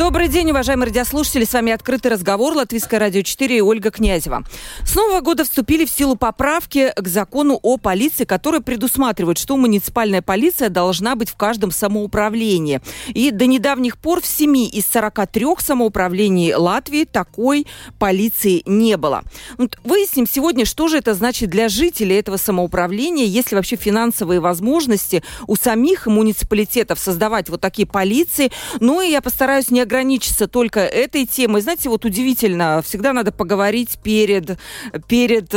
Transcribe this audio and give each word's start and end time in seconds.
Добрый 0.00 0.28
день, 0.28 0.50
уважаемые 0.50 0.86
радиослушатели. 0.86 1.44
С 1.44 1.52
вами 1.52 1.72
«Открытый 1.74 2.10
разговор» 2.10 2.54
Латвийское 2.54 2.98
радио 2.98 3.20
4 3.20 3.58
и 3.58 3.60
Ольга 3.60 3.90
Князева. 3.90 4.44
С 4.82 4.94
нового 4.94 5.20
года 5.20 5.44
вступили 5.44 5.84
в 5.84 5.90
силу 5.90 6.16
поправки 6.16 6.90
к 6.96 7.06
закону 7.06 7.60
о 7.62 7.76
полиции, 7.76 8.24
которые 8.24 8.62
предусматривают, 8.62 9.36
что 9.36 9.58
муниципальная 9.58 10.22
полиция 10.22 10.70
должна 10.70 11.16
быть 11.16 11.28
в 11.28 11.36
каждом 11.36 11.70
самоуправлении. 11.70 12.80
И 13.08 13.30
до 13.30 13.44
недавних 13.44 13.98
пор 13.98 14.22
в 14.22 14.26
7 14.26 14.70
из 14.72 14.86
43 14.86 15.46
самоуправлений 15.58 16.54
Латвии 16.54 17.04
такой 17.04 17.66
полиции 17.98 18.62
не 18.64 18.96
было. 18.96 19.22
Вот 19.58 19.76
выясним 19.84 20.26
сегодня, 20.26 20.64
что 20.64 20.88
же 20.88 20.96
это 20.96 21.12
значит 21.12 21.50
для 21.50 21.68
жителей 21.68 22.16
этого 22.16 22.38
самоуправления, 22.38 23.26
есть 23.26 23.50
ли 23.50 23.54
вообще 23.54 23.76
финансовые 23.76 24.40
возможности 24.40 25.22
у 25.46 25.56
самих 25.56 26.06
муниципалитетов 26.06 26.98
создавать 26.98 27.50
вот 27.50 27.60
такие 27.60 27.86
полиции. 27.86 28.50
Ну 28.80 29.02
и 29.02 29.10
я 29.10 29.20
постараюсь 29.20 29.70
не 29.70 29.89
ограничиться 29.90 30.46
только 30.46 30.80
этой 30.80 31.26
темой. 31.26 31.62
Знаете, 31.62 31.88
вот 31.88 32.04
удивительно, 32.04 32.80
всегда 32.82 33.12
надо 33.12 33.32
поговорить 33.32 33.98
перед, 34.02 34.56
перед 35.08 35.52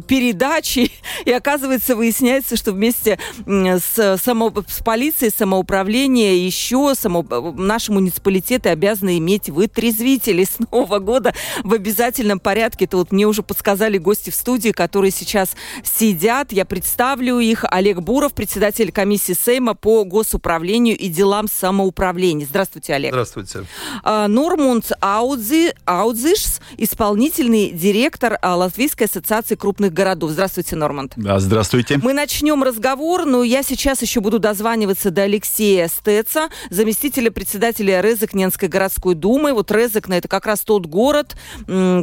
передачей, 0.00 0.92
и 1.24 1.32
оказывается, 1.32 1.96
выясняется, 1.96 2.56
что 2.56 2.72
вместе 2.72 3.18
с, 3.46 4.18
само, 4.22 4.52
с 4.66 4.82
полицией, 4.82 5.32
самоуправлением 5.36 6.44
еще 6.44 6.94
само, 6.94 7.24
наши 7.56 7.92
муниципалитеты 7.92 8.68
обязаны 8.68 9.18
иметь 9.18 9.48
вытрезвители 9.48 10.44
с 10.44 10.58
Нового 10.70 10.98
года 10.98 11.34
в 11.62 11.72
обязательном 11.72 12.40
порядке. 12.40 12.84
Это 12.84 12.96
вот 12.96 13.12
мне 13.12 13.26
уже 13.26 13.42
подсказали 13.42 13.98
гости 13.98 14.30
в 14.30 14.34
студии, 14.34 14.70
которые 14.70 15.10
сейчас 15.10 15.50
сидят. 15.82 16.52
Я 16.52 16.64
представлю 16.64 17.38
их. 17.38 17.64
Олег 17.70 18.00
Буров, 18.00 18.34
председатель 18.34 18.92
комиссии 18.92 19.32
Сейма 19.32 19.74
по 19.74 20.04
госуправлению 20.04 20.96
и 20.96 21.08
делам 21.08 21.48
самоуправления. 21.48 22.46
Здравствуйте, 22.46 22.94
Олег. 22.94 23.12
Здравствуйте. 23.12 23.64
А, 24.02 24.28
Нормунд 24.28 24.92
Аудзи, 25.00 25.74
Аудзишс, 25.84 26.60
исполнительный 26.76 27.70
директор 27.70 28.38
а, 28.42 28.56
Латвийской 28.56 29.04
ассоциации 29.04 29.54
крупных 29.54 29.83
городов. 29.90 30.30
Здравствуйте, 30.30 30.76
Норманд. 30.76 31.12
Да, 31.16 31.38
здравствуйте. 31.38 31.98
Мы 32.02 32.12
начнем 32.12 32.62
разговор, 32.62 33.24
но 33.24 33.42
я 33.42 33.62
сейчас 33.62 34.02
еще 34.02 34.20
буду 34.20 34.38
дозваниваться 34.38 35.10
до 35.10 35.22
Алексея 35.22 35.88
Стеца, 35.88 36.48
заместителя 36.70 37.30
председателя 37.30 38.00
Резекненской 38.00 38.68
городской 38.68 39.14
думы. 39.14 39.52
Вот 39.52 39.70
Резекна 39.70 40.14
это 40.14 40.28
как 40.28 40.46
раз 40.46 40.60
тот 40.60 40.86
город, 40.86 41.36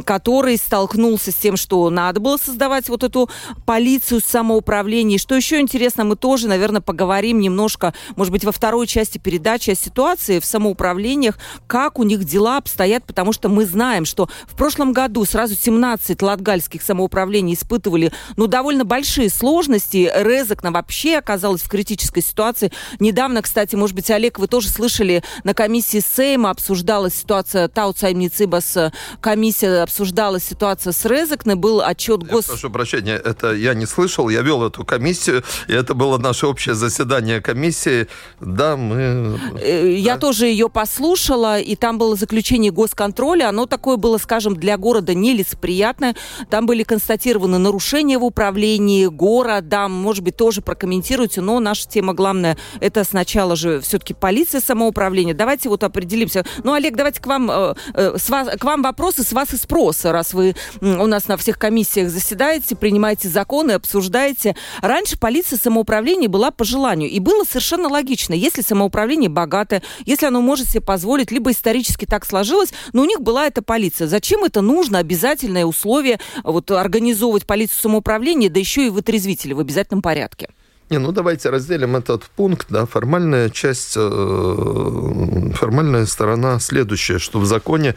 который 0.04 0.56
столкнулся 0.56 1.32
с 1.32 1.34
тем, 1.34 1.56
что 1.56 1.88
надо 1.90 2.20
было 2.20 2.36
создавать 2.36 2.88
вот 2.88 3.02
эту 3.02 3.30
полицию 3.66 4.20
самоуправления. 4.24 5.18
Что 5.18 5.34
еще 5.34 5.60
интересно, 5.60 6.04
мы 6.04 6.16
тоже, 6.16 6.48
наверное, 6.48 6.80
поговорим 6.80 7.40
немножко, 7.40 7.94
может 8.16 8.32
быть, 8.32 8.44
во 8.44 8.52
второй 8.52 8.86
части 8.86 9.18
передачи 9.18 9.70
о 9.70 9.74
ситуации 9.74 10.40
в 10.40 10.44
самоуправлениях, 10.44 11.38
как 11.66 11.98
у 11.98 12.02
них 12.02 12.24
дела 12.24 12.58
обстоят, 12.58 13.04
потому 13.04 13.32
что 13.32 13.48
мы 13.48 13.64
знаем, 13.64 14.04
что 14.04 14.28
в 14.46 14.56
прошлом 14.56 14.92
году 14.92 15.24
сразу 15.24 15.54
17 15.54 16.20
латгальских 16.22 16.82
самоуправлений 16.82 17.54
испытывали 17.72 18.12
ну, 18.36 18.46
довольно 18.46 18.84
большие 18.84 19.30
сложности. 19.30 20.10
Резекна 20.14 20.70
вообще 20.70 21.16
оказалась 21.16 21.62
в 21.62 21.68
критической 21.68 22.22
ситуации. 22.22 22.70
Недавно, 23.00 23.42
кстати, 23.42 23.74
может 23.76 23.96
быть, 23.96 24.10
Олег, 24.10 24.38
вы 24.38 24.46
тоже 24.46 24.68
слышали, 24.68 25.22
на 25.44 25.54
комиссии 25.54 26.00
Сейма 26.00 26.50
обсуждалась 26.50 27.14
ситуация 27.14 27.68
Тауцаймницибас, 27.68 28.76
комиссия 29.20 29.82
обсуждала 29.82 30.38
ситуация 30.40 30.92
с 30.92 31.04
Резекной, 31.04 31.54
был 31.54 31.80
отчет 31.80 32.22
гос... 32.22 32.46
Я 32.46 32.52
прошу 32.52 32.70
прощения, 32.70 33.14
это 33.14 33.52
я 33.52 33.74
не 33.74 33.86
слышал, 33.86 34.28
я 34.28 34.42
вел 34.42 34.64
эту 34.64 34.84
комиссию, 34.84 35.42
и 35.68 35.72
это 35.72 35.94
было 35.94 36.18
наше 36.18 36.46
общее 36.46 36.74
заседание 36.74 37.40
комиссии. 37.40 38.08
Да, 38.40 38.76
мы... 38.76 39.38
Э, 39.60 39.94
я 39.94 40.14
да. 40.14 40.20
тоже 40.20 40.46
ее 40.46 40.68
послушала, 40.68 41.58
и 41.58 41.76
там 41.76 41.98
было 41.98 42.16
заключение 42.16 42.70
госконтроля, 42.70 43.48
оно 43.48 43.66
такое 43.66 43.96
было, 43.96 44.18
скажем, 44.18 44.56
для 44.56 44.76
города 44.76 45.14
нелицеприятное. 45.14 46.14
Там 46.50 46.66
были 46.66 46.82
констатированы 46.82 47.51
нарушения 47.58 48.18
в 48.18 48.24
управлении 48.24 49.06
городом, 49.06 49.92
может 49.92 50.24
быть, 50.24 50.36
тоже 50.36 50.62
прокомментируйте, 50.62 51.40
но 51.40 51.60
наша 51.60 51.88
тема 51.88 52.14
главная, 52.14 52.56
это 52.80 53.04
сначала 53.04 53.56
же 53.56 53.80
все-таки 53.80 54.14
полиция 54.14 54.60
самоуправления. 54.60 55.34
Давайте 55.34 55.68
вот 55.68 55.84
определимся. 55.84 56.44
Ну, 56.64 56.72
Олег, 56.72 56.96
давайте 56.96 57.20
к 57.20 57.26
вам, 57.26 57.50
э, 57.50 57.74
э, 57.94 58.16
с 58.18 58.28
вас, 58.30 58.48
к 58.58 58.64
вам 58.64 58.82
вопросы, 58.82 59.22
с 59.22 59.32
вас 59.32 59.52
и 59.52 59.56
спроса, 59.56 60.12
раз 60.12 60.34
вы 60.34 60.54
у 60.80 61.06
нас 61.06 61.28
на 61.28 61.36
всех 61.36 61.58
комиссиях 61.58 62.10
заседаете, 62.10 62.76
принимаете 62.76 63.28
законы, 63.28 63.72
обсуждаете. 63.72 64.56
Раньше 64.80 65.18
полиция 65.18 65.58
самоуправления 65.58 66.28
была 66.28 66.50
по 66.50 66.64
желанию, 66.64 67.10
и 67.10 67.18
было 67.18 67.44
совершенно 67.44 67.88
логично, 67.88 68.34
если 68.34 68.62
самоуправление 68.62 69.30
богатое, 69.30 69.82
если 70.04 70.26
оно 70.26 70.40
может 70.40 70.68
себе 70.68 70.80
позволить, 70.80 71.30
либо 71.30 71.50
исторически 71.50 72.04
так 72.04 72.24
сложилось, 72.24 72.72
но 72.92 73.02
у 73.02 73.04
них 73.04 73.20
была 73.20 73.46
эта 73.46 73.62
полиция. 73.62 74.06
Зачем 74.06 74.44
это 74.44 74.60
нужно, 74.60 74.98
обязательное 74.98 75.64
условие, 75.64 76.20
вот 76.44 76.70
организовывать 76.70 77.41
полицию 77.46 77.78
самоуправления, 77.80 78.50
да 78.50 78.60
еще 78.60 78.86
и 78.86 78.90
вытрезвители 78.90 79.52
в 79.52 79.60
обязательном 79.60 80.02
порядке? 80.02 80.48
Не, 80.92 80.98
ну 80.98 81.10
давайте 81.10 81.48
разделим 81.48 81.96
этот 81.96 82.24
пункт. 82.24 82.66
Да, 82.68 82.84
формальная 82.84 83.48
часть, 83.48 83.94
э, 83.96 85.50
формальная 85.54 86.04
сторона 86.04 86.60
следующая, 86.60 87.18
что 87.18 87.40
в 87.40 87.46
законе 87.46 87.94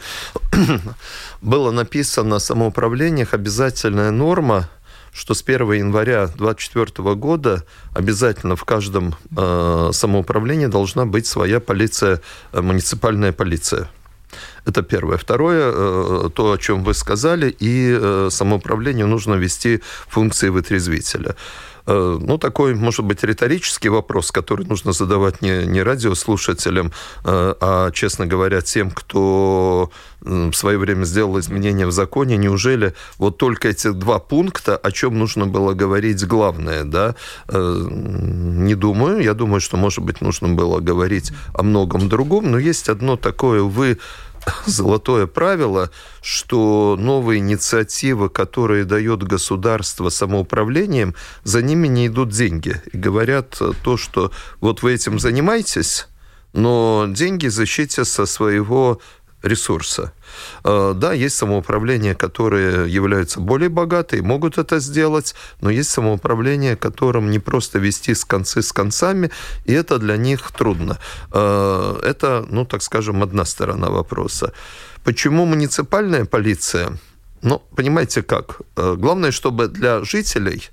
было 1.42 1.70
написано 1.72 2.36
о 2.36 2.40
самоуправлениях 2.40 3.34
обязательная 3.34 4.10
норма, 4.10 4.70
что 5.12 5.34
с 5.34 5.42
1 5.42 5.72
января 5.72 6.26
2024 6.26 7.14
года 7.16 7.64
обязательно 7.94 8.56
в 8.56 8.64
каждом 8.64 9.14
э, 9.36 9.90
самоуправлении 9.92 10.66
должна 10.66 11.04
быть 11.04 11.26
своя 11.26 11.60
полиция, 11.60 12.22
э, 12.52 12.62
муниципальная 12.62 13.32
полиция. 13.32 13.90
Это 14.66 14.82
первое. 14.82 15.16
Второе, 15.16 15.72
э, 15.72 16.30
то, 16.34 16.52
о 16.52 16.58
чем 16.58 16.82
вы 16.82 16.92
сказали, 16.94 17.54
и 17.62 17.96
э, 17.98 18.28
самоуправлению 18.30 19.06
нужно 19.06 19.34
вести 19.34 19.80
функции 20.08 20.48
вытрезвителя. 20.48 21.36
Э, 21.86 22.18
ну, 22.20 22.36
такой, 22.36 22.74
может 22.74 23.04
быть, 23.04 23.22
риторический 23.22 23.90
вопрос, 23.90 24.32
который 24.32 24.66
нужно 24.66 24.92
задавать 24.92 25.40
не, 25.40 25.66
не 25.66 25.82
радиослушателям, 25.84 26.92
а, 27.24 27.90
честно 27.92 28.26
говоря, 28.26 28.60
тем, 28.60 28.90
кто 28.90 29.90
в 30.20 30.52
свое 30.54 30.78
время 30.78 31.04
сделал 31.04 31.38
изменения 31.38 31.86
в 31.86 31.92
законе. 31.92 32.36
Неужели 32.36 32.94
вот 33.18 33.38
только 33.38 33.68
эти 33.68 33.92
два 33.92 34.18
пункта, 34.18 34.76
о 34.76 34.90
чем 34.90 35.16
нужно 35.16 35.46
было 35.46 35.74
говорить 35.74 36.26
главное, 36.26 36.82
да? 36.82 37.14
Не 37.48 38.74
думаю. 38.74 39.22
Я 39.22 39.34
думаю, 39.34 39.60
что, 39.60 39.76
может 39.76 40.00
быть, 40.00 40.20
нужно 40.20 40.48
было 40.48 40.80
говорить 40.80 41.32
о 41.54 41.62
многом 41.62 42.08
другом, 42.08 42.50
но 42.50 42.58
есть 42.58 42.88
одно 42.88 43.16
такое, 43.16 43.62
вы 43.62 43.98
золотое 44.66 45.26
правило, 45.26 45.90
что 46.22 46.96
новые 46.98 47.38
инициативы, 47.38 48.28
которые 48.28 48.84
дает 48.84 49.22
государство 49.22 50.08
самоуправлением, 50.08 51.14
за 51.44 51.62
ними 51.62 51.88
не 51.88 52.06
идут 52.06 52.30
деньги. 52.30 52.80
И 52.92 52.96
говорят 52.96 53.60
то, 53.82 53.96
что 53.96 54.30
вот 54.60 54.82
вы 54.82 54.94
этим 54.94 55.18
занимаетесь, 55.18 56.06
но 56.52 57.06
деньги 57.08 57.48
защите 57.48 58.04
со 58.04 58.26
своего 58.26 59.00
ресурса. 59.42 60.12
Э, 60.64 60.92
да, 60.96 61.12
есть 61.12 61.36
самоуправления, 61.36 62.14
которые 62.14 62.92
являются 62.92 63.40
более 63.40 63.68
богатые, 63.68 64.22
могут 64.22 64.58
это 64.58 64.80
сделать, 64.80 65.34
но 65.60 65.70
есть 65.70 65.90
самоуправления, 65.90 66.76
которым 66.76 67.30
не 67.30 67.38
просто 67.38 67.78
вести 67.78 68.14
с 68.14 68.24
концы 68.24 68.62
с 68.62 68.72
концами, 68.72 69.30
и 69.64 69.72
это 69.72 69.98
для 69.98 70.16
них 70.16 70.50
трудно. 70.52 70.98
Э, 71.32 72.00
это, 72.02 72.46
ну, 72.50 72.64
так 72.64 72.82
скажем, 72.82 73.22
одна 73.22 73.44
сторона 73.44 73.88
вопроса. 73.88 74.52
Почему 75.04 75.46
муниципальная 75.46 76.24
полиция? 76.24 76.98
Ну, 77.42 77.62
понимаете 77.76 78.22
как? 78.22 78.60
Э, 78.76 78.96
главное, 78.98 79.30
чтобы 79.30 79.68
для 79.68 80.02
жителей 80.04 80.70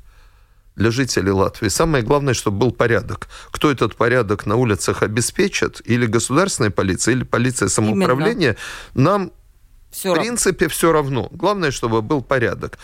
для 0.76 0.92
жителей 0.92 1.32
Латвии. 1.32 1.70
Самое 1.70 2.04
главное, 2.04 2.34
чтобы 2.34 2.58
был 2.58 2.72
порядок. 2.72 3.28
Кто 3.52 3.72
этот 3.72 3.96
порядок 3.96 4.46
на 4.46 4.56
улицах 4.56 5.04
обеспечит, 5.04 5.82
или 5.86 6.06
государственная 6.06 6.72
полиция, 6.72 7.14
или 7.14 7.24
полиция 7.24 7.70
самоуправления, 7.70 8.56
Именно. 8.96 9.12
нам 9.12 9.32
все 9.92 10.12
в 10.14 10.20
принципе 10.20 10.66
равно. 10.66 10.74
все 10.76 10.92
равно. 10.92 11.30
Главное, 11.32 11.72
чтобы 11.72 12.02
был 12.02 12.22
порядок. 12.22 12.80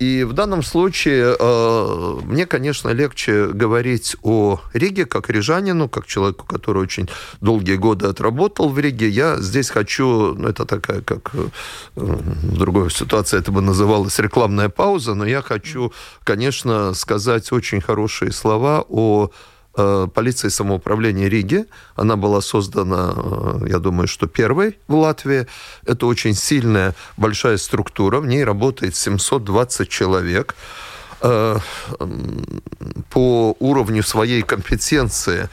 И 0.00 0.24
в 0.24 0.32
данном 0.32 0.62
случае 0.62 1.36
э, 1.38 2.20
мне, 2.24 2.46
конечно, 2.46 2.88
легче 2.88 3.48
говорить 3.48 4.16
о 4.22 4.58
Риге 4.72 5.04
как 5.04 5.28
рижанину, 5.28 5.90
как 5.90 6.06
человеку, 6.06 6.46
который 6.46 6.82
очень 6.82 7.10
долгие 7.42 7.76
годы 7.76 8.06
отработал 8.06 8.70
в 8.70 8.78
Риге. 8.78 9.10
Я 9.10 9.36
здесь 9.36 9.68
хочу, 9.68 10.34
ну, 10.34 10.48
это 10.48 10.64
такая, 10.64 11.02
как 11.02 11.32
э, 11.34 11.48
в 11.96 12.56
другой 12.56 12.90
ситуации 12.90 13.38
это 13.38 13.52
бы 13.52 13.60
называлось 13.60 14.18
рекламная 14.18 14.70
пауза, 14.70 15.12
но 15.12 15.26
я 15.26 15.42
хочу, 15.42 15.92
конечно, 16.24 16.94
сказать 16.94 17.52
очень 17.52 17.82
хорошие 17.82 18.32
слова 18.32 18.82
о 18.88 19.30
полиции 19.72 20.48
самоуправления 20.48 21.28
Риги. 21.28 21.66
Она 21.94 22.16
была 22.16 22.40
создана, 22.40 23.12
э, 23.14 23.68
я 23.68 23.78
думаю, 23.78 24.08
что 24.08 24.26
первой 24.26 24.78
в 24.88 24.94
Латвии. 24.94 25.46
Это 25.86 26.06
очень 26.06 26.34
сильная, 26.34 26.94
большая 27.16 27.56
структура. 27.56 28.20
В 28.20 28.26
ней 28.26 28.44
работает 28.44 28.96
720 28.96 29.88
человек. 29.88 30.56
Э, 31.22 31.58
по 33.10 33.56
уровню 33.60 34.02
своей 34.02 34.42
компетенции, 34.42 35.48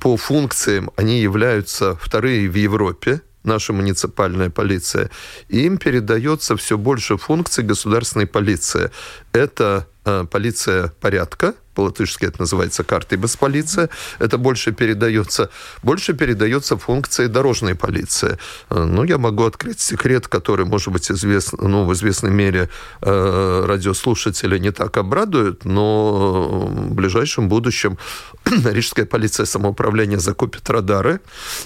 по 0.00 0.16
функциям 0.16 0.90
они 0.96 1.20
являются 1.20 1.96
вторые 1.96 2.48
в 2.48 2.54
Европе 2.54 3.20
наша 3.44 3.72
муниципальная 3.72 4.50
полиция, 4.50 5.08
и 5.48 5.66
им 5.66 5.78
передается 5.78 6.56
все 6.56 6.76
больше 6.76 7.16
функций 7.16 7.62
государственной 7.62 8.26
полиции. 8.26 8.90
Это 9.32 9.86
полиция 10.30 10.88
порядка, 11.00 11.54
по-латышски 11.76 12.24
это 12.24 12.40
называется 12.40 12.82
картой 12.82 13.18
без 13.18 13.36
полиция, 13.36 13.88
это 14.18 14.38
больше 14.38 14.72
передается, 14.72 15.50
больше 15.82 16.14
передается 16.14 16.76
функции 16.76 17.26
дорожной 17.26 17.74
полиции. 17.74 18.38
Э, 18.70 18.84
ну, 18.84 19.04
я 19.04 19.18
могу 19.18 19.44
открыть 19.44 19.80
секрет, 19.80 20.26
который, 20.26 20.66
может 20.66 20.92
быть, 20.92 21.10
известен, 21.10 21.58
ну, 21.60 21.84
в 21.84 21.92
известной 21.92 22.30
мере 22.30 22.68
э, 23.02 23.64
радиослушатели 23.66 24.58
не 24.58 24.72
так 24.72 24.96
обрадуют, 24.96 25.64
но 25.64 26.66
в 26.66 26.94
ближайшем 26.94 27.48
будущем 27.48 27.98
Рижская 28.44 29.06
полиция 29.06 29.46
самоуправления 29.46 30.18
закупит 30.18 30.70
радары 30.70 31.20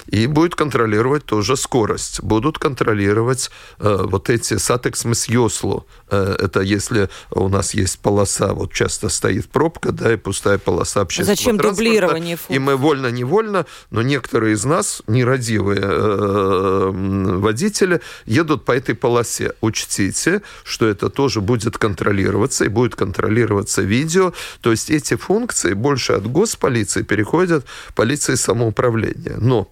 и 0.07 0.27
будет 0.27 0.55
контролировать 0.55 1.25
тоже 1.25 1.55
скорость. 1.55 2.21
Будут 2.21 2.57
контролировать 2.57 3.49
э, 3.79 4.05
вот 4.09 4.29
эти 4.29 4.57
сатексмыс 4.57 5.29
Йослу. 5.29 5.85
Э, 6.09 6.35
это 6.39 6.59
если 6.61 7.09
у 7.31 7.47
нас 7.47 7.73
есть 7.73 7.99
полоса, 7.99 8.53
вот 8.53 8.73
часто 8.73 9.09
стоит 9.09 9.49
пробка, 9.49 9.91
да, 10.01 10.13
и 10.13 10.17
пустая 10.17 10.57
полоса 10.57 11.01
общественного 11.01 11.35
Зачем 11.35 11.57
транспорта. 11.57 11.83
дублирование 11.83 12.37
И 12.49 12.59
мы 12.59 12.75
вольно-невольно, 12.75 13.65
но 13.91 14.01
некоторые 14.01 14.53
из 14.53 14.65
нас, 14.65 15.03
нерадивые 15.07 15.81
э, 15.83 16.91
водители, 16.91 18.01
едут 18.25 18.65
по 18.65 18.71
этой 18.71 18.95
полосе. 18.95 19.53
Учтите, 19.61 20.41
что 20.63 20.87
это 20.87 21.09
тоже 21.09 21.41
будет 21.41 21.77
контролироваться, 21.77 22.65
и 22.65 22.67
будет 22.67 22.95
контролироваться 22.95 23.83
видео. 23.83 24.33
То 24.61 24.71
есть 24.71 24.89
эти 24.89 25.15
функции 25.15 25.73
больше 25.73 26.13
от 26.13 26.25
госполиции 26.25 27.03
переходят 27.03 27.65
в 27.89 27.93
полиции 27.93 28.35
самоуправления. 28.35 29.37
Но 29.37 29.69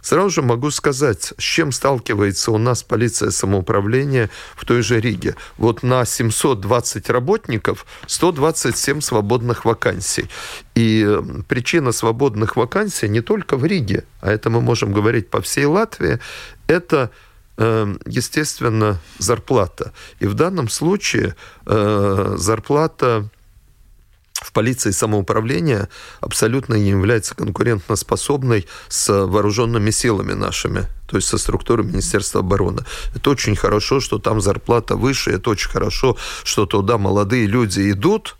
Сразу 0.00 0.30
же 0.30 0.42
могу 0.42 0.70
сказать, 0.70 1.32
с 1.36 1.42
чем 1.42 1.72
сталкивается 1.72 2.52
у 2.52 2.58
нас 2.58 2.82
полиция 2.82 3.30
самоуправления 3.30 4.30
в 4.56 4.64
той 4.64 4.82
же 4.82 5.00
Риге. 5.00 5.36
Вот 5.56 5.82
на 5.82 6.04
720 6.04 7.10
работников 7.10 7.86
127 8.06 9.00
свободных 9.00 9.64
вакансий. 9.64 10.28
И 10.74 11.18
причина 11.48 11.92
свободных 11.92 12.56
вакансий 12.56 13.08
не 13.08 13.20
только 13.20 13.56
в 13.56 13.64
Риге, 13.64 14.04
а 14.20 14.30
это 14.30 14.50
мы 14.50 14.60
можем 14.60 14.92
говорить 14.92 15.30
по 15.30 15.40
всей 15.40 15.64
Латвии, 15.64 16.18
это 16.66 17.10
э, 17.56 17.96
естественно, 18.06 19.00
зарплата. 19.18 19.92
И 20.20 20.26
в 20.26 20.34
данном 20.34 20.68
случае 20.68 21.34
э, 21.66 22.34
зарплата 22.36 23.28
в 24.40 24.52
полиции 24.52 24.92
самоуправления 24.92 25.88
абсолютно 26.20 26.74
не 26.74 26.90
является 26.90 27.34
конкурентоспособной 27.34 28.66
с 28.88 29.08
вооруженными 29.26 29.90
силами 29.90 30.32
нашими, 30.32 30.86
то 31.06 31.16
есть 31.16 31.28
со 31.28 31.38
структурой 31.38 31.86
Министерства 31.86 32.40
обороны. 32.40 32.84
Это 33.14 33.30
очень 33.30 33.56
хорошо, 33.56 34.00
что 34.00 34.18
там 34.18 34.40
зарплата 34.40 34.96
выше, 34.96 35.32
это 35.32 35.50
очень 35.50 35.70
хорошо, 35.70 36.16
что 36.44 36.66
туда 36.66 36.98
молодые 36.98 37.46
люди 37.46 37.90
идут 37.90 38.36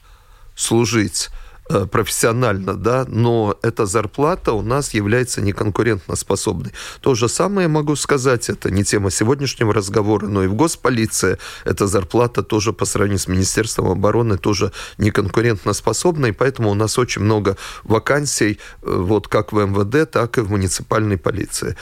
служить, 0.54 1.30
профессионально, 1.68 2.74
да, 2.74 3.04
но 3.08 3.56
эта 3.62 3.86
зарплата 3.86 4.52
у 4.52 4.62
нас 4.62 4.94
является 4.94 5.40
неконкурентоспособной. 5.40 6.72
То 7.00 7.14
же 7.14 7.28
самое 7.28 7.68
могу 7.68 7.96
сказать, 7.96 8.48
это 8.48 8.70
не 8.70 8.84
тема 8.84 9.10
сегодняшнего 9.10 9.72
разговора, 9.72 10.26
но 10.26 10.44
и 10.44 10.46
в 10.46 10.54
госполиции 10.54 11.38
эта 11.64 11.86
зарплата 11.86 12.42
тоже 12.42 12.72
по 12.72 12.84
сравнению 12.84 13.18
с 13.18 13.28
Министерством 13.28 13.90
обороны 13.90 14.38
тоже 14.38 14.72
неконкурентоспособна, 14.98 16.26
и 16.26 16.32
поэтому 16.32 16.70
у 16.70 16.74
нас 16.74 16.98
очень 16.98 17.22
много 17.22 17.56
вакансий, 17.84 18.58
э, 18.82 18.90
вот 18.90 19.28
как 19.28 19.52
в 19.52 19.58
МВД, 19.58 20.10
так 20.10 20.38
и 20.38 20.40
в 20.40 20.50
муниципальной 20.50 21.18
полиции. 21.18 21.76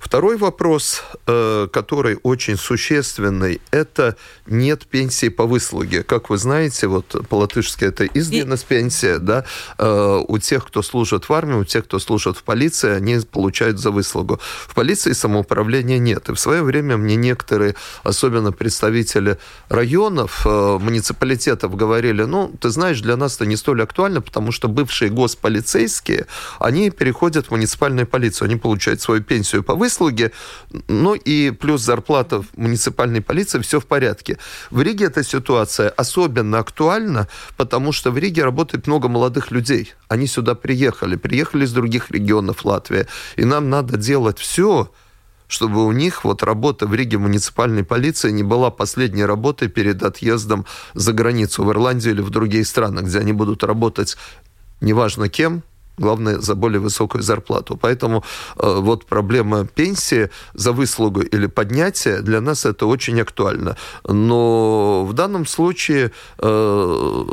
Второй 0.00 0.38
вопрос, 0.38 1.02
э, 1.26 1.68
который 1.70 2.18
очень 2.22 2.56
существенный, 2.56 3.60
это 3.70 4.16
нет 4.46 4.86
пенсии 4.86 5.28
по 5.28 5.44
выслуге. 5.44 6.02
Как 6.02 6.30
вы 6.30 6.38
знаете, 6.38 6.86
вот 6.86 7.28
по-латышски 7.28 7.84
это 7.84 8.06
изденность 8.06 8.64
пенсия, 8.64 9.18
да, 9.18 9.44
э, 9.76 10.20
у 10.26 10.38
тех, 10.38 10.66
кто 10.66 10.80
служит 10.82 11.28
в 11.28 11.32
армии, 11.34 11.54
у 11.54 11.64
тех, 11.64 11.84
кто 11.84 11.98
служит 11.98 12.38
в 12.38 12.44
полиции, 12.44 12.90
они 12.92 13.20
получают 13.30 13.78
за 13.78 13.90
выслугу. 13.90 14.40
В 14.66 14.74
полиции 14.74 15.12
самоуправления 15.12 15.98
нет. 15.98 16.30
И 16.30 16.32
в 16.32 16.40
свое 16.40 16.62
время 16.62 16.96
мне 16.96 17.16
некоторые, 17.16 17.74
особенно 18.02 18.52
представители 18.52 19.36
районов, 19.68 20.46
э, 20.46 20.78
муниципалитетов 20.80 21.76
говорили, 21.76 22.22
ну, 22.22 22.50
ты 22.58 22.70
знаешь, 22.70 23.02
для 23.02 23.16
нас 23.18 23.36
это 23.36 23.44
не 23.44 23.56
столь 23.56 23.82
актуально, 23.82 24.22
потому 24.22 24.50
что 24.50 24.68
бывшие 24.68 25.10
госполицейские, 25.10 26.26
они 26.58 26.88
переходят 26.90 27.48
в 27.48 27.50
муниципальную 27.50 28.06
полицию, 28.06 28.46
они 28.46 28.56
получают 28.56 29.02
свою 29.02 29.22
пенсию 29.22 29.62
по 29.62 29.74
выслугу, 29.74 29.89
выслуги, 29.90 30.30
ну 30.88 31.14
и 31.14 31.50
плюс 31.50 31.82
зарплата 31.82 32.42
в 32.42 32.46
муниципальной 32.56 33.20
полиции, 33.20 33.58
все 33.60 33.80
в 33.80 33.86
порядке. 33.86 34.38
В 34.70 34.82
Риге 34.82 35.06
эта 35.06 35.24
ситуация 35.24 35.88
особенно 35.88 36.58
актуальна, 36.58 37.26
потому 37.56 37.92
что 37.92 38.12
в 38.12 38.18
Риге 38.18 38.44
работает 38.44 38.86
много 38.86 39.08
молодых 39.08 39.50
людей. 39.50 39.94
Они 40.08 40.26
сюда 40.26 40.54
приехали, 40.54 41.16
приехали 41.16 41.64
из 41.64 41.72
других 41.72 42.10
регионов 42.10 42.64
Латвии. 42.64 43.06
И 43.36 43.44
нам 43.44 43.68
надо 43.70 43.96
делать 43.96 44.38
все, 44.38 44.92
чтобы 45.48 45.84
у 45.84 45.92
них 45.92 46.24
вот 46.24 46.42
работа 46.42 46.86
в 46.86 46.94
Риге 46.94 47.18
муниципальной 47.18 47.82
полиции 47.82 48.30
не 48.30 48.44
была 48.44 48.70
последней 48.70 49.24
работой 49.24 49.68
перед 49.68 50.02
отъездом 50.02 50.64
за 50.94 51.12
границу, 51.12 51.64
в 51.64 51.70
Ирландию 51.70 52.14
или 52.14 52.20
в 52.20 52.30
другие 52.30 52.64
страны, 52.64 53.00
где 53.00 53.18
они 53.18 53.32
будут 53.32 53.64
работать 53.64 54.16
неважно 54.80 55.28
кем, 55.28 55.62
главное, 56.00 56.38
за 56.40 56.54
более 56.54 56.80
высокую 56.80 57.22
зарплату. 57.22 57.78
Поэтому 57.80 58.24
э, 58.56 58.80
вот 58.80 59.06
проблема 59.06 59.66
пенсии 59.66 60.30
за 60.54 60.72
выслугу 60.72 61.20
или 61.20 61.46
поднятие 61.46 62.22
для 62.22 62.40
нас 62.40 62.66
это 62.66 62.86
очень 62.86 63.20
актуально. 63.20 63.76
Но 64.08 65.04
в 65.04 65.12
данном 65.12 65.46
случае 65.46 66.10
э, 66.38 67.26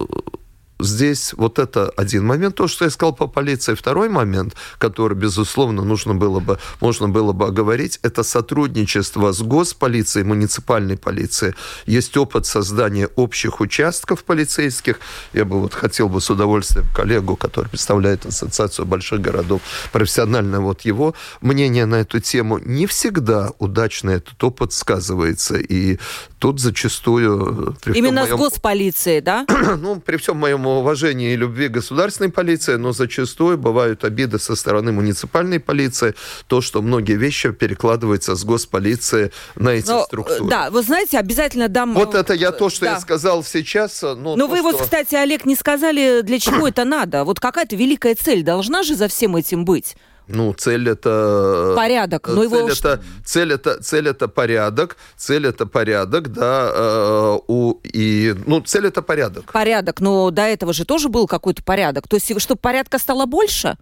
здесь 0.80 1.34
вот 1.34 1.60
это 1.60 1.90
один 1.98 2.26
момент, 2.26 2.56
то, 2.56 2.68
что 2.68 2.86
я 2.86 2.92
сказал 2.92 3.14
по 3.14 3.28
полиции. 3.28 3.74
Второй 3.74 4.10
момент, 4.10 4.56
который, 4.78 5.18
безусловно, 5.18 5.84
нужно 5.84 6.16
было 6.16 6.40
бы, 6.40 6.60
можно 6.80 7.10
было 7.10 7.34
бы 7.34 7.46
оговорить, 7.46 8.00
это 8.04 8.24
сотрудничество 8.24 9.32
с 9.32 9.42
госполицией, 9.42 10.26
муниципальной 10.26 10.98
полицией. 10.98 11.54
Есть 11.86 12.16
опыт 12.18 12.46
создания 12.46 13.08
общих 13.16 13.60
участков 13.62 14.24
полицейских. 14.24 15.00
Я 15.34 15.46
бы 15.46 15.60
вот 15.62 15.74
хотел 15.74 16.10
бы 16.10 16.22
с 16.22 16.30
удовольствием 16.30 16.88
коллегу, 16.96 17.36
который 17.36 17.70
представляет 17.70 18.26
Ассоциацию 18.26 18.86
больших 18.86 19.22
городов, 19.22 19.62
профессионально 19.92 20.62
вот 20.62 20.82
его 20.82 21.16
мнение 21.42 21.86
на 21.86 21.96
эту 21.96 22.20
тему. 22.20 22.60
Не 22.60 22.86
всегда 22.86 23.52
удачно 23.60 24.12
этот 24.12 24.44
опыт 24.44 24.74
сказывается. 24.74 25.58
И 25.58 26.00
тут 26.40 26.60
зачастую... 26.60 27.76
Именно 27.86 28.22
моем... 28.22 28.38
с 28.38 28.40
госполицией, 28.40 29.22
да? 29.22 29.46
ну, 29.78 30.00
при 30.00 30.18
всем 30.18 30.38
моем 30.38 30.66
уважении 30.68 31.34
и 31.34 31.36
любви 31.36 31.68
государственной 31.68 32.32
полиции, 32.32 32.76
но 32.76 32.92
зачастую 32.92 33.58
бывают 33.58 34.04
обиды 34.04 34.40
со 34.40 34.56
стороны 34.56 34.92
муниципальной 34.92 35.60
полиции, 35.60 36.14
то, 36.48 36.62
что 36.62 36.82
многие 36.82 37.18
вещи 37.18 37.52
перекладываются 37.52 38.36
с 38.36 38.44
госполиции 38.44 39.32
на 39.56 39.70
эти 39.70 39.88
но, 39.88 40.04
структуры. 40.04 40.50
Да, 40.50 40.70
вы 40.70 40.84
знаете, 40.84 41.18
обязательно 41.18 41.70
дам... 41.70 41.94
Вот 41.94 42.14
это 42.14 42.34
я 42.34 42.52
то, 42.52 42.70
что 42.70 42.86
да. 42.86 42.94
я 42.94 43.00
сказал 43.00 43.44
сейчас. 43.44 44.02
Но, 44.02 44.36
но 44.36 44.36
то, 44.36 44.48
вы 44.48 44.58
что... 44.58 44.72
вот, 44.72 44.82
кстати, 44.82 45.16
Олег, 45.16 45.46
не 45.46 45.56
сказали, 45.56 46.22
для 46.22 46.40
чего 46.40 46.68
это 46.68 46.86
надо. 46.86 47.24
Вот 47.24 47.40
какая-то 47.40 47.76
великая 47.76 48.16
цель 48.16 48.44
должна 48.44 48.84
же 48.84 48.96
за 48.96 49.08
всем 49.08 49.36
этим 49.36 49.66
быть. 49.66 49.96
Ну, 50.28 50.54
цель 50.54 50.90
это... 50.90 51.74
Порядок. 51.76 52.28
Ну, 52.28 52.36
цель, 52.36 52.44
его... 52.44 52.70
это, 52.70 53.02
цель, 53.26 53.54
это, 53.54 53.82
цель 53.82 54.08
это 54.10 54.28
порядок. 54.28 54.98
Цель 55.16 55.48
это 55.48 55.66
порядок, 55.66 56.32
да. 56.32 56.72
Э, 56.74 57.38
у, 57.48 57.80
и, 57.84 58.36
ну, 58.46 58.60
цель 58.62 58.88
это 58.88 59.02
порядок. 59.02 59.52
Порядок. 59.52 60.02
Но 60.02 60.30
до 60.32 60.44
этого 60.44 60.74
же 60.74 60.86
тоже 60.86 61.10
был 61.10 61.28
какой-то 61.28 61.64
порядок. 61.64 62.08
То 62.08 62.18
есть, 62.18 62.40
чтобы 62.42 62.60
порядка 62.60 63.00
стало 63.00 63.26
больше? 63.26 63.78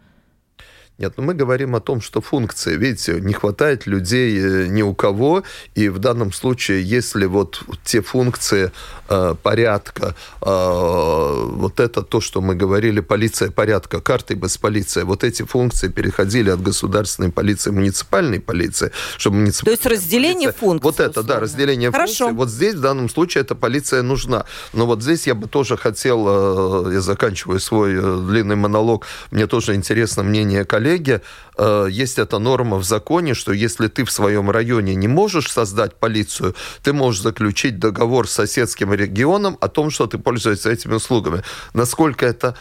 Нет, 0.97 1.15
но 1.17 1.23
мы 1.23 1.33
говорим 1.33 1.75
о 1.75 1.81
том, 1.81 1.99
что 1.99 2.21
функции, 2.21 2.77
видите, 2.77 3.19
не 3.19 3.33
хватает 3.33 3.85
людей 3.85 4.39
э, 4.39 4.67
ни 4.67 4.81
у 4.81 4.93
кого, 4.93 5.43
и 5.73 5.89
в 5.89 5.99
данном 5.99 6.31
случае, 6.31 6.83
если 6.83 7.25
вот 7.25 7.63
те 7.83 8.01
функции 8.01 8.71
э, 9.09 9.35
порядка, 9.43 10.15
э, 10.41 10.45
вот 10.45 11.81
это 11.81 12.01
то, 12.01 12.21
что 12.21 12.39
мы 12.39 12.55
говорили, 12.55 13.01
полиция 13.01 13.51
порядка, 13.51 13.99
карты 13.99 14.35
без 14.35 14.57
полиции, 14.57 15.03
вот 15.03 15.25
эти 15.25 15.43
функции 15.43 15.89
переходили 15.89 16.49
от 16.49 16.61
государственной 16.61 17.29
полиции 17.29 17.71
муниципальной 17.71 18.39
полиции, 18.39 18.93
чтобы 19.17 19.35
муниципальная 19.39 19.77
То 19.77 19.89
есть 19.89 20.01
разделение 20.01 20.47
полиция, 20.47 20.59
функций. 20.59 20.83
Вот 20.83 20.99
это, 21.01 21.23
да, 21.23 21.41
разделение 21.41 21.91
Хорошо. 21.91 22.27
функций. 22.27 22.37
Вот 22.37 22.49
здесь 22.49 22.75
в 22.75 22.79
данном 22.79 23.09
случае 23.09 23.41
эта 23.41 23.53
полиция 23.53 24.01
нужна. 24.01 24.45
Но 24.71 24.85
вот 24.85 25.03
здесь 25.03 25.27
я 25.27 25.35
бы 25.35 25.49
тоже 25.49 25.75
хотел, 25.75 26.89
я 26.89 27.01
заканчиваю 27.01 27.59
свой 27.59 27.95
длинный 27.95 28.55
монолог, 28.55 29.05
мне 29.31 29.45
тоже 29.45 29.75
интересно 29.75 30.23
мнение 30.23 30.63
коллег, 30.63 30.84
коллеги, 30.85 31.21
э, 31.57 31.87
есть 31.89 32.19
эта 32.19 32.39
норма 32.39 32.77
в 32.77 32.83
законе, 32.83 33.33
что 33.33 33.53
если 33.53 33.87
ты 33.87 34.03
в 34.03 34.11
своем 34.11 34.51
районе 34.51 34.95
не 34.95 35.07
можешь 35.07 35.51
создать 35.51 35.95
полицию, 35.95 36.53
ты 36.83 36.93
можешь 36.93 37.21
заключить 37.21 37.79
договор 37.79 38.27
с 38.27 38.33
соседским 38.33 38.93
регионом 38.93 39.57
о 39.61 39.67
том, 39.67 39.89
что 39.89 40.05
ты 40.05 40.17
пользуешься 40.17 40.69
этими 40.69 40.95
услугами. 40.95 41.41
Насколько 41.73 42.25
это 42.25 42.55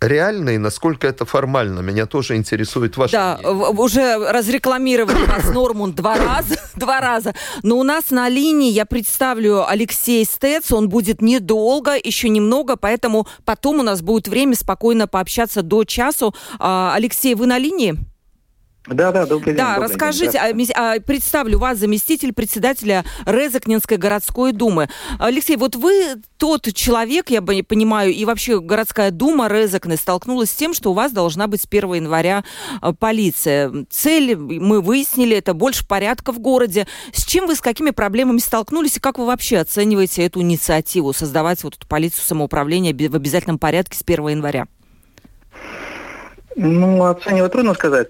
реально 0.00 0.50
и 0.50 0.58
насколько 0.58 1.06
это 1.06 1.24
формально? 1.24 1.80
Меня 1.80 2.06
тоже 2.06 2.36
интересует 2.36 2.96
ваше 2.96 3.12
Да, 3.12 3.38
мнение. 3.42 3.68
уже 3.70 4.16
разрекламировали 4.32 5.24
вас 5.24 5.44
Нормунд 5.52 5.94
два 5.96 6.16
раза, 6.16 6.56
два 6.76 7.00
раза. 7.00 7.34
Но 7.62 7.78
у 7.78 7.82
нас 7.82 8.10
на 8.10 8.28
линии, 8.28 8.70
я 8.70 8.86
представлю, 8.86 9.68
Алексей 9.68 10.24
Стец, 10.24 10.72
он 10.72 10.88
будет 10.88 11.20
недолго, 11.22 11.94
еще 12.02 12.28
немного, 12.28 12.76
поэтому 12.76 13.26
потом 13.44 13.80
у 13.80 13.82
нас 13.82 14.02
будет 14.02 14.28
время 14.28 14.54
спокойно 14.54 15.06
пообщаться 15.06 15.62
до 15.62 15.84
часу. 15.84 16.34
А, 16.58 16.92
Алексей, 16.94 17.34
вы 17.34 17.46
на 17.46 17.58
линии? 17.58 17.96
Да, 18.90 19.12
да, 19.12 19.26
добрый 19.26 19.54
день. 19.54 19.56
Да, 19.56 19.74
добрый 19.74 19.90
расскажите, 19.90 20.52
день, 20.54 20.70
а, 20.74 20.94
а, 20.94 21.00
представлю 21.00 21.58
вас 21.58 21.78
заместитель 21.78 22.32
председателя 22.32 23.04
Резакнинской 23.26 23.98
городской 23.98 24.52
думы. 24.52 24.88
Алексей, 25.18 25.56
вот 25.56 25.76
вы 25.76 26.16
тот 26.38 26.72
человек, 26.72 27.30
я 27.30 27.42
понимаю, 27.42 28.12
и 28.12 28.24
вообще 28.24 28.60
городская 28.60 29.10
дума 29.10 29.48
Резакны 29.48 29.96
столкнулась 29.96 30.50
с 30.50 30.54
тем, 30.54 30.72
что 30.72 30.90
у 30.90 30.94
вас 30.94 31.12
должна 31.12 31.48
быть 31.48 31.62
с 31.62 31.66
1 31.66 31.94
января 31.94 32.44
а, 32.80 32.94
полиция. 32.94 33.86
Цель, 33.90 34.36
мы 34.36 34.80
выяснили, 34.80 35.36
это 35.36 35.52
больше 35.52 35.86
порядка 35.86 36.32
в 36.32 36.38
городе. 36.38 36.86
С 37.12 37.26
чем 37.26 37.46
вы, 37.46 37.56
с 37.56 37.60
какими 37.60 37.90
проблемами 37.90 38.38
столкнулись, 38.38 38.96
и 38.96 39.00
как 39.00 39.18
вы 39.18 39.26
вообще 39.26 39.58
оцениваете 39.58 40.24
эту 40.24 40.40
инициативу, 40.40 41.12
создавать 41.12 41.62
вот 41.62 41.76
эту 41.76 41.86
полицию 41.86 42.24
самоуправления 42.24 42.94
в 42.94 43.14
обязательном 43.14 43.58
порядке 43.58 43.98
с 43.98 44.02
1 44.02 44.28
января? 44.28 44.66
Ну, 46.56 47.04
оценивать 47.04 47.52
трудно 47.52 47.74
сказать 47.74 48.08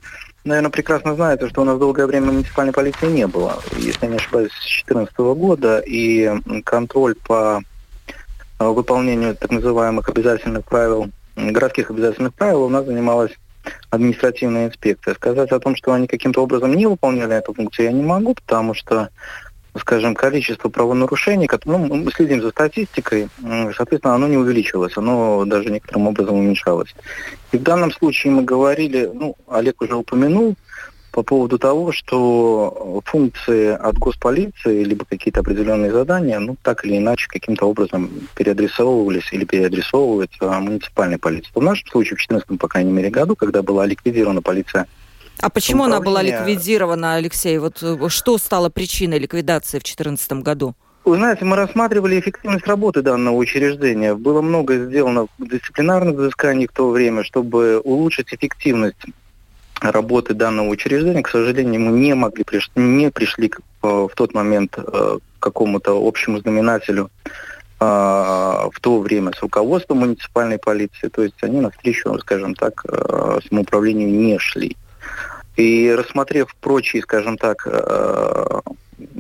наверное, 0.49 0.71
прекрасно 0.71 1.15
знаете, 1.15 1.49
что 1.49 1.63
у 1.63 1.65
нас 1.65 1.79
долгое 1.79 2.07
время 2.07 2.33
муниципальной 2.33 2.73
полиции 2.73 3.07
не 3.07 3.27
было. 3.27 3.63
Если 3.77 4.07
не 4.07 4.17
ошибаюсь, 4.17 4.51
с 4.53 4.85
2014 4.85 5.17
года. 5.19 5.79
И 5.87 6.31
контроль 6.65 7.15
по 7.15 7.63
э, 8.59 8.67
выполнению 8.67 9.37
так 9.37 9.51
называемых 9.51 10.09
обязательных 10.09 10.65
правил, 10.65 11.11
городских 11.37 11.91
обязательных 11.91 12.35
правил 12.35 12.65
у 12.65 12.69
нас 12.69 12.85
занималась 12.87 13.33
административная 13.91 14.69
инспекция. 14.69 15.15
Сказать 15.15 15.51
о 15.53 15.61
том, 15.61 15.77
что 15.77 15.93
они 15.93 16.07
каким-то 16.07 16.43
образом 16.43 16.75
не 16.75 16.87
выполняли 16.87 17.37
эту 17.37 17.55
функцию, 17.55 17.87
я 17.87 17.93
не 17.93 18.03
могу, 18.03 18.35
потому 18.35 18.75
что 18.75 19.11
скажем, 19.79 20.15
количество 20.15 20.69
правонарушений, 20.69 21.49
ну, 21.65 21.79
мы 21.79 22.11
следим 22.13 22.43
за 22.43 22.51
статистикой, 22.51 23.29
соответственно, 23.77 24.15
оно 24.15 24.29
не 24.29 24.37
увеличивалось, 24.37 24.97
оно 24.97 25.45
даже 25.45 25.71
некоторым 25.71 26.09
образом 26.09 26.37
уменьшалось. 26.37 26.95
И 27.53 27.59
в 27.59 27.63
данном 27.63 27.93
случае 27.93 28.33
мы 28.33 28.43
говорили, 28.43 29.11
ну, 29.13 29.37
Олег 29.49 29.81
уже 29.83 29.95
упомянул, 29.95 30.55
по 31.11 31.23
поводу 31.23 31.59
того, 31.59 31.91
что 31.91 33.03
функции 33.05 33.71
от 33.71 33.99
госполиции, 33.99 34.85
либо 34.85 35.05
какие-то 35.05 35.41
определенные 35.41 35.91
задания, 35.91 36.39
ну, 36.39 36.57
так 36.63 36.85
или 36.85 36.99
иначе, 36.99 37.27
каким-то 37.29 37.65
образом 37.65 38.11
переадресовывались 38.37 39.33
или 39.33 39.45
переадресовываются 39.45 40.45
муниципальной 40.45 41.19
полиции. 41.19 41.51
В 41.55 41.63
нашем 41.63 41.89
случае, 41.89 42.17
в 42.17 42.19
2014, 42.19 42.61
по 42.61 42.69
крайней 42.69 42.93
мере, 42.93 43.11
году, 43.11 43.35
когда 43.35 43.63
была 43.63 43.87
ликвидирована 43.87 44.43
полиция 44.43 44.87
а 45.41 45.51
почему 45.51 45.85
она 45.85 46.01
была 46.01 46.23
ликвидирована, 46.23 47.15
Алексей? 47.15 47.59
Вот 47.59 47.83
э, 47.83 48.09
что 48.09 48.39
стало 48.39 48.71
причиной 48.71 49.19
ликвидации 49.19 49.79
в 49.79 49.85
2014 49.85 50.33
году? 50.33 50.75
Вы 51.05 51.17
знаете, 51.17 51.45
мы 51.45 51.57
рассматривали 51.57 52.19
эффективность 52.19 52.67
работы 52.67 53.03
данного 53.03 53.37
учреждения. 53.37 54.15
Было 54.15 54.43
много 54.43 54.77
сделано 54.77 55.27
дисциплинарных 55.39 56.17
взысканий 56.17 56.67
в 56.67 56.73
то 56.73 56.91
время, 56.91 57.25
чтобы 57.25 57.81
улучшить 57.81 58.35
эффективность 58.35 59.05
работы 59.81 60.35
данного 60.35 60.69
учреждения. 60.69 61.23
К 61.23 61.29
сожалению, 61.29 61.81
мы 61.81 61.99
не 61.99 62.15
могли, 62.15 62.45
не 62.75 63.11
пришли 63.11 63.51
э, 63.51 63.87
в 63.87 64.11
тот 64.15 64.35
момент 64.35 64.77
э, 64.77 65.19
к 65.39 65.43
какому-то 65.43 65.93
общему 66.07 66.41
знаменателю 66.41 67.11
в 67.81 68.73
то 68.81 68.99
время 68.99 69.31
с 69.33 69.41
руководством 69.41 69.99
муниципальной 69.99 70.59
полиции. 70.59 71.07
То 71.07 71.23
есть 71.23 71.37
они 71.43 71.61
навстречу, 71.61 72.19
скажем 72.19 72.57
так, 72.57 72.85
самоуправлению 73.49 74.09
не 74.11 74.37
шли. 74.41 74.77
И 75.59 75.93
рассмотрев 75.93 76.55
прочие, 76.61 77.03
скажем 77.03 77.37
так, 77.37 77.67
э, 77.67 78.61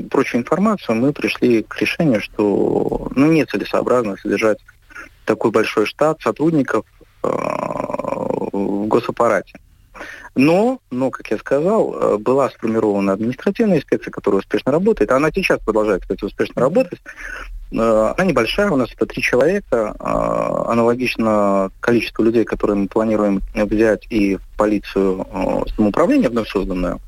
прочую 0.08 0.40
информацию, 0.42 0.94
мы 0.94 1.12
пришли 1.12 1.64
к 1.64 1.80
решению, 1.80 2.20
что 2.20 3.10
ну, 3.16 3.32
нецелесообразно 3.32 4.16
содержать 4.16 4.58
такой 5.24 5.50
большой 5.50 5.86
штат 5.86 6.22
сотрудников 6.22 6.86
э, 7.24 7.28
в 7.28 8.86
госаппарате. 8.86 9.58
Но, 10.34 10.80
но, 10.90 11.10
как 11.10 11.30
я 11.30 11.38
сказал, 11.38 11.94
э, 11.94 12.18
была 12.18 12.50
сформирована 12.50 13.12
административная 13.12 13.78
инспекция, 13.78 14.10
которая 14.10 14.40
успешно 14.40 14.72
работает. 14.72 15.10
Она 15.10 15.30
сейчас 15.34 15.60
продолжает, 15.60 16.02
кстати, 16.02 16.24
успешно 16.24 16.62
работать. 16.62 17.00
Э, 17.72 18.14
она 18.16 18.24
небольшая, 18.24 18.70
у 18.70 18.76
нас 18.76 18.90
это 18.92 19.06
три 19.06 19.22
человека, 19.22 19.94
э, 19.98 20.70
аналогично 20.70 21.70
количеству 21.80 22.24
людей, 22.24 22.44
которые 22.44 22.76
мы 22.76 22.88
планируем 22.88 23.42
взять 23.54 24.06
и 24.10 24.36
в 24.36 24.42
полицию 24.56 25.26
самоуправления 25.74 26.30
вновь 26.30 26.48
созданную. 26.48 27.00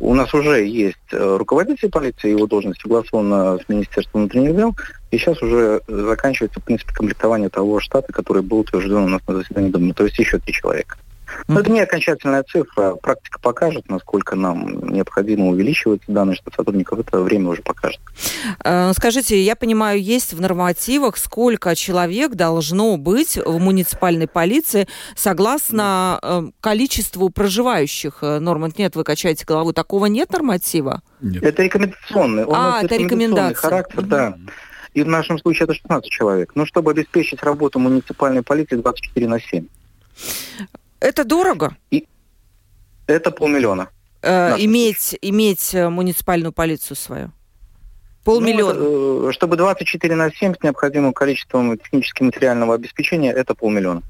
У 0.00 0.14
нас 0.14 0.34
уже 0.34 0.66
есть 0.66 0.98
руководитель 1.10 1.88
полиции, 1.88 2.32
его 2.32 2.46
должность 2.46 2.82
согласована 2.82 3.58
с 3.58 3.66
Министерством 3.66 4.20
внутренних 4.20 4.54
дел, 4.54 4.76
и 5.10 5.16
сейчас 5.16 5.40
уже 5.40 5.80
заканчивается, 5.88 6.60
в 6.60 6.64
принципе, 6.64 6.92
комплектование 6.92 7.48
того 7.48 7.80
штата, 7.80 8.12
который 8.12 8.42
был 8.42 8.58
утвержден 8.58 8.98
у 8.98 9.08
нас 9.08 9.22
на 9.26 9.36
заседании 9.36 9.70
Думы, 9.70 9.94
то 9.94 10.04
есть 10.04 10.18
еще 10.18 10.38
три 10.38 10.52
человека. 10.52 10.98
Но 11.46 11.60
это 11.60 11.70
не 11.70 11.80
окончательная 11.80 12.42
цифра. 12.42 12.94
Практика 12.94 13.38
покажет, 13.40 13.88
насколько 13.88 14.36
нам 14.36 14.92
необходимо 14.92 15.48
увеличивать 15.48 16.02
данный 16.06 16.34
штат 16.34 16.54
сотрудников. 16.54 17.00
Это 17.00 17.20
время 17.20 17.50
уже 17.50 17.62
покажет. 17.62 18.00
Э, 18.64 18.92
скажите, 18.94 19.40
я 19.42 19.56
понимаю, 19.56 20.02
есть 20.02 20.32
в 20.32 20.40
нормативах, 20.40 21.16
сколько 21.16 21.74
человек 21.74 22.34
должно 22.34 22.96
быть 22.96 23.36
в 23.36 23.58
муниципальной 23.58 24.28
полиции 24.28 24.88
согласно 25.16 26.18
э, 26.22 26.42
количеству 26.60 27.30
проживающих? 27.30 28.18
Э, 28.22 28.38
Норман, 28.38 28.72
нет, 28.76 28.96
вы 28.96 29.04
качаете 29.04 29.44
голову. 29.44 29.72
Такого 29.72 30.06
нет 30.06 30.30
норматива? 30.32 31.02
Нет. 31.20 31.42
Это 31.42 31.62
рекомендационный. 31.62 32.44
Он 32.44 32.54
а, 32.54 32.80
это 32.82 32.96
рекомендация. 32.96 33.54
характер, 33.54 34.00
угу. 34.00 34.08
да. 34.08 34.38
И 34.94 35.02
в 35.02 35.08
нашем 35.08 35.38
случае 35.38 35.64
это 35.64 35.74
16 35.74 36.10
человек. 36.10 36.52
Но 36.54 36.66
чтобы 36.66 36.90
обеспечить 36.90 37.42
работу 37.42 37.78
муниципальной 37.78 38.42
полиции 38.42 38.76
24 38.76 39.28
на 39.28 39.40
7. 39.40 39.66
Это 41.00 41.24
дорого? 41.24 41.76
И 41.90 42.06
это 43.06 43.30
полмиллиона. 43.30 43.88
Э, 44.22 44.56
иметь, 44.58 45.16
иметь 45.22 45.74
э, 45.74 45.88
муниципальную 45.88 46.52
полицию 46.52 46.96
свою? 46.96 47.30
Полмиллиона. 48.24 48.74
Ну, 48.78 49.22
это, 49.24 49.32
чтобы 49.32 49.56
24 49.56 50.14
на 50.16 50.30
7 50.30 50.54
с 50.54 50.62
необходимым 50.62 51.12
количеством 51.12 51.78
технически 51.78 52.22
материального 52.22 52.74
обеспечения, 52.74 53.32
это 53.32 53.54
полмиллиона. 53.54 54.02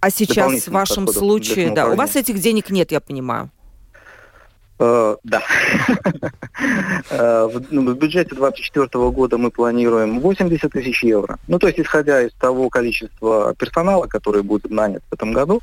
А 0.00 0.10
сейчас 0.10 0.66
в 0.66 0.70
вашем 0.70 1.08
случае, 1.08 1.72
да, 1.72 1.88
у 1.88 1.96
вас 1.96 2.16
этих 2.16 2.40
денег 2.40 2.70
нет, 2.70 2.92
я 2.92 3.00
понимаю. 3.00 3.50
Uh, 4.78 5.18
да. 5.24 5.42
в, 7.10 7.62
ну, 7.70 7.82
в 7.82 7.98
бюджете 7.98 8.34
2024 8.34 9.10
года 9.10 9.36
мы 9.36 9.50
планируем 9.50 10.20
80 10.20 10.72
тысяч 10.72 11.04
евро. 11.04 11.38
Ну, 11.48 11.58
то 11.58 11.66
есть, 11.66 11.78
исходя 11.78 12.22
из 12.22 12.32
того 12.32 12.70
количества 12.70 13.54
персонала, 13.58 14.06
который 14.06 14.42
будет 14.42 14.70
нанят 14.70 15.02
в 15.10 15.12
этом 15.12 15.34
году, 15.34 15.60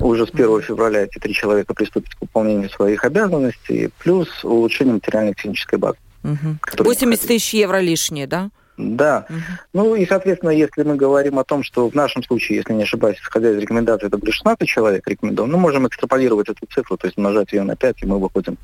уже 0.00 0.26
с 0.26 0.30
1 0.30 0.62
февраля 0.62 1.04
эти 1.04 1.18
три 1.18 1.32
человека 1.32 1.74
приступят 1.74 2.14
к 2.14 2.20
выполнению 2.20 2.70
своих 2.70 3.04
обязанностей, 3.04 3.90
плюс 3.98 4.28
улучшение 4.44 4.94
материально-технической 4.94 5.78
базы. 5.78 5.98
Угу. 6.24 6.84
80 6.84 7.26
тысяч 7.26 7.54
евро 7.54 7.78
лишние, 7.78 8.26
да? 8.26 8.50
Да. 8.76 9.26
Угу. 9.28 9.38
Ну 9.72 9.94
и, 9.94 10.06
соответственно, 10.06 10.50
если 10.50 10.82
мы 10.82 10.96
говорим 10.96 11.38
о 11.38 11.44
том, 11.44 11.62
что 11.62 11.88
в 11.88 11.94
нашем 11.94 12.22
случае, 12.22 12.58
если 12.58 12.74
не 12.74 12.82
ошибаюсь, 12.82 13.18
исходя 13.18 13.50
из 13.50 13.58
рекомендаций, 13.58 14.08
это 14.08 14.18
будет 14.18 14.34
16 14.34 14.68
человек 14.68 15.06
рекомендовано, 15.08 15.56
мы 15.56 15.62
можем 15.62 15.86
экстраполировать 15.86 16.48
эту 16.48 16.66
цифру, 16.66 16.96
то 16.96 17.06
есть 17.06 17.16
умножать 17.16 17.52
ее 17.52 17.62
на 17.62 17.74
5, 17.74 18.02
и 18.02 18.06
мы 18.06 18.18
выходим 18.18 18.58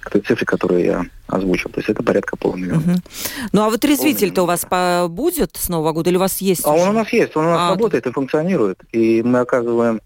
к 0.00 0.10
той 0.10 0.22
цифре, 0.22 0.46
которую 0.46 0.84
я 0.84 1.04
озвучил. 1.26 1.70
То 1.70 1.80
есть 1.80 1.90
это 1.90 2.02
порядка 2.02 2.36
полумиллиона. 2.36 2.80
Угу. 2.80 3.00
Ну 3.52 3.62
а 3.62 3.70
вот 3.70 3.84
резвитель-то 3.84 4.42
у 4.42 4.46
вас 4.46 4.66
будет 5.10 5.56
с 5.56 5.68
Нового 5.68 5.92
года 5.92 6.10
или 6.10 6.16
у 6.16 6.20
вас 6.20 6.38
есть? 6.38 6.64
А 6.64 6.72
уже? 6.72 6.84
он 6.84 6.88
у 6.90 6.92
нас 6.92 7.12
есть, 7.12 7.36
он 7.36 7.46
у 7.46 7.50
нас 7.50 7.60
а, 7.60 7.70
работает 7.70 8.06
и 8.06 8.10
функционирует. 8.10 8.78
И 8.92 9.22
мы 9.22 9.40
оказываем 9.40 10.00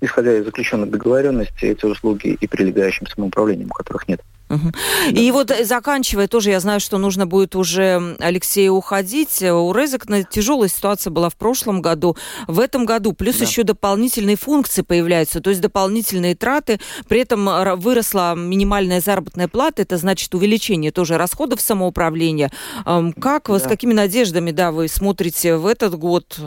исходя 0.00 0.36
из 0.36 0.44
заключенных 0.44 0.90
договоренностей, 0.90 1.68
эти 1.68 1.84
услуги 1.84 2.36
и 2.40 2.46
прилегающим 2.46 3.06
самоуправлением, 3.06 3.68
у 3.70 3.74
которых 3.74 4.08
нет. 4.08 4.20
Угу. 4.50 4.72
Да. 4.72 5.20
И 5.20 5.30
вот 5.30 5.50
э, 5.50 5.64
заканчивая, 5.64 6.28
тоже 6.28 6.50
я 6.50 6.60
знаю, 6.60 6.80
что 6.80 6.98
нужно 6.98 7.26
будет 7.26 7.56
уже 7.56 8.16
Алексею 8.18 8.74
уходить. 8.74 9.42
У 9.42 9.72
Резек 9.72 10.06
тяжелая 10.30 10.68
ситуация 10.68 11.10
была 11.10 11.30
в 11.30 11.36
прошлом 11.36 11.80
году. 11.80 12.16
В 12.46 12.60
этом 12.60 12.84
году 12.84 13.12
плюс 13.12 13.38
да. 13.38 13.46
еще 13.46 13.62
дополнительные 13.62 14.36
функции 14.36 14.82
появляются, 14.82 15.40
то 15.40 15.50
есть 15.50 15.62
дополнительные 15.62 16.34
траты. 16.34 16.78
При 17.08 17.20
этом 17.20 17.48
выросла 17.80 18.34
минимальная 18.34 19.00
заработная 19.00 19.48
плата, 19.48 19.82
это 19.82 19.96
значит 19.96 20.34
увеличение 20.34 20.92
тоже 20.92 21.16
расходов 21.16 21.60
самоуправления. 21.60 22.50
Как, 22.84 23.48
да. 23.48 23.58
с 23.58 23.62
какими 23.62 23.94
надеждами 23.94 24.50
да, 24.50 24.72
вы 24.72 24.88
смотрите 24.88 25.56
в 25.56 25.66
этот 25.66 25.96
год? 25.96 26.38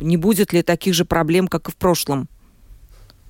Не 0.00 0.16
будет 0.16 0.52
ли 0.52 0.62
таких 0.62 0.94
же 0.94 1.04
проблем, 1.04 1.48
как 1.48 1.68
и 1.68 1.72
в 1.72 1.76
прошлом? 1.76 2.28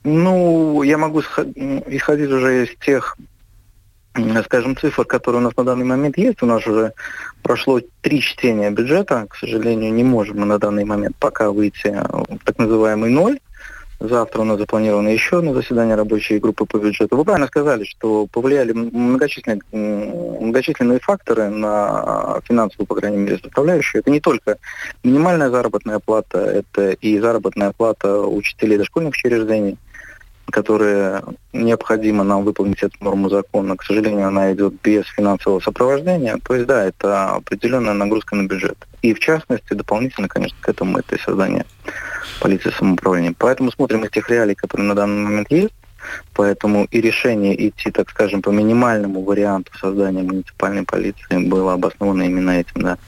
Ну, 0.04 0.82
я 0.84 0.98
могу 0.98 1.20
исходить 1.20 2.30
уже 2.30 2.64
из 2.64 2.68
тех 2.84 3.16
скажем, 4.44 4.76
цифр, 4.76 5.04
которые 5.04 5.40
у 5.40 5.44
нас 5.44 5.56
на 5.56 5.64
данный 5.64 5.84
момент 5.84 6.18
есть. 6.18 6.42
У 6.42 6.46
нас 6.46 6.66
уже 6.66 6.92
прошло 7.42 7.80
три 8.00 8.20
чтения 8.20 8.70
бюджета. 8.70 9.26
К 9.28 9.36
сожалению, 9.36 9.92
не 9.92 10.04
можем 10.04 10.40
мы 10.40 10.46
на 10.46 10.58
данный 10.58 10.84
момент 10.84 11.16
пока 11.18 11.50
выйти 11.50 11.88
в 11.88 12.44
так 12.44 12.58
называемый 12.58 13.10
ноль. 13.10 13.38
Завтра 13.98 14.42
у 14.42 14.44
нас 14.44 14.58
запланировано 14.58 15.08
еще 15.08 15.38
одно 15.38 15.54
заседание 15.54 15.94
рабочей 15.94 16.38
группы 16.38 16.66
по 16.66 16.76
бюджету. 16.76 17.16
Вы 17.16 17.24
правильно 17.24 17.46
сказали, 17.46 17.84
что 17.84 18.26
повлияли 18.26 18.72
многочисленные, 18.72 19.62
многочисленные 19.72 21.00
факторы 21.00 21.48
на 21.48 22.40
финансовую, 22.44 22.86
по 22.86 22.94
крайней 22.94 23.16
мере, 23.16 23.38
составляющую. 23.38 24.00
Это 24.00 24.10
не 24.10 24.20
только 24.20 24.58
минимальная 25.02 25.48
заработная 25.48 25.98
плата, 25.98 26.38
это 26.38 26.90
и 26.90 27.18
заработная 27.18 27.72
плата 27.72 28.20
учителей 28.20 28.76
дошкольных 28.76 29.14
учреждений, 29.14 29.78
которые 30.50 31.22
необходимо 31.52 32.24
нам 32.24 32.44
выполнить 32.44 32.82
эту 32.82 32.96
норму 33.00 33.28
закона. 33.28 33.76
К 33.76 33.82
сожалению, 33.82 34.28
она 34.28 34.52
идет 34.52 34.74
без 34.82 35.04
финансового 35.06 35.60
сопровождения. 35.60 36.38
То 36.44 36.54
есть, 36.54 36.66
да, 36.66 36.84
это 36.84 37.34
определенная 37.34 37.94
нагрузка 37.94 38.36
на 38.36 38.46
бюджет. 38.46 38.78
И 39.02 39.14
в 39.14 39.20
частности, 39.20 39.74
дополнительно, 39.74 40.28
конечно, 40.28 40.56
к 40.60 40.68
этому 40.68 40.98
это 40.98 41.18
создание 41.18 41.64
полиции 42.40 42.70
самоуправления. 42.70 43.34
Поэтому 43.36 43.70
смотрим 43.70 44.04
из 44.04 44.10
тех 44.10 44.28
реалий, 44.30 44.54
которые 44.54 44.86
на 44.86 44.94
данный 44.94 45.22
момент 45.22 45.50
есть. 45.50 45.74
Поэтому 46.34 46.84
и 46.84 47.00
решение 47.00 47.68
идти, 47.68 47.90
так 47.90 48.10
скажем, 48.10 48.42
по 48.42 48.50
минимальному 48.50 49.22
варианту 49.22 49.72
создания 49.78 50.22
муниципальной 50.22 50.84
полиции 50.84 51.38
было 51.38 51.72
обосновано 51.72 52.22
именно 52.22 52.50
этим, 52.50 52.82
да. 52.82 52.98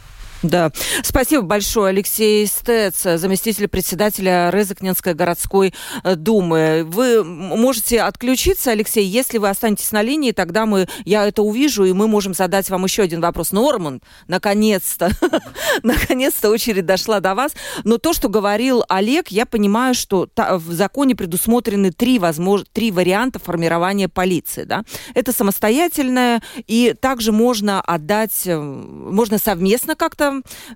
Да, 0.42 0.70
спасибо 1.02 1.42
большое, 1.42 1.88
Алексей 1.88 2.46
Стец, 2.46 3.02
заместитель 3.02 3.66
председателя 3.66 4.50
Резакненской 4.50 5.14
городской 5.14 5.74
э, 6.04 6.14
думы. 6.14 6.84
Вы 6.86 7.24
можете 7.24 8.02
отключиться, 8.02 8.70
Алексей, 8.70 9.04
если 9.04 9.38
вы 9.38 9.48
останетесь 9.48 9.90
на 9.90 10.00
линии, 10.00 10.30
тогда 10.30 10.64
мы, 10.64 10.86
я 11.04 11.26
это 11.26 11.42
увижу, 11.42 11.84
и 11.84 11.92
мы 11.92 12.06
можем 12.06 12.34
задать 12.34 12.70
вам 12.70 12.84
еще 12.84 13.02
один 13.02 13.20
вопрос. 13.20 13.50
Норман, 13.50 14.00
наконец-то, 14.28 15.10
наконец-то 15.82 16.50
очередь 16.50 16.86
дошла 16.86 17.18
до 17.18 17.34
вас. 17.34 17.52
Но 17.82 17.98
то, 17.98 18.12
что 18.12 18.28
говорил 18.28 18.84
Олег, 18.88 19.28
я 19.28 19.44
понимаю, 19.44 19.94
что 19.94 20.28
в 20.36 20.72
законе 20.72 21.16
предусмотрены 21.16 21.90
три, 21.90 22.20
возможно, 22.20 22.64
три 22.72 22.92
варианта 22.92 23.40
формирования 23.40 24.08
полиции. 24.08 24.62
Да? 24.62 24.84
Это 25.14 25.32
самостоятельное, 25.32 26.42
и 26.68 26.94
также 27.00 27.32
можно 27.32 27.80
отдать, 27.80 28.42
э, 28.46 28.56
можно 28.56 29.38
совместно 29.38 29.96
как-то 29.96 30.27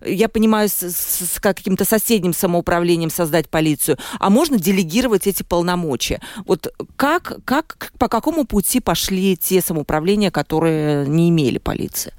я 0.04 0.28
понимаю, 0.28 0.68
с, 0.68 0.82
с 0.82 1.40
каким-то 1.40 1.84
соседним 1.84 2.32
самоуправлением 2.32 3.10
создать 3.10 3.48
полицию, 3.48 3.98
а 4.18 4.30
можно 4.30 4.58
делегировать 4.58 5.26
эти 5.26 5.42
полномочия. 5.42 6.20
Вот 6.46 6.72
как, 6.96 7.38
как, 7.44 7.92
по 7.98 8.08
какому 8.08 8.44
пути 8.44 8.80
пошли 8.80 9.36
те 9.36 9.60
самоуправления, 9.60 10.30
которые 10.30 11.06
не 11.06 11.28
имели 11.28 11.58
полиции? 11.58 12.12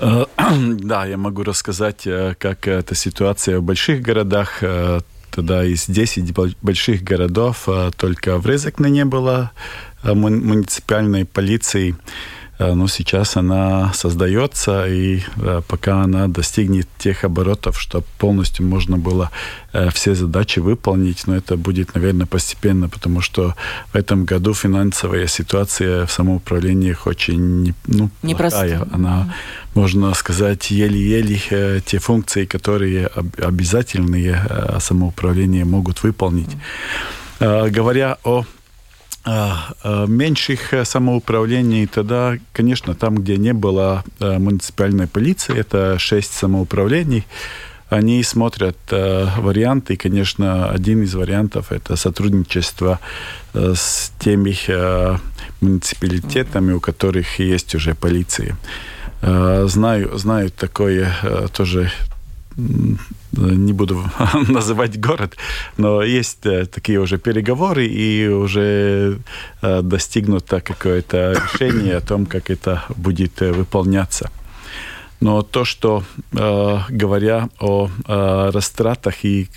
Э, 0.00 0.24
да, 0.36 1.06
я 1.06 1.16
могу 1.16 1.42
рассказать, 1.42 2.06
э, 2.06 2.34
как 2.38 2.66
эта 2.66 2.94
ситуация 2.94 3.58
в 3.58 3.62
больших 3.62 4.02
городах. 4.02 4.62
Э, 4.62 5.00
тогда 5.30 5.64
из 5.64 5.86
10 5.86 6.34
больших 6.60 7.04
городов 7.04 7.68
только 7.96 8.38
в 8.38 8.46
Резекне 8.46 8.90
не 8.90 9.04
было 9.04 9.52
муниципальной 10.02 11.24
полиции. 11.24 11.94
Э, 12.60 12.74
но 12.74 12.88
сейчас 12.88 13.36
она 13.36 13.92
создается, 13.94 14.86
и 14.86 15.22
э, 15.36 15.62
пока 15.66 16.02
она 16.02 16.28
достигнет 16.28 16.86
тех 16.98 17.24
оборотов, 17.24 17.80
что 17.80 18.02
полностью 18.18 18.66
можно 18.66 18.98
было 18.98 19.30
э, 19.72 19.88
все 19.90 20.14
задачи 20.14 20.60
выполнить, 20.60 21.26
но 21.26 21.36
это 21.36 21.56
будет, 21.56 21.94
наверное, 21.94 22.26
постепенно, 22.26 22.88
потому 22.88 23.22
что 23.22 23.54
в 23.92 23.96
этом 23.96 24.26
году 24.26 24.52
финансовая 24.52 25.26
ситуация 25.26 26.04
в 26.04 26.12
самоуправлениях 26.12 27.06
очень 27.06 27.74
ну, 27.86 28.10
плохая. 28.20 28.86
Она, 28.92 29.34
можно 29.74 30.14
сказать, 30.14 30.70
еле-еле 30.70 31.80
те 31.86 31.98
функции, 31.98 32.44
которые 32.44 33.06
обязательные 33.38 34.42
самоуправления 34.80 35.64
могут 35.64 36.02
выполнить. 36.02 36.56
Говоря 37.40 38.18
о 38.24 38.44
меньших 40.06 40.74
э, 40.74 40.84
самоуправлений, 40.84 41.86
тогда, 41.86 42.36
конечно, 42.52 42.94
там, 42.94 43.16
где 43.16 43.36
не 43.36 43.52
было 43.52 44.04
э, 44.20 44.38
муниципальной 44.38 45.06
полиции, 45.06 45.58
это 45.58 45.98
шесть 45.98 46.32
самоуправлений, 46.32 47.24
они 47.90 48.22
смотрят 48.22 48.76
э, 48.90 49.26
варианты, 49.38 49.94
и, 49.94 49.96
конечно, 49.96 50.70
один 50.70 51.02
из 51.02 51.14
вариантов 51.14 51.72
это 51.72 51.96
сотрудничество 51.96 52.98
э, 53.52 53.74
с 53.76 54.12
теми 54.18 54.56
э, 54.68 55.16
муниципалитетами, 55.60 56.72
у 56.72 56.80
которых 56.80 57.40
есть 57.40 57.74
уже 57.74 57.94
полиция. 57.94 58.56
Э, 59.22 59.66
знаю, 59.68 60.16
знаю 60.18 60.50
такое 60.50 61.12
э, 61.22 61.48
тоже 61.52 61.90
не 62.56 63.72
буду 63.72 64.04
называть 64.48 65.00
город, 65.00 65.36
но 65.76 66.02
есть 66.02 66.46
э, 66.46 66.66
такие 66.66 67.00
уже 67.00 67.18
переговоры, 67.18 67.86
и 67.86 68.28
уже 68.28 69.18
э, 69.62 69.82
достигнуто 69.82 70.60
какое-то 70.60 71.32
решение 71.32 71.96
о 71.96 72.00
том, 72.00 72.26
как 72.26 72.50
это 72.50 72.84
будет 72.96 73.42
э, 73.42 73.52
выполняться. 73.52 74.30
Но 75.20 75.42
то, 75.42 75.66
что, 75.66 76.02
говоря 76.32 77.50
о 77.58 77.90
растратах 78.06 79.22
и 79.22 79.48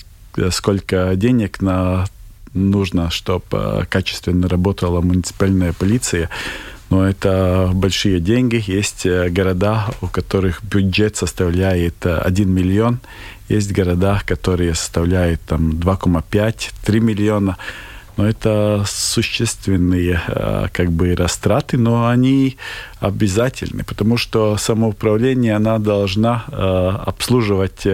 сколько 0.50 1.16
денег 1.16 1.62
на 1.62 2.06
нужно, 2.54 3.10
чтобы 3.10 3.88
качественно 3.90 4.50
работала 4.50 5.00
муниципальная 5.00 5.72
полиция, 5.72 6.30
но 6.94 7.10
это 7.10 7.72
большие 7.74 8.20
деньги. 8.20 8.64
Есть 8.68 9.08
города, 9.08 9.88
у 10.02 10.08
которых 10.08 10.64
бюджет 10.64 11.16
составляет 11.16 12.06
1 12.06 12.48
миллион, 12.48 13.00
есть 13.50 13.72
города, 13.72 14.22
которые 14.24 14.76
составляют 14.76 15.42
там 15.42 15.72
2,5-3 15.72 17.00
миллиона. 17.00 17.58
Но 18.16 18.28
это 18.28 18.84
существенные 18.86 20.22
э, 20.28 20.68
как 20.72 20.92
бы 20.92 21.16
растраты, 21.16 21.80
но 21.80 22.08
они 22.08 22.58
обязательны, 23.04 23.84
потому 23.84 24.18
что 24.18 24.56
самоуправление, 24.58 25.56
она 25.56 25.78
должна 25.78 26.46
э, 26.48 26.54
обслуживать 27.06 27.86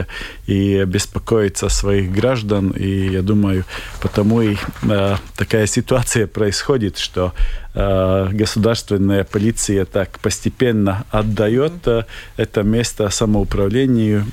и 0.46 0.84
беспокоиться 0.86 1.66
о 1.66 1.70
своих 1.70 2.12
граждан, 2.12 2.70
и 2.70 3.10
я 3.10 3.24
думаю, 3.24 3.66
потому 4.02 4.42
и 4.42 4.56
э, 4.84 5.16
такая 5.36 5.66
ситуация 5.66 6.28
происходит, 6.28 7.00
что 7.00 7.34
э, 7.74 8.28
государственная 8.32 9.24
полиция 9.24 9.86
так 9.86 10.20
постепенно 10.20 11.06
отдает 11.10 11.88
э, 11.88 12.04
это 12.38 12.62
место 12.62 13.10
самоуправлению, 13.10 14.26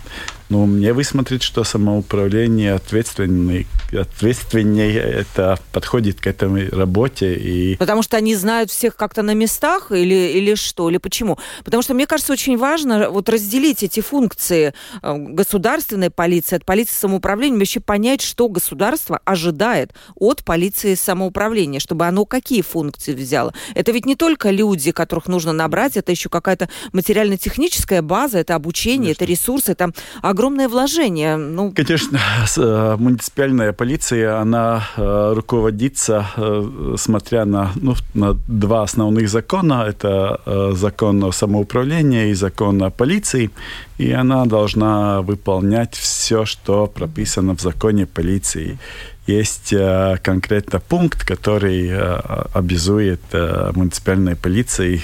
ну, 0.49 0.67
мне 0.67 0.93
высмотреть, 0.93 1.43
что 1.43 1.65
самоуправление 1.65 2.75
ответственный, 2.75 3.67
ответственнее 3.93 4.95
это 4.95 5.59
подходит 5.73 6.21
к 6.21 6.27
этой 6.29 6.69
работе. 6.69 7.35
И... 7.35 7.77
Потому 7.77 8.03
что 8.03 8.17
они 8.17 8.37
знают 8.37 8.71
всех 8.71 8.97
как-то 8.97 9.23
на 9.23 9.35
местах 9.35 9.91
или, 9.91 10.15
или 10.15 10.55
что? 10.67 10.91
Или 10.91 10.99
почему? 10.99 11.39
Потому 11.65 11.83
что, 11.83 11.95
мне 11.95 12.07
кажется, 12.07 12.33
очень 12.33 12.57
важно 12.59 13.11
вот 13.11 13.29
разделить 13.29 13.83
эти 13.83 14.01
функции 14.01 14.75
э, 15.03 15.15
государственной 15.17 16.11
полиции 16.11 16.57
от 16.57 16.65
полиции 16.65 16.95
самоуправления, 16.95 17.59
вообще 17.59 17.81
понять, 17.81 18.21
что 18.21 18.49
государство 18.49 19.21
ожидает 19.25 19.93
от 20.17 20.45
полиции 20.45 20.95
самоуправления, 20.95 21.81
чтобы 21.81 22.07
оно 22.07 22.25
какие 22.25 22.63
функции 22.63 23.15
взяло. 23.15 23.55
Это 23.75 23.93
ведь 23.93 24.07
не 24.07 24.17
только 24.17 24.51
люди, 24.51 24.93
которых 24.93 25.29
нужно 25.29 25.53
набрать, 25.53 25.97
это 25.97 26.13
еще 26.13 26.29
какая-то 26.29 26.69
материально-техническая 26.93 28.03
база, 28.03 28.39
это 28.39 28.55
обучение, 28.55 29.15
Конечно. 29.15 29.25
это 29.25 29.31
ресурсы, 29.31 29.75
там 29.75 29.95
огромное 30.23 30.69
вложение. 30.69 31.37
Ну... 31.37 31.73
Конечно, 31.73 32.19
э, 32.57 32.97
муниципальная 32.99 33.73
полиция, 33.73 34.41
она 34.41 34.89
э, 34.97 35.33
руководится, 35.35 36.27
э, 36.37 36.95
смотря 36.99 37.45
на, 37.45 37.73
ну, 37.77 37.95
на 38.15 38.35
два 38.49 38.83
основных 38.83 39.29
закона. 39.29 39.87
Это 39.89 40.41
э, 40.47 40.56
закон 40.73 41.25
о 41.25 41.33
самоуправлении 41.33 42.31
и 42.31 42.35
закон 42.35 42.83
о 42.83 42.91
полиции, 42.91 43.51
и 43.99 44.13
она 44.13 44.45
должна 44.47 45.23
выполнять 45.23 45.95
все, 45.95 46.45
что 46.45 46.87
прописано 46.87 47.55
в 47.57 47.61
законе 47.61 48.07
полиции. 48.07 48.79
Есть 49.27 49.73
э, 49.73 50.19
конкретно 50.23 50.79
пункт, 50.79 51.25
который 51.25 51.89
э, 51.89 52.21
обязует 52.55 53.21
э, 53.33 53.73
муниципальной 53.75 54.37
полиции, 54.37 55.01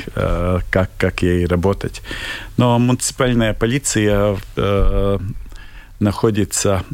как, 0.70 0.90
как 0.96 1.22
ей 1.22 1.46
работать. 1.46 2.02
Но 2.56 2.78
муниципальная 2.78 3.52
полиция 3.52 4.36
находится 5.98 6.84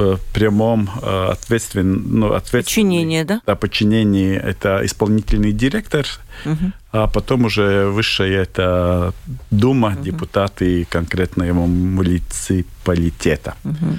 в 0.00 0.32
прямом 0.32 0.90
э, 1.02 1.28
ответствен, 1.32 2.18
ну, 2.18 2.40
подчинении, 2.50 3.22
да? 3.22 3.40
Да, 3.46 3.54
подчинении 3.54 4.36
это 4.36 4.80
исполнительный 4.84 5.52
директор, 5.52 6.06
угу. 6.44 6.72
а 6.92 7.06
потом 7.06 7.44
уже 7.44 7.86
высшая 7.86 8.42
это 8.42 9.12
Дума, 9.50 9.94
угу. 9.94 10.02
депутаты 10.02 10.86
конкретного 10.90 11.66
муниципалитета. 11.66 13.54
Угу. 13.64 13.98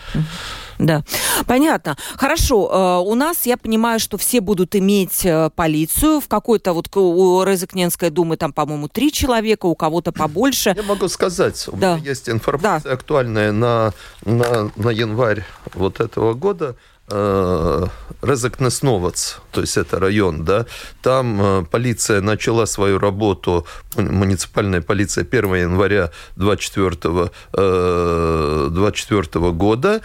Да, 0.80 1.04
понятно. 1.46 1.98
Хорошо, 2.16 3.02
э, 3.04 3.10
у 3.10 3.16
нас, 3.16 3.46
я 3.46 3.58
понимаю, 3.58 4.00
что 4.00 4.18
все 4.18 4.42
будут 4.42 4.76
иметь 4.76 5.26
э, 5.26 5.50
полицию. 5.56 6.22
В 6.22 6.28
какой-то 6.28 6.74
вот 6.74 6.96
у 6.96 7.44
Резакненской 7.44 8.10
думы 8.10 8.38
там, 8.38 8.54
по-моему, 8.54 8.88
три 8.88 9.12
человека, 9.12 9.66
у 9.66 9.76
кого-то 9.76 10.12
побольше. 10.12 10.74
Я 10.76 10.84
могу 10.84 11.08
сказать, 11.08 11.68
у 11.68 11.76
да. 11.78 11.98
меня 11.98 12.10
есть 12.10 12.30
информация 12.30 12.90
да. 12.90 12.94
актуальная 12.94 13.52
на, 13.52 13.94
на, 14.26 14.72
на 14.76 14.90
январь 14.90 15.46
вот 15.74 16.00
этого 16.00 16.34
года. 16.34 16.76
Э, 17.12 17.88
Резекнесновац, 18.22 19.38
то 19.52 19.62
есть 19.62 19.78
это 19.78 20.00
район, 20.00 20.46
да, 20.46 20.68
там 21.02 21.42
э, 21.42 21.66
полиция 21.72 22.22
начала 22.22 22.68
свою 22.68 23.00
работу, 23.00 23.66
муниципальная 23.96 24.82
полиция 24.82 25.26
1 25.26 25.56
января 25.56 26.12
24, 26.36 27.32
24 27.52 29.22
э, 29.34 29.52
года, 29.54 30.02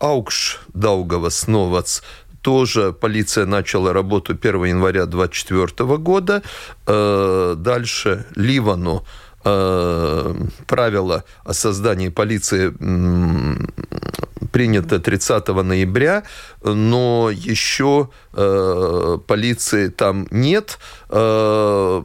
Аукш 0.00 0.60
Даугавас 0.74 1.46
Новац 1.46 2.00
тоже 2.42 2.92
полиция 2.92 3.46
начала 3.46 3.92
работу 3.92 4.32
1 4.32 4.64
января 4.64 5.06
24 5.06 5.96
года. 5.98 6.42
Дальше 6.86 8.26
Ливану 8.34 9.04
правила 9.42 11.24
о 11.44 11.52
создании 11.54 12.08
полиции 12.08 12.74
принято 14.50 14.98
30 14.98 15.48
ноября, 15.48 16.24
но 16.62 17.30
еще 17.30 18.10
э, 18.32 19.18
полиции 19.26 19.88
там 19.88 20.26
нет. 20.30 20.78
Э, 21.12 22.02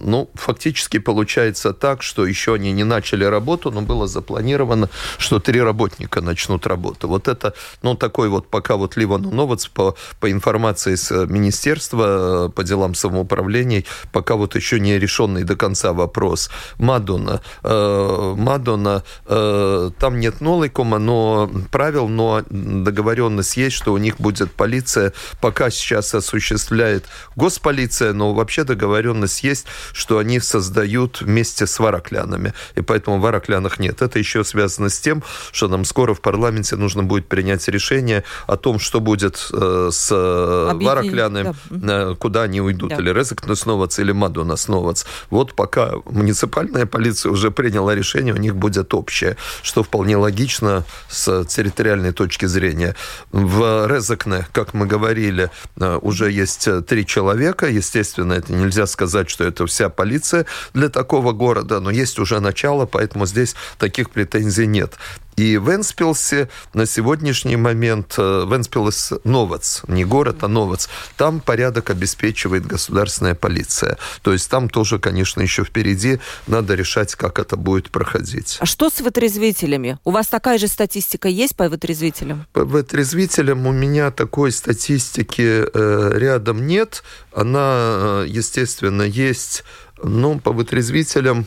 ну, 0.00 0.30
фактически 0.34 0.98
получается 0.98 1.72
так, 1.72 2.02
что 2.02 2.26
еще 2.26 2.54
они 2.54 2.72
не 2.72 2.84
начали 2.84 3.24
работу, 3.24 3.70
но 3.70 3.82
было 3.82 4.06
запланировано, 4.06 4.88
что 5.18 5.38
три 5.38 5.60
работника 5.60 6.22
начнут 6.22 6.66
работу. 6.66 7.08
Вот 7.08 7.28
это, 7.28 7.52
ну, 7.82 7.94
такой 7.94 8.28
вот 8.28 8.48
пока 8.48 8.76
вот 8.76 8.96
Ливан 8.96 9.22
Новоц 9.22 9.66
по, 9.66 9.96
по 10.20 10.30
информации 10.30 10.94
с 10.94 11.26
министерства 11.26 12.46
э, 12.46 12.48
по 12.48 12.64
делам 12.64 12.94
самоуправления, 12.94 13.84
пока 14.12 14.34
вот 14.36 14.56
еще 14.56 14.80
не 14.80 14.98
решенный 14.98 15.44
до 15.44 15.54
конца 15.54 15.92
вопрос. 15.92 16.50
Мадуна. 16.78 17.42
Э, 17.62 18.34
Мадуна, 18.36 19.02
э, 19.26 19.90
там 19.98 20.20
нет 20.20 20.40
ноликума, 20.40 20.98
но 20.98 21.50
правил, 21.70 22.08
но 22.08 22.42
договоренность 22.48 23.58
есть, 23.58 23.76
что 23.76 23.92
у 23.92 23.98
них 23.98 24.18
будет 24.18 24.52
полиция, 24.52 25.12
пока 25.40 25.68
сейчас 25.68 26.14
осуществляет 26.14 27.04
госполиция, 27.36 28.14
но 28.14 28.37
вообще 28.38 28.64
договоренность 28.64 29.42
есть, 29.44 29.66
что 29.92 30.18
они 30.18 30.40
создают 30.40 31.20
вместе 31.20 31.66
с 31.66 31.78
вараклянами, 31.78 32.54
и 32.76 32.80
поэтому 32.80 33.20
вараклянах 33.20 33.78
нет. 33.78 34.00
Это 34.02 34.18
еще 34.18 34.44
связано 34.44 34.88
с 34.88 34.98
тем, 35.00 35.22
что 35.52 35.68
нам 35.68 35.84
скоро 35.84 36.14
в 36.14 36.20
парламенте 36.20 36.76
нужно 36.76 37.02
будет 37.02 37.26
принять 37.26 37.68
решение 37.68 38.24
о 38.46 38.56
том, 38.56 38.78
что 38.78 39.00
будет 39.00 39.48
э, 39.52 39.90
с 39.92 40.12
Объединение, 40.12 40.88
вараклянами, 40.88 41.54
да. 41.70 42.12
Э, 42.12 42.14
куда 42.14 42.42
они 42.42 42.60
уйдут, 42.60 42.90
да. 42.90 42.96
или 42.96 43.10
Резекнесновац, 43.10 43.98
или 43.98 44.12
Мадунасновац. 44.12 45.04
Вот 45.30 45.54
пока 45.54 45.92
муниципальная 46.04 46.86
полиция 46.86 47.32
уже 47.32 47.50
приняла 47.50 47.94
решение, 47.94 48.32
у 48.32 48.38
них 48.38 48.56
будет 48.56 48.94
общее, 48.94 49.36
что 49.62 49.82
вполне 49.82 50.16
логично 50.16 50.84
с 51.08 51.44
территориальной 51.44 52.12
точки 52.12 52.46
зрения. 52.46 52.94
В 53.32 53.86
Резекне, 53.88 54.46
как 54.52 54.74
мы 54.74 54.86
говорили, 54.86 55.50
э, 55.80 55.98
уже 56.00 56.30
есть 56.30 56.68
три 56.86 57.04
человека, 57.04 57.66
естественно, 57.66 58.27
Естественно, 58.28 58.32
это 58.32 58.52
нельзя 58.52 58.86
сказать, 58.86 59.30
что 59.30 59.44
это 59.44 59.66
вся 59.66 59.88
полиция 59.88 60.46
для 60.74 60.88
такого 60.88 61.32
города, 61.32 61.80
но 61.80 61.90
есть 61.90 62.18
уже 62.18 62.40
начало, 62.40 62.86
поэтому 62.86 63.26
здесь 63.26 63.54
таких 63.78 64.10
претензий 64.10 64.66
нет. 64.66 64.94
И 65.38 65.56
в 65.56 65.70
Энспилсе 65.70 66.48
на 66.74 66.84
сегодняшний 66.84 67.54
момент, 67.54 68.16
э, 68.18 68.42
в 68.44 68.56
Энспилс 68.56 69.12
Новац, 69.22 69.82
не 69.86 70.04
город, 70.04 70.42
а 70.42 70.48
Новац, 70.48 70.88
там 71.16 71.38
порядок 71.38 71.90
обеспечивает 71.90 72.66
государственная 72.66 73.36
полиция. 73.36 73.98
То 74.22 74.32
есть 74.32 74.50
там 74.50 74.68
тоже, 74.68 74.98
конечно, 74.98 75.40
еще 75.40 75.62
впереди 75.62 76.18
надо 76.48 76.74
решать, 76.74 77.14
как 77.14 77.38
это 77.38 77.56
будет 77.56 77.90
проходить. 77.90 78.56
А 78.58 78.66
что 78.66 78.90
с 78.90 79.00
вытрезвителями? 79.00 80.00
У 80.04 80.10
вас 80.10 80.26
такая 80.26 80.58
же 80.58 80.66
статистика 80.66 81.28
есть 81.28 81.54
по 81.54 81.68
вытрезвителям? 81.68 82.44
По 82.52 82.64
вытрезвителям 82.64 83.64
у 83.68 83.72
меня 83.72 84.10
такой 84.10 84.50
статистики 84.50 85.62
э, 85.72 86.18
рядом 86.18 86.66
нет. 86.66 87.04
Она, 87.32 88.24
э, 88.24 88.26
естественно, 88.26 89.02
есть. 89.02 89.62
Но 90.02 90.40
по 90.40 90.50
вытрезвителям, 90.50 91.46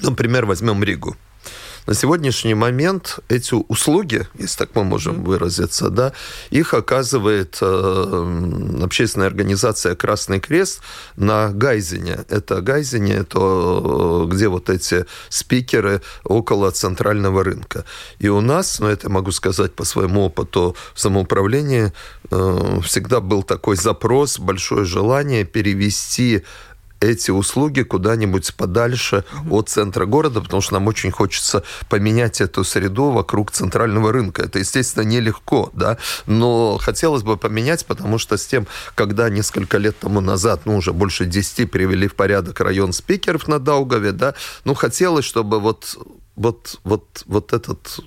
например, 0.00 0.46
возьмем 0.46 0.84
Ригу. 0.84 1.16
На 1.84 1.94
сегодняшний 1.94 2.54
момент 2.54 3.18
эти 3.28 3.54
услуги, 3.54 4.28
если 4.38 4.58
так 4.58 4.70
мы 4.76 4.84
можем 4.84 5.24
выразиться, 5.24 5.90
да, 5.90 6.12
их 6.50 6.74
оказывает 6.74 7.58
э, 7.60 8.80
общественная 8.82 9.26
организация 9.26 9.96
Красный 9.96 10.38
Крест 10.38 10.80
на 11.16 11.50
Гайзене. 11.50 12.24
Это 12.28 12.60
Гайзене, 12.60 13.14
это 13.14 13.40
э, 13.40 14.26
где 14.28 14.46
вот 14.46 14.70
эти 14.70 15.06
спикеры 15.28 16.02
около 16.22 16.70
центрального 16.70 17.42
рынка. 17.42 17.84
И 18.20 18.28
у 18.28 18.40
нас, 18.40 18.78
ну 18.78 18.86
это 18.86 19.10
могу 19.10 19.32
сказать 19.32 19.74
по 19.74 19.84
своему 19.84 20.26
опыту 20.26 20.76
самоуправления, 20.94 21.92
э, 22.30 22.80
всегда 22.84 23.20
был 23.20 23.42
такой 23.42 23.74
запрос, 23.74 24.38
большое 24.38 24.84
желание 24.84 25.44
перевести 25.44 26.44
эти 27.02 27.30
услуги 27.30 27.82
куда-нибудь 27.82 28.54
подальше 28.54 29.24
от 29.50 29.68
центра 29.68 30.06
города, 30.06 30.40
потому 30.40 30.62
что 30.62 30.74
нам 30.74 30.86
очень 30.86 31.10
хочется 31.10 31.64
поменять 31.88 32.40
эту 32.40 32.64
среду 32.64 33.10
вокруг 33.10 33.50
центрального 33.50 34.12
рынка. 34.12 34.42
Это, 34.42 34.60
естественно, 34.60 35.04
нелегко, 35.04 35.70
да, 35.72 35.98
но 36.26 36.78
хотелось 36.78 37.22
бы 37.22 37.36
поменять, 37.36 37.84
потому 37.86 38.18
что 38.18 38.36
с 38.36 38.46
тем, 38.46 38.66
когда 38.94 39.28
несколько 39.28 39.78
лет 39.78 39.98
тому 39.98 40.20
назад, 40.20 40.62
ну, 40.64 40.76
уже 40.76 40.92
больше 40.92 41.26
10 41.26 41.70
привели 41.70 42.06
в 42.06 42.14
порядок 42.14 42.60
район 42.60 42.92
спикеров 42.92 43.48
на 43.48 43.58
Даугаве, 43.58 44.12
да, 44.12 44.34
ну, 44.64 44.74
хотелось, 44.74 45.24
чтобы 45.24 45.60
вот 45.60 45.96
вот, 46.34 46.80
вот, 46.84 47.24
вот 47.26 47.52
этот 47.52 48.00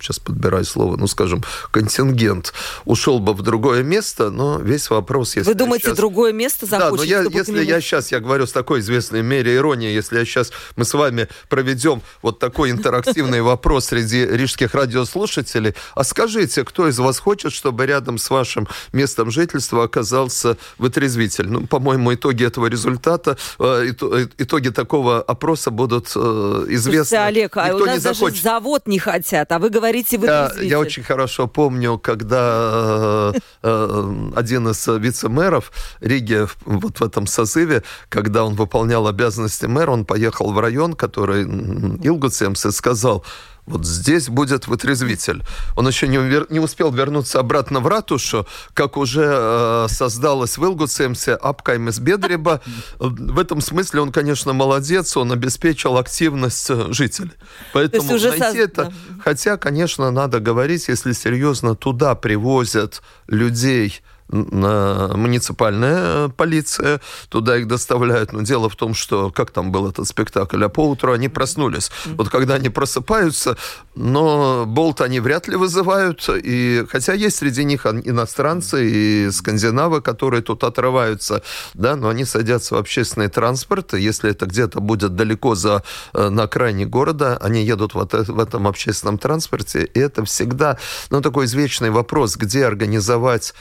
сейчас 0.00 0.18
подбираю 0.18 0.64
слово, 0.64 0.96
ну, 0.96 1.06
скажем, 1.06 1.42
контингент 1.70 2.52
ушел 2.84 3.18
бы 3.18 3.32
в 3.32 3.42
другое 3.42 3.82
место, 3.82 4.30
но 4.30 4.58
весь 4.58 4.90
вопрос... 4.90 5.36
Если 5.36 5.48
Вы 5.48 5.54
думаете, 5.54 5.86
сейчас... 5.86 5.96
другое 5.96 6.32
место 6.32 6.66
захочет? 6.66 6.90
Да, 6.90 6.96
но 6.96 7.02
я, 7.02 7.22
если 7.22 7.52
нему... 7.52 7.62
я 7.62 7.80
сейчас, 7.80 8.12
я 8.12 8.20
говорю 8.20 8.46
с 8.46 8.52
такой 8.52 8.80
известной 8.80 9.22
мере 9.22 9.56
иронии, 9.56 9.90
если 9.90 10.18
я 10.18 10.24
сейчас, 10.24 10.50
мы 10.76 10.84
с 10.84 10.94
вами 10.94 11.28
проведем 11.48 12.02
вот 12.22 12.38
такой 12.38 12.70
интерактивный 12.70 13.40
вопрос 13.42 13.86
среди 13.86 14.26
рижских 14.26 14.74
радиослушателей, 14.74 15.74
а 15.94 16.04
скажите, 16.04 16.64
кто 16.64 16.88
из 16.88 16.98
вас 16.98 17.18
хочет, 17.18 17.52
чтобы 17.52 17.86
рядом 17.86 18.18
с 18.18 18.30
вашим 18.30 18.68
местом 18.92 19.30
жительства 19.30 19.84
оказался 19.84 20.56
вытрезвитель? 20.76 21.48
Ну, 21.48 21.66
по-моему, 21.66 22.14
итоги 22.14 22.44
этого 22.44 22.66
результата, 22.66 23.38
э, 23.58 23.92
итоги 24.38 24.68
такого 24.68 25.22
опроса 25.22 25.70
будут 25.70 26.12
э, 26.14 26.66
известны. 26.68 27.04
Слушайте, 27.04 27.18
Олег, 27.18 27.56
а 27.56 27.68
Никто 27.68 27.84
у 27.84 27.86
нас 27.86 28.02
даже 28.02 28.36
завод 28.36 28.86
не 28.86 28.98
хотят, 28.98 29.50
а 29.52 29.58
вы 29.58 29.70
говорите, 29.78 30.18
вы 30.18 30.26
я, 30.26 30.52
я 30.60 30.78
очень 30.78 31.02
хорошо 31.02 31.46
помню, 31.46 31.98
когда 31.98 33.32
э, 33.34 33.38
э, 33.62 34.30
один 34.36 34.68
из 34.68 34.86
вице-мэров 34.86 35.72
Риги 36.00 36.46
вот 36.64 37.00
в 37.00 37.04
этом 37.04 37.26
созыве, 37.26 37.82
когда 38.08 38.44
он 38.44 38.54
выполнял 38.54 39.06
обязанности 39.06 39.66
мэра, 39.66 39.90
он 39.90 40.04
поехал 40.04 40.52
в 40.52 40.58
район, 40.58 40.94
который 40.94 41.44
Илгуцемс, 41.44 42.66
и 42.66 42.70
сказал, 42.70 43.24
вот 43.68 43.84
здесь 43.86 44.28
будет 44.28 44.66
вытрезвитель. 44.66 45.42
Он 45.76 45.86
еще 45.86 46.08
не, 46.08 46.18
не 46.52 46.60
успел 46.60 46.90
вернуться 46.90 47.38
обратно 47.38 47.80
в 47.80 47.86
ратушу, 47.86 48.46
как 48.74 48.96
уже 48.96 49.26
э, 49.26 49.86
создалась 49.88 50.58
в 50.58 50.64
Илгуцемсе 50.64 51.34
Апкаймес 51.34 51.98
Бедреба. 51.98 52.60
В 52.98 53.38
этом 53.38 53.60
смысле 53.60 54.00
он, 54.00 54.12
конечно, 54.12 54.52
молодец, 54.52 55.16
он 55.16 55.32
обеспечил 55.32 55.96
активность 55.98 56.70
э, 56.70 56.92
жителей. 56.92 57.32
Поэтому 57.72 58.14
уже 58.14 58.30
найти 58.30 58.58
со... 58.58 58.64
это... 58.64 58.92
Хотя, 59.22 59.56
конечно, 59.56 60.10
надо 60.10 60.40
говорить, 60.40 60.88
если 60.88 61.12
серьезно, 61.12 61.74
туда 61.74 62.14
привозят 62.14 63.02
людей 63.26 64.00
муниципальная 64.30 66.28
полиция, 66.28 67.00
туда 67.28 67.56
их 67.56 67.66
доставляют. 67.66 68.32
Но 68.32 68.42
дело 68.42 68.68
в 68.68 68.76
том, 68.76 68.94
что 68.94 69.30
как 69.30 69.50
там 69.50 69.72
был 69.72 69.88
этот 69.88 70.06
спектакль, 70.06 70.62
а 70.64 70.68
поутру 70.68 71.12
они 71.12 71.28
проснулись. 71.28 71.90
Вот 72.06 72.28
когда 72.28 72.54
они 72.54 72.68
просыпаются, 72.68 73.56
но 73.94 74.64
болт 74.66 75.00
они 75.00 75.20
вряд 75.20 75.48
ли 75.48 75.56
вызывают, 75.56 76.28
и 76.28 76.84
хотя 76.90 77.14
есть 77.14 77.36
среди 77.36 77.64
них 77.64 77.86
иностранцы 77.86 78.88
и 78.88 79.30
скандинавы, 79.30 80.00
которые 80.02 80.42
тут 80.42 80.64
отрываются, 80.64 81.42
да, 81.74 81.96
но 81.96 82.08
они 82.08 82.24
садятся 82.24 82.74
в 82.74 82.78
общественный 82.78 83.28
транспорт, 83.28 83.94
и 83.94 84.00
если 84.00 84.30
это 84.30 84.46
где-то 84.46 84.80
будет 84.80 85.16
далеко 85.16 85.54
за, 85.54 85.82
э, 86.14 86.28
на 86.28 86.44
окраине 86.44 86.86
города, 86.86 87.38
они 87.40 87.64
едут 87.64 87.94
вот 87.94 88.12
в 88.12 88.38
этом 88.38 88.66
общественном 88.66 89.18
транспорте, 89.18 89.84
и 89.84 89.98
это 89.98 90.24
всегда, 90.24 90.78
ну, 91.10 91.20
такой 91.20 91.46
извечный 91.46 91.90
вопрос, 91.90 92.36
где 92.36 92.66
организовать 92.66 93.54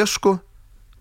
fresco 0.00 0.40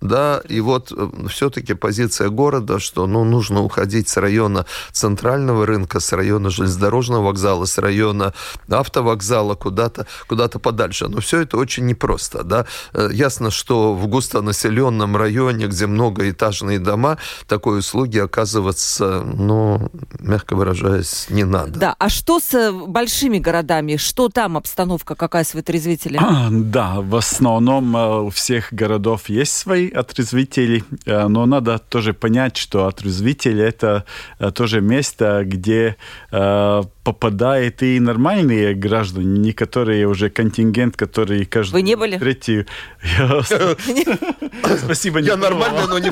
да, 0.01 0.41
и 0.47 0.61
вот 0.61 0.93
э, 0.95 1.09
все-таки 1.27 1.73
позиция 1.73 2.29
города, 2.29 2.79
что 2.79 3.05
ну, 3.05 3.23
нужно 3.25 3.61
уходить 3.61 4.07
с 4.07 4.17
района 4.17 4.65
центрального 4.91 5.65
рынка, 5.65 5.99
с 5.99 6.13
района 6.13 6.49
железнодорожного 6.49 7.25
вокзала, 7.25 7.65
с 7.65 7.77
района 7.77 8.33
автовокзала 8.69 9.55
куда-то 9.55 10.07
куда 10.27 10.47
подальше. 10.47 11.07
Но 11.07 11.19
все 11.19 11.41
это 11.41 11.57
очень 11.57 11.85
непросто. 11.85 12.43
Да? 12.43 12.65
Э, 12.93 13.09
ясно, 13.11 13.51
что 13.51 13.93
в 13.93 14.07
густонаселенном 14.07 15.17
районе, 15.17 15.67
где 15.67 15.85
многоэтажные 15.85 16.79
дома, 16.79 17.17
такой 17.47 17.79
услуги 17.79 18.19
оказываться, 18.19 19.21
ну, 19.25 19.91
мягко 20.19 20.55
выражаясь, 20.55 21.27
не 21.29 21.43
надо. 21.43 21.79
Да, 21.79 21.95
а 21.99 22.09
что 22.09 22.39
с 22.39 22.53
э, 22.53 22.71
большими 22.71 23.39
городами? 23.39 23.97
Что 23.97 24.29
там 24.29 24.55
обстановка 24.55 25.15
какая 25.15 25.43
с 25.43 25.53
вытрезвителем? 25.53 26.69
Да, 26.69 27.01
в 27.01 27.15
основном 27.15 27.95
у 27.95 28.29
всех 28.29 28.71
городов 28.71 29.29
есть 29.29 29.53
свои 29.53 29.88
отрезвителей, 29.89 30.83
э, 31.05 31.27
но 31.27 31.45
надо 31.45 31.79
тоже 31.79 32.13
понять, 32.13 32.57
что 32.57 32.87
отрезвитель 32.87 33.61
это 33.61 34.03
э, 34.39 34.51
тоже 34.51 34.81
место, 34.81 35.43
где 35.45 35.95
э, 36.31 36.83
попадает 37.03 37.83
и 37.83 37.99
нормальные 37.99 38.73
граждане, 38.75 39.39
не 39.39 39.51
которые 39.53 40.07
уже 40.07 40.29
контингент, 40.29 40.95
который 40.95 41.45
каждый 41.45 41.73
Вы 41.73 41.81
не 41.81 41.95
были? 41.95 42.17
третий. 42.17 42.65
Спасибо. 44.77 45.19
Я 45.19 45.37
нормально, 45.37 45.87
но 45.87 45.99
не 45.99 46.11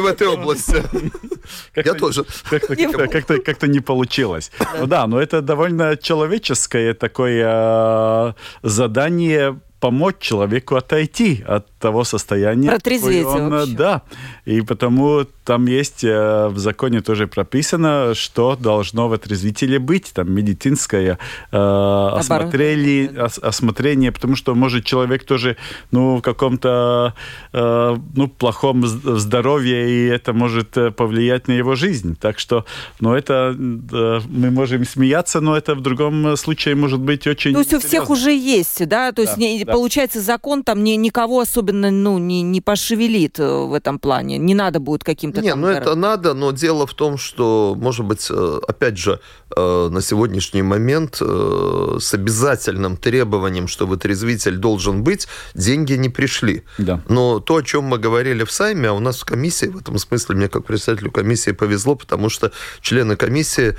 в 0.00 0.06
этой 0.06 0.26
области. 0.26 0.82
Я 1.74 1.94
тоже. 1.94 2.24
Как-то 2.50 3.66
не 3.66 3.80
получилось. 3.80 4.50
Ну 4.78 4.86
да, 4.86 5.06
но 5.06 5.20
это 5.20 5.40
довольно 5.40 5.96
человеческое 5.96 6.94
такое 6.94 8.34
задание 8.62 9.58
помочь 9.80 10.16
человеку 10.18 10.76
отойти 10.76 11.44
от 11.46 11.77
того 11.78 12.04
состояния. 12.04 12.70
Протрезветь 12.70 13.26
он, 13.26 13.50
вообще. 13.50 13.76
Да. 13.76 14.02
И 14.44 14.60
потому 14.60 15.26
там 15.44 15.66
есть 15.66 16.04
э, 16.04 16.48
в 16.48 16.58
законе 16.58 17.00
тоже 17.00 17.26
прописано, 17.26 18.14
что 18.14 18.54
должно 18.54 19.08
в 19.08 19.12
отрезвителе 19.14 19.78
быть. 19.78 20.12
Там 20.12 20.30
медицинское 20.30 21.18
э, 21.52 21.56
осмотрение, 21.56 23.10
ос, 23.24 23.38
осмотрение, 23.38 24.12
потому 24.12 24.36
что 24.36 24.54
может 24.54 24.84
человек 24.84 25.24
тоже 25.24 25.56
ну, 25.90 26.16
в 26.16 26.22
каком-то 26.22 27.14
э, 27.52 27.96
ну, 28.14 28.28
плохом 28.28 28.86
здоровье, 28.86 29.90
и 29.90 30.06
это 30.06 30.32
может 30.32 30.76
э, 30.76 30.90
повлиять 30.90 31.48
на 31.48 31.52
его 31.52 31.74
жизнь. 31.76 32.14
Так 32.20 32.38
что 32.38 32.66
ну, 33.00 33.14
это 33.14 33.56
э, 33.58 34.20
мы 34.28 34.50
можем 34.50 34.84
смеяться, 34.84 35.40
но 35.40 35.56
это 35.56 35.74
в 35.74 35.80
другом 35.80 36.36
случае 36.36 36.74
может 36.74 37.00
быть 37.00 37.26
очень 37.26 37.52
То 37.52 37.60
есть 37.60 37.74
у 37.74 37.80
всех 37.80 38.10
уже 38.10 38.32
есть, 38.32 38.86
да? 38.86 39.12
То 39.12 39.22
есть 39.22 39.36
да, 39.36 39.40
не, 39.40 39.64
да. 39.64 39.72
получается 39.72 40.20
закон 40.20 40.62
там 40.62 40.84
ни, 40.84 40.90
никого 40.90 41.44
особенно 41.68 41.90
ну, 41.90 42.18
не, 42.18 42.42
не 42.42 42.60
пошевелит 42.60 43.38
э, 43.38 43.66
в 43.66 43.74
этом 43.74 43.98
плане. 43.98 44.38
Не 44.38 44.54
надо 44.54 44.80
будет 44.80 45.04
каким-то 45.04 45.40
Не, 45.40 45.50
там... 45.50 45.60
ну 45.60 45.68
это 45.68 45.94
надо, 45.94 46.34
но 46.34 46.52
дело 46.52 46.86
в 46.86 46.94
том, 46.94 47.18
что, 47.18 47.76
может 47.78 48.06
быть, 48.06 48.26
э, 48.30 48.60
опять 48.68 48.98
же, 48.98 49.20
э, 49.56 49.88
на 49.90 50.00
сегодняшний 50.00 50.62
момент 50.62 51.16
с 51.20 52.14
обязательным 52.14 52.96
требованием, 52.96 53.68
что 53.68 53.86
вытрезвитель 53.86 54.56
должен 54.56 55.02
быть, 55.02 55.28
деньги 55.54 55.94
не 55.94 56.08
пришли. 56.08 56.62
Да. 56.78 57.00
Но 57.08 57.40
то, 57.40 57.56
о 57.56 57.62
чем 57.62 57.84
мы 57.84 57.98
говорили 57.98 58.44
в 58.44 58.50
Сайме, 58.50 58.88
а 58.88 58.92
у 58.92 59.00
нас 59.00 59.20
в 59.20 59.24
комиссии, 59.24 59.66
в 59.66 59.78
этом 59.78 59.98
смысле 59.98 60.36
мне 60.36 60.48
как 60.48 60.64
председателю 60.64 61.10
комиссии 61.10 61.52
повезло, 61.52 61.94
потому 61.94 62.30
что 62.30 62.50
члены 62.80 63.16
комиссии 63.16 63.74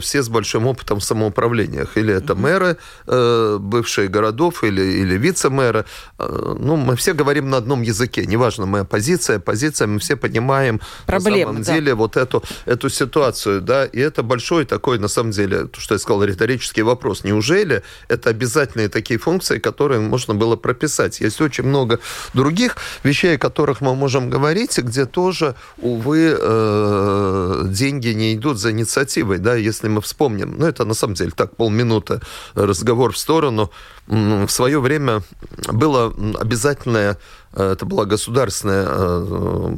все 0.00 0.22
с 0.22 0.28
большим 0.28 0.66
опытом 0.66 0.98
в 0.98 1.04
самоуправлениях. 1.04 1.96
Или 1.96 2.14
это 2.14 2.34
мэры 2.34 2.76
бывшие 3.06 4.08
городов, 4.08 4.64
или, 4.64 4.82
или 4.82 5.18
вице-мэры. 5.18 5.84
Ну, 6.18 6.76
мы 6.76 6.96
все 6.96 7.12
говорим 7.12 7.23
на 7.24 7.56
одном 7.56 7.82
языке. 7.82 8.26
Неважно, 8.26 8.66
моя 8.66 8.84
позиция, 8.84 9.38
позиция, 9.38 9.86
мы 9.86 9.98
все 9.98 10.16
понимаем, 10.16 10.80
проблем, 11.06 11.38
на 11.38 11.44
самом 11.44 11.62
да. 11.62 11.74
деле 11.74 11.94
вот 11.94 12.16
эту, 12.16 12.42
эту 12.66 12.88
ситуацию, 12.88 13.60
да, 13.60 13.84
и 13.84 13.98
это 13.98 14.22
большой 14.22 14.64
такой, 14.64 14.98
на 14.98 15.08
самом 15.08 15.30
деле, 15.32 15.64
то, 15.66 15.80
что 15.80 15.94
я 15.94 15.98
сказал, 15.98 16.24
риторический 16.24 16.82
вопрос. 16.82 17.24
Неужели 17.24 17.82
это 18.08 18.30
обязательные 18.30 18.88
такие 18.88 19.18
функции, 19.18 19.58
которые 19.58 20.00
можно 20.00 20.34
было 20.34 20.56
прописать? 20.56 21.20
Есть 21.20 21.40
очень 21.40 21.64
много 21.64 22.00
других 22.34 22.76
вещей, 23.02 23.36
о 23.36 23.38
которых 23.38 23.80
мы 23.80 23.94
можем 23.94 24.30
говорить, 24.30 24.78
где 24.78 25.06
тоже, 25.06 25.54
увы, 25.78 26.36
э, 26.38 27.62
деньги 27.66 28.08
не 28.08 28.34
идут 28.34 28.58
за 28.58 28.70
инициативой, 28.70 29.38
да, 29.38 29.54
если 29.54 29.88
мы 29.88 30.00
вспомним, 30.00 30.56
ну, 30.58 30.66
это 30.66 30.84
на 30.84 30.94
самом 30.94 31.14
деле 31.14 31.30
так, 31.30 31.56
полминуты 31.56 32.20
разговор 32.54 33.12
в 33.12 33.18
сторону, 33.18 33.70
в 34.06 34.48
свое 34.48 34.80
время 34.80 35.22
было 35.68 36.14
обязательное 36.38 37.18
Э, 37.54 37.72
это 37.72 37.86
была 37.86 38.04
государственная 38.04 38.86
э, 38.88 39.74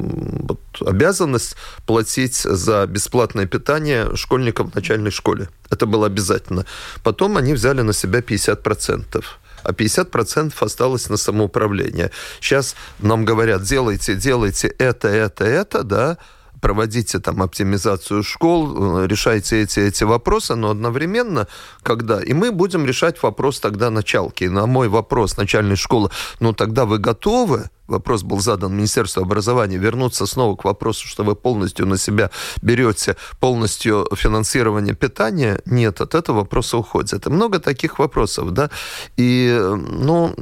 обязанность 0.85 1.55
платить 1.85 2.35
за 2.35 2.85
бесплатное 2.87 3.45
питание 3.45 4.15
школьникам 4.15 4.71
в 4.71 4.75
начальной 4.75 5.11
школе. 5.11 5.49
Это 5.69 5.85
было 5.85 6.07
обязательно. 6.07 6.65
Потом 7.03 7.37
они 7.37 7.53
взяли 7.53 7.81
на 7.81 7.93
себя 7.93 8.19
50% 8.19 9.23
а 9.63 9.71
50% 9.71 10.53
осталось 10.59 11.09
на 11.09 11.17
самоуправление. 11.17 12.11
Сейчас 12.39 12.75
нам 12.99 13.25
говорят, 13.25 13.63
делайте, 13.63 14.15
делайте 14.15 14.67
это, 14.67 15.09
это, 15.09 15.43
это, 15.43 15.83
да, 15.83 16.17
проводите 16.61 17.19
там 17.19 17.41
оптимизацию 17.41 18.23
школ, 18.23 19.01
э, 19.03 19.07
решайте 19.07 19.61
эти, 19.61 19.79
эти 19.79 20.03
вопросы, 20.03 20.55
но 20.55 20.69
одновременно, 20.69 21.47
когда... 21.83 22.21
И 22.21 22.33
мы 22.33 22.51
будем 22.51 22.85
решать 22.85 23.21
вопрос 23.23 23.59
тогда 23.59 23.89
началки. 23.89 24.45
И 24.45 24.49
на 24.49 24.65
мой 24.65 24.87
вопрос 24.87 25.37
начальной 25.37 25.75
школы, 25.75 26.09
ну 26.39 26.53
тогда 26.53 26.85
вы 26.85 26.97
готовы? 26.97 27.69
Вопрос 27.87 28.23
был 28.23 28.39
задан 28.39 28.75
Министерству 28.75 29.21
образования. 29.21 29.77
Вернуться 29.77 30.25
снова 30.25 30.55
к 30.57 30.65
вопросу, 30.65 31.07
что 31.07 31.23
вы 31.23 31.35
полностью 31.35 31.85
на 31.85 31.97
себя 31.97 32.31
берете 32.61 33.15
полностью 33.39 34.07
финансирование 34.13 34.93
питания. 34.93 35.61
Нет, 35.65 36.01
от 36.01 36.13
этого 36.13 36.37
вопроса 36.37 36.77
уходит. 36.77 37.25
И 37.25 37.29
много 37.29 37.59
таких 37.59 37.99
вопросов, 37.99 38.51
да. 38.51 38.69
И, 39.15 39.47
э, 39.57 39.75
ну, 39.75 40.35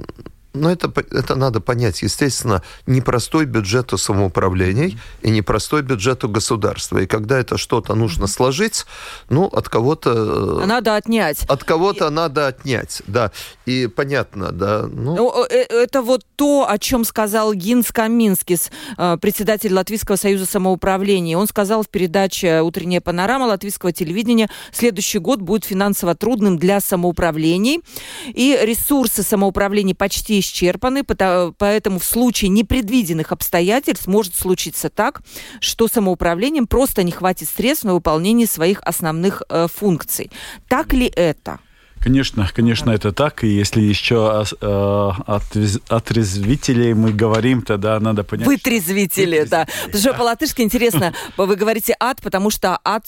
но 0.55 0.71
это, 0.71 0.91
это 1.11 1.35
надо 1.35 1.61
понять. 1.61 2.01
Естественно, 2.01 2.63
непростой 2.87 3.45
бюджет 3.45 3.93
у 3.93 3.97
самоуправлений 3.97 4.97
и 5.21 5.29
непростой 5.29 5.81
бюджет 5.81 6.23
у 6.23 6.29
государства. 6.29 6.99
И 6.99 7.07
когда 7.07 7.39
это 7.39 7.57
что-то 7.57 7.95
нужно 7.95 8.27
сложить, 8.27 8.85
ну, 9.29 9.45
от 9.45 9.69
кого-то... 9.69 10.63
А 10.63 10.65
надо 10.65 10.95
отнять. 10.95 11.43
От 11.47 11.63
кого-то 11.63 12.07
и... 12.07 12.11
надо 12.11 12.47
отнять, 12.47 13.01
да. 13.07 13.31
И 13.65 13.87
понятно, 13.87 14.51
да. 14.51 14.87
Ну... 14.91 15.15
ну 15.15 15.45
э, 15.49 15.65
это 15.69 16.01
вот 16.01 16.25
то, 16.35 16.67
о 16.69 16.77
чем 16.77 17.03
сказал 17.05 17.53
Гинс 17.53 17.91
Каминскис, 17.91 18.71
э, 18.97 19.17
председатель 19.21 19.73
Латвийского 19.73 20.15
союза 20.15 20.45
самоуправления. 20.45 21.37
Он 21.37 21.47
сказал 21.47 21.83
в 21.83 21.89
передаче 21.89 22.61
«Утренняя 22.61 23.01
панорама» 23.01 23.45
латвийского 23.45 23.91
телевидения, 23.91 24.49
следующий 24.71 25.19
год 25.19 25.41
будет 25.41 25.65
финансово 25.65 26.15
трудным 26.15 26.57
для 26.57 26.79
самоуправлений. 26.79 27.81
И 28.27 28.57
ресурсы 28.61 29.23
самоуправлений 29.23 29.95
почти 29.95 30.41
исчерпаны, 30.45 31.03
поэтому 31.03 31.99
в 31.99 32.03
случае 32.03 32.49
непредвиденных 32.49 33.31
обстоятельств 33.31 34.07
может 34.07 34.35
случиться 34.35 34.89
так, 34.89 35.21
что 35.59 35.87
самоуправлением 35.87 36.67
просто 36.67 37.03
не 37.03 37.11
хватит 37.11 37.49
средств 37.49 37.85
на 37.85 37.93
выполнение 37.93 38.47
своих 38.47 38.81
основных 38.83 39.41
э, 39.49 39.67
функций. 39.73 40.31
Так 40.67 40.93
ли 40.93 41.07
это? 41.07 41.59
Конечно, 41.99 42.47
конечно, 42.53 42.91
это 42.91 43.11
так. 43.11 43.43
И 43.43 43.47
если 43.47 43.81
еще 43.81 44.45
э, 44.61 45.11
от, 45.25 45.43
отрезвителей 45.89 46.93
мы 46.93 47.11
говорим, 47.11 47.63
тогда 47.63 47.99
надо 47.99 48.23
понять... 48.23 48.45
Вытрезвители, 48.45 49.41
что... 49.41 49.49
да. 49.49 49.67
Потому 49.85 50.01
что 50.01 50.13
по-латышски 50.13 50.61
интересно, 50.61 51.13
вы 51.35 51.55
говорите 51.55 51.95
ад, 51.99 52.21
потому 52.21 52.51
что 52.51 52.79
ад 52.83 53.07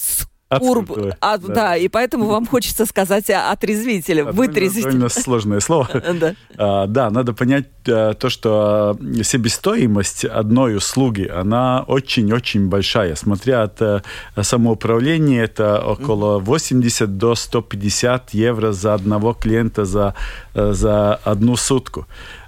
Урб, 0.49 0.91
а, 1.19 1.37
да. 1.37 1.53
да, 1.53 1.75
и 1.75 1.89
поэтому 1.89 2.25
вам 2.27 2.45
хочется 2.51 2.85
сказать 2.85 3.29
отрезвителя, 3.29 4.23
да, 4.23 4.31
вытрезвитель. 4.31 4.91
Довольно 4.91 5.09
сложное 5.09 5.59
слово. 5.59 5.89
да. 6.19 6.35
А, 6.57 6.87
да, 6.87 7.09
надо 7.09 7.33
понять 7.33 7.65
а, 7.89 8.13
то, 8.13 8.29
что 8.29 8.97
себестоимость 9.23 10.23
одной 10.23 10.77
услуги, 10.77 11.27
она 11.27 11.83
очень-очень 11.85 12.69
большая. 12.69 13.15
Смотря 13.15 13.63
от 13.63 13.81
а, 13.81 14.01
самоуправления, 14.41 15.43
это 15.43 15.81
около 15.81 16.39
80 16.39 17.17
до 17.17 17.35
150 17.35 18.33
евро 18.33 18.71
за 18.71 18.93
одного 18.93 19.33
клиента 19.33 19.83
за, 19.83 20.13
за 20.53 21.15
одну 21.15 21.57
сутку. 21.57 22.07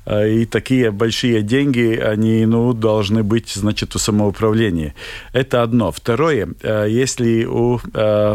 И 0.10 0.46
такие 0.46 0.92
большие 0.92 1.42
деньги, 1.42 1.96
они 1.96 2.46
ну, 2.46 2.74
должны 2.74 3.24
быть, 3.24 3.50
значит, 3.54 3.96
у 3.96 4.00
самоуправления. 4.00 4.96
Это 5.34 5.62
одно. 5.62 5.92
Второе, 5.92 6.50
если 6.64 7.46
у 7.46 7.80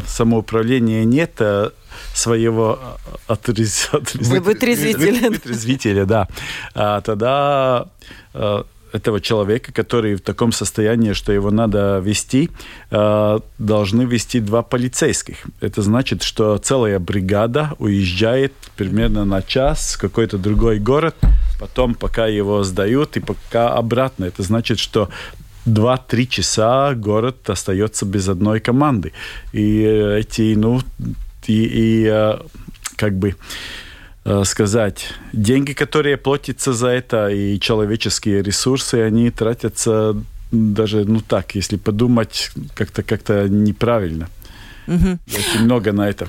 самоуправления 0.07 1.05
нет 1.05 1.41
своего 2.15 2.79
отрез... 3.27 3.89
вытрезвителя. 3.93 5.31
вытрезвителя, 5.31 6.05
да, 6.07 6.29
тогда 7.03 7.89
этого 8.95 9.21
человека, 9.21 9.73
который 9.73 10.15
в 10.15 10.21
таком 10.21 10.53
состоянии, 10.53 11.15
что 11.15 11.33
его 11.33 11.51
надо 11.51 11.99
вести, 11.99 12.51
э, 12.91 13.41
должны 13.59 14.03
вести 14.03 14.41
два 14.41 14.63
полицейских. 14.63 15.37
Это 15.61 15.83
значит, 15.83 16.23
что 16.23 16.59
целая 16.59 17.01
бригада 17.01 17.73
уезжает 17.79 18.53
примерно 18.77 19.25
на 19.25 19.43
час 19.43 19.95
в 19.95 20.01
какой-то 20.01 20.39
другой 20.39 20.79
город, 20.79 21.17
потом 21.59 21.95
пока 21.95 22.27
его 22.29 22.63
сдают 22.63 23.17
и 23.17 23.21
пока 23.21 23.75
обратно. 23.75 24.27
Это 24.27 24.45
значит, 24.45 24.79
что 24.79 25.09
два-три 25.67 26.29
часа 26.29 26.95
город 26.95 27.51
остается 27.51 28.07
без 28.07 28.29
одной 28.29 28.61
команды. 28.61 29.13
И 29.53 29.83
эти, 30.21 30.55
ну, 30.55 30.81
и, 31.49 31.65
и 31.65 32.07
э, 32.09 32.39
как 32.97 33.15
бы 33.15 33.35
Э, 33.35 33.39
сказать, 34.45 35.13
деньги, 35.33 35.73
которые 35.73 36.17
платятся 36.17 36.73
за 36.73 36.89
это, 36.89 37.29
и 37.29 37.61
человеческие 37.61 38.43
ресурсы, 38.43 38.95
они 38.95 39.31
тратятся 39.31 40.17
даже, 40.51 41.05
ну 41.05 41.21
так, 41.21 41.55
если 41.55 41.77
подумать, 41.77 42.51
как-то 42.75 43.03
как-то 43.03 43.49
неправильно. 43.49 44.29
Угу. 44.87 45.19
Очень 45.27 45.65
много 45.65 45.93
на 45.93 46.09
это. 46.09 46.29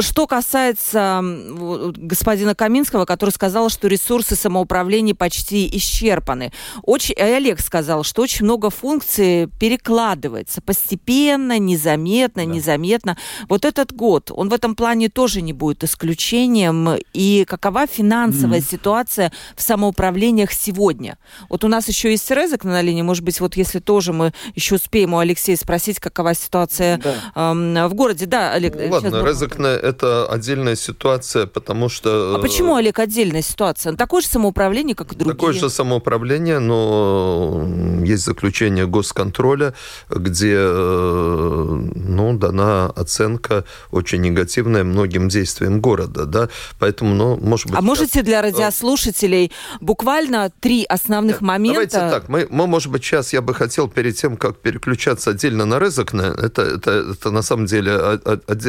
Что 0.00 0.26
касается 0.26 1.20
господина 1.22 2.54
Каминского, 2.54 3.04
который 3.04 3.30
сказал, 3.30 3.68
что 3.68 3.88
ресурсы 3.88 4.36
самоуправления 4.36 5.14
почти 5.14 5.68
исчерпаны. 5.76 6.52
Очень, 6.82 7.14
Олег 7.14 7.60
сказал, 7.60 8.04
что 8.04 8.22
очень 8.22 8.44
много 8.44 8.70
функций 8.70 9.48
перекладывается 9.58 10.60
постепенно, 10.60 11.58
незаметно, 11.58 12.44
да. 12.44 12.50
незаметно. 12.50 13.16
Вот 13.48 13.64
этот 13.64 13.92
год, 13.92 14.30
он 14.34 14.48
в 14.48 14.52
этом 14.52 14.74
плане 14.74 15.08
тоже 15.08 15.42
не 15.42 15.52
будет 15.52 15.84
исключением. 15.84 16.96
И 17.12 17.44
какова 17.46 17.86
финансовая 17.86 18.60
mm. 18.60 18.70
ситуация 18.70 19.32
в 19.56 19.62
самоуправлениях 19.62 20.52
сегодня? 20.52 21.18
Вот 21.48 21.64
у 21.64 21.68
нас 21.68 21.88
еще 21.88 22.10
есть 22.10 22.30
Резок 22.30 22.64
на 22.64 22.80
линии, 22.80 23.02
может 23.02 23.24
быть, 23.24 23.40
вот 23.40 23.56
если 23.56 23.80
тоже 23.80 24.12
мы 24.12 24.32
еще 24.54 24.76
успеем 24.76 25.14
у 25.14 25.18
Алексея 25.18 25.56
спросить, 25.56 25.98
какова 25.98 26.34
ситуация 26.34 26.98
да 27.34 27.89
в 27.90 27.94
городе, 27.94 28.26
да, 28.26 28.52
Олег? 28.52 28.74
Ну, 28.76 28.88
ладно, 28.88 29.26
Резекне– 29.26 29.68
это 29.82 30.26
отдельная 30.26 30.76
ситуация, 30.76 31.46
потому 31.46 31.88
что... 31.88 32.36
А 32.36 32.38
почему, 32.38 32.76
Олег, 32.76 32.98
отдельная 32.98 33.42
ситуация? 33.42 33.94
Такое 33.96 34.22
же 34.22 34.28
самоуправление, 34.28 34.94
как 34.94 35.12
и 35.12 35.16
другие? 35.16 35.34
Такое 35.34 35.52
же 35.52 35.68
самоуправление, 35.68 36.60
но 36.60 37.66
есть 38.04 38.24
заключение 38.24 38.86
госконтроля, 38.86 39.74
где 40.08 40.56
э, 40.56 41.88
ну, 41.94 42.38
дана 42.38 42.86
оценка 42.86 43.64
очень 43.90 44.20
негативная 44.20 44.84
многим 44.84 45.28
действиям 45.28 45.80
города, 45.80 46.24
да, 46.26 46.48
поэтому, 46.78 47.14
ну, 47.14 47.36
может 47.36 47.66
быть... 47.66 47.78
А 47.78 47.82
можете 47.82 48.22
для 48.22 48.40
радиослушателей 48.40 49.50
буквально 49.80 50.50
три 50.60 50.84
основных 50.84 51.40
момента? 51.40 51.90
Давайте 51.92 52.20
так, 52.20 52.28
мы, 52.28 52.46
мы, 52.50 52.66
может 52.66 52.90
быть, 52.92 53.04
сейчас 53.04 53.32
я 53.32 53.42
бы 53.42 53.52
хотел 53.54 53.88
перед 53.88 54.16
тем, 54.16 54.36
как 54.36 54.58
переключаться 54.58 55.30
отдельно 55.30 55.64
на 55.64 55.80
Резекне, 55.80 56.22
это, 56.22 56.62
это, 56.62 56.90
это 57.12 57.30
на 57.30 57.42
самом 57.42 57.66
деле 57.66 57.79
деле 57.82 58.20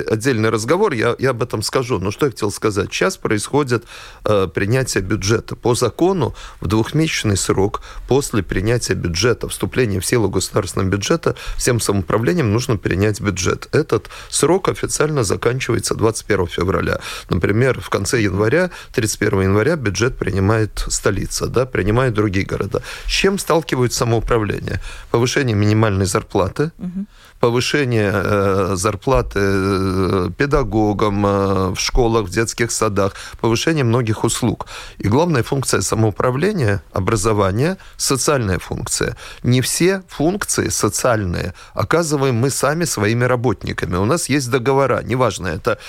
отдельный 0.10 0.50
разговор, 0.50 0.93
я, 0.93 1.15
я 1.19 1.32
об 1.32 1.41
этом 1.43 1.62
скажу. 1.62 2.00
Но 2.00 2.12
что 2.12 2.26
я 2.26 2.32
хотел 2.32 2.52
сказать? 2.52 2.91
Сейчас 2.91 3.17
происходит 3.17 3.86
э, 4.26 4.47
принятие 4.54 5.04
бюджета. 5.04 5.56
По 5.56 5.76
закону 5.76 6.36
в 6.60 6.67
двухмесячный 6.67 7.38
срок 7.38 7.82
после 8.08 8.43
принятия 8.43 8.93
бюджета, 8.93 9.47
вступления 9.50 10.00
в 10.00 10.06
силу 10.06 10.30
государственного 10.30 10.89
бюджета, 10.89 11.36
всем 11.58 11.80
самоуправлениям 11.80 12.52
нужно 12.52 12.78
принять 12.78 13.21
бюджет. 13.21 13.67
Этот 13.71 14.10
срок 14.30 14.69
официально 14.69 15.24
заканчивается 15.24 15.95
21 15.95 16.47
февраля. 16.47 17.00
Например, 17.30 17.80
в 17.80 17.89
конце 17.89 18.21
января, 18.21 18.71
31 18.93 19.41
января 19.41 19.76
бюджет 19.76 20.17
принимает 20.17 20.86
столица, 20.88 21.47
да, 21.47 21.65
принимают 21.65 22.15
другие 22.15 22.45
города. 22.45 22.82
С 23.06 23.12
чем 23.12 23.38
сталкиваются 23.38 24.00
самоуправление? 24.00 24.80
Повышение 25.12 25.56
минимальной 25.56 26.06
зарплаты, 26.06 26.71
угу 26.78 27.06
повышение 27.41 28.12
э, 28.13 28.76
зарплаты 28.76 29.00
э, 29.35 30.29
педагогам 30.37 31.25
э, 31.25 31.69
в 31.71 31.79
школах, 31.79 32.25
в 32.25 32.29
детских 32.29 32.71
садах, 32.71 33.13
повышение 33.39 33.83
многих 33.83 34.23
услуг. 34.23 34.67
И 34.97 35.07
главная 35.07 35.43
функция 35.43 35.81
самоуправления, 35.81 36.81
образования, 36.91 37.77
социальная 37.97 38.59
функция. 38.59 39.15
Не 39.43 39.61
все 39.61 40.03
функции 40.07 40.69
социальные 40.69 41.53
оказываем 41.73 42.35
мы 42.35 42.49
сами 42.49 42.85
своими 42.85 43.25
работниками. 43.25 43.97
У 43.97 44.05
нас 44.05 44.29
есть 44.29 44.49
договора, 44.49 45.01
неважно, 45.03 45.47
это 45.47 45.79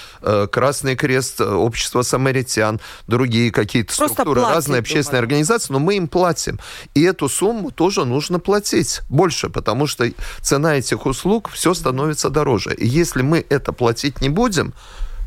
Красный 0.51 0.96
Крест, 0.96 1.40
Общество 1.40 2.03
самаритян, 2.03 2.81
другие 3.07 3.51
какие-то 3.51 3.94
структуры, 3.94 4.40
платят, 4.40 4.57
разные 4.57 4.81
общественные 4.81 5.20
думаю. 5.20 5.22
организации, 5.22 5.72
но 5.72 5.79
мы 5.79 5.96
им 5.96 6.09
платим. 6.09 6.59
И 6.94 7.03
эту 7.03 7.29
сумму 7.29 7.70
тоже 7.70 8.05
нужно 8.05 8.38
платить 8.38 9.01
больше, 9.09 9.48
потому 9.48 9.87
что 9.87 10.11
цена 10.42 10.77
этих 10.77 11.07
услуг 11.07 11.22
услуг 11.22 11.51
все 11.53 11.75
становится 11.75 12.31
дороже. 12.31 12.75
И 12.75 12.87
если 13.03 13.23
мы 13.23 13.45
это 13.51 13.73
платить 13.73 14.21
не 14.23 14.29
будем, 14.29 14.73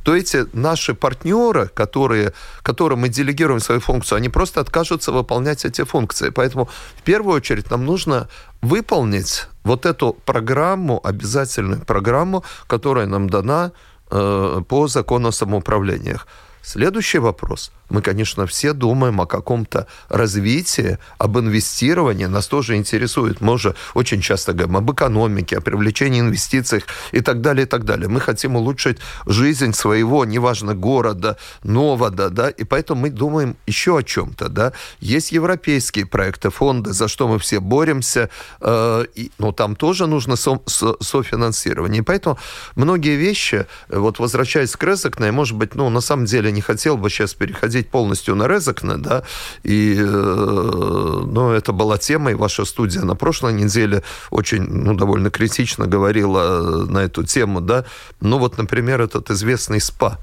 то 0.03 0.15
эти 0.15 0.45
наши 0.53 0.93
партнеры, 0.93 1.67
которые, 1.67 2.31
которым 2.61 2.99
мы 2.99 3.09
делегируем 3.09 3.59
свою 3.59 3.81
функцию, 3.81 4.17
они 4.17 4.29
просто 4.29 4.61
откажутся 4.61 5.11
выполнять 5.11 5.65
эти 5.65 5.83
функции. 5.83 6.29
Поэтому 6.29 6.69
в 6.97 7.01
первую 7.03 7.35
очередь 7.37 7.71
нам 7.71 7.85
нужно 7.85 8.27
выполнить 8.61 9.47
вот 9.63 9.85
эту 9.85 10.13
программу, 10.25 10.99
обязательную 11.03 11.81
программу, 11.81 12.43
которая 12.67 13.07
нам 13.07 13.29
дана 13.29 13.71
э, 14.11 14.61
по 14.67 14.87
закону 14.87 15.27
о 15.27 15.31
самоуправлениях. 15.31 16.27
Следующий 16.65 17.19
вопрос– 17.19 17.71
мы, 17.89 18.01
конечно, 18.01 18.45
все 18.47 18.73
думаем 18.73 19.21
о 19.21 19.25
каком-то 19.25 19.87
развитии, 20.09 20.97
об 21.17 21.37
инвестировании. 21.37 22.25
Нас 22.25 22.47
тоже 22.47 22.75
интересует. 22.75 23.41
Мы 23.41 23.53
уже 23.53 23.75
очень 23.93 24.21
часто 24.21 24.53
говорим 24.53 24.77
об 24.77 24.91
экономике, 24.91 25.57
о 25.57 25.61
привлечении 25.61 26.19
инвестиций 26.19 26.83
и 27.11 27.21
так 27.21 27.41
далее, 27.41 27.65
и 27.65 27.69
так 27.69 27.85
далее. 27.85 28.07
Мы 28.07 28.19
хотим 28.19 28.55
улучшить 28.55 28.97
жизнь 29.27 29.73
своего, 29.73 30.25
неважно, 30.25 30.73
города, 30.73 31.37
новода, 31.63 32.29
да, 32.29 32.49
и 32.49 32.63
поэтому 32.63 33.01
мы 33.01 33.09
думаем 33.09 33.55
еще 33.67 33.99
о 33.99 34.03
чем-то, 34.03 34.49
да. 34.49 34.73
Есть 34.99 35.31
европейские 35.31 36.05
проекты, 36.05 36.49
фонды, 36.49 36.91
за 36.91 37.07
что 37.07 37.27
мы 37.27 37.37
все 37.37 37.59
боремся, 37.59 38.29
э, 38.61 39.05
и, 39.13 39.31
но 39.37 39.51
там 39.51 39.75
тоже 39.75 40.07
нужно 40.07 40.35
со, 40.35 40.59
со, 40.65 40.95
софинансирование. 41.01 42.01
И 42.01 42.03
поэтому 42.03 42.39
многие 42.75 43.15
вещи, 43.15 43.67
вот 43.89 44.19
возвращаясь 44.19 44.75
к 44.75 44.83
Резекне, 44.83 45.31
может 45.31 45.55
быть, 45.55 45.75
ну, 45.75 45.89
на 45.89 46.01
самом 46.01 46.25
деле 46.25 46.51
не 46.55 46.61
хотел 46.61 46.97
бы 46.97 47.09
сейчас 47.09 47.33
переходить 47.33 47.89
полностью 47.89 48.35
на 48.35 48.47
Резакне, 48.47 48.97
да, 48.97 49.23
и, 49.63 49.95
э, 49.99 51.23
ну, 51.27 51.51
это 51.51 51.73
была 51.73 51.97
тема, 51.97 52.31
и 52.31 52.33
ваша 52.33 52.65
студия 52.65 53.03
на 53.03 53.15
прошлой 53.15 53.53
неделе 53.53 54.01
очень, 54.31 54.63
ну, 54.63 54.95
довольно 54.95 55.29
критично 55.29 55.85
говорила 55.85 56.85
на 56.85 56.99
эту 56.99 57.23
тему, 57.23 57.61
да, 57.61 57.85
ну, 58.21 58.39
вот, 58.39 58.57
например, 58.57 59.01
этот 59.01 59.29
известный 59.31 59.79
СПА, 59.79 60.17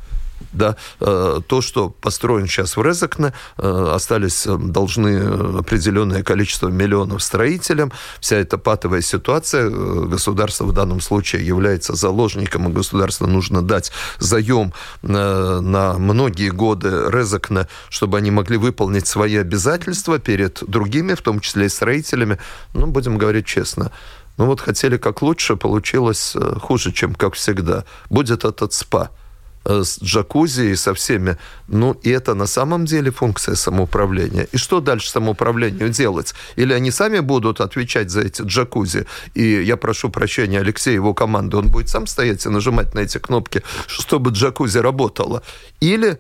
да, 0.53 0.77
э, 1.01 1.41
то, 1.47 1.61
что 1.61 1.91
построен 1.91 2.47
сейчас 2.47 2.77
в 2.77 2.83
Резакне, 2.83 3.33
э, 3.59 3.93
остались, 3.95 4.47
э, 4.47 4.57
должны 4.57 5.59
определенное 5.59 6.23
количество 6.23 6.69
миллионов 6.69 7.23
строителям. 7.23 7.93
Вся 8.21 8.37
эта 8.37 8.59
патовая 8.59 9.01
ситуация, 9.01 9.71
государство 9.71 10.65
в 10.65 10.73
данном 10.73 11.01
случае 11.01 11.47
является 11.47 11.95
заложником, 11.95 12.69
и 12.69 12.73
государству 12.73 13.27
нужно 13.27 13.63
дать 13.63 13.93
заем 14.19 14.73
на 15.03 15.99
многие 15.99 16.51
годы 16.51 17.05
Резакне, 17.09 17.67
чтобы 17.89 18.19
они 18.19 18.31
могли 18.31 18.57
выполнить 18.57 19.07
свои 19.07 19.37
обязательства 19.37 20.19
перед 20.19 20.63
другими, 20.67 21.15
в 21.15 21.23
том 21.23 21.41
числе 21.41 21.67
и 21.67 21.69
строителями. 21.69 22.39
Ну, 22.75 22.87
будем 22.87 23.19
говорить 23.19 23.47
честно, 23.47 23.93
ну 24.39 24.47
вот 24.47 24.61
хотели 24.61 24.97
как 24.97 25.23
лучше, 25.23 25.57
получилось 25.57 26.37
хуже, 26.61 26.93
чем 26.93 27.15
как 27.15 27.35
всегда. 27.35 27.85
Будет 28.11 28.45
этот 28.45 28.73
СПА– 28.73 29.11
с 29.65 30.03
джакузи 30.03 30.73
и 30.73 30.77
со 30.77 30.95
всеми. 30.95 31.37
Ну, 31.69 31.93
и 32.03 32.11
это 32.11 32.35
на 32.35 32.47
самом 32.47 32.85
деле 32.85 33.11
функция 33.11 33.55
самоуправления. 33.55 34.49
И 34.53 34.57
что 34.57 34.81
дальше 34.81 35.11
самоуправлению 35.11 35.89
делать? 35.91 36.35
Или 36.57 36.73
они 36.73 36.91
сами 36.91 37.21
будут 37.21 37.61
отвечать 37.61 38.11
за 38.11 38.23
эти 38.23 38.43
джакузи? 38.43 39.07
И 39.35 39.63
я 39.63 39.77
прошу 39.77 40.11
прощения 40.11 40.61
Алексея, 40.61 40.95
его 40.95 41.15
команды, 41.15 41.57
он 41.57 41.69
будет 41.69 41.89
сам 41.89 42.07
стоять 42.07 42.45
и 42.47 42.49
нажимать 42.49 42.95
на 42.95 43.01
эти 43.01 43.19
кнопки, 43.19 43.63
чтобы 43.87 44.31
джакузи 44.31 44.79
работала? 44.79 45.43
Или 45.81 46.19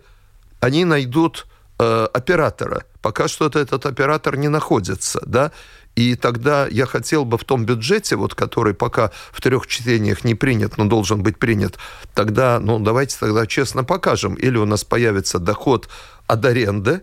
они 0.60 0.84
найдут 0.84 1.46
э, 1.78 2.08
оператора. 2.12 2.84
Пока 3.00 3.26
что 3.28 3.46
этот 3.46 3.84
оператор 3.86 4.36
не 4.36 4.48
находится, 4.48 5.20
да, 5.26 5.50
и 5.94 6.14
тогда 6.14 6.66
я 6.68 6.86
хотел 6.86 7.24
бы 7.24 7.36
в 7.36 7.44
том 7.44 7.66
бюджете, 7.66 8.16
вот, 8.16 8.34
который 8.34 8.74
пока 8.74 9.10
в 9.30 9.40
трех 9.40 9.66
чтениях 9.66 10.24
не 10.24 10.34
принят, 10.34 10.78
но 10.78 10.86
должен 10.86 11.22
быть 11.22 11.38
принят, 11.38 11.78
тогда, 12.14 12.60
ну, 12.60 12.78
давайте 12.78 13.16
тогда 13.18 13.46
честно 13.46 13.84
покажем. 13.84 14.34
Или 14.34 14.56
у 14.56 14.64
нас 14.64 14.84
появится 14.84 15.38
доход 15.38 15.88
от 16.26 16.44
аренды, 16.44 17.02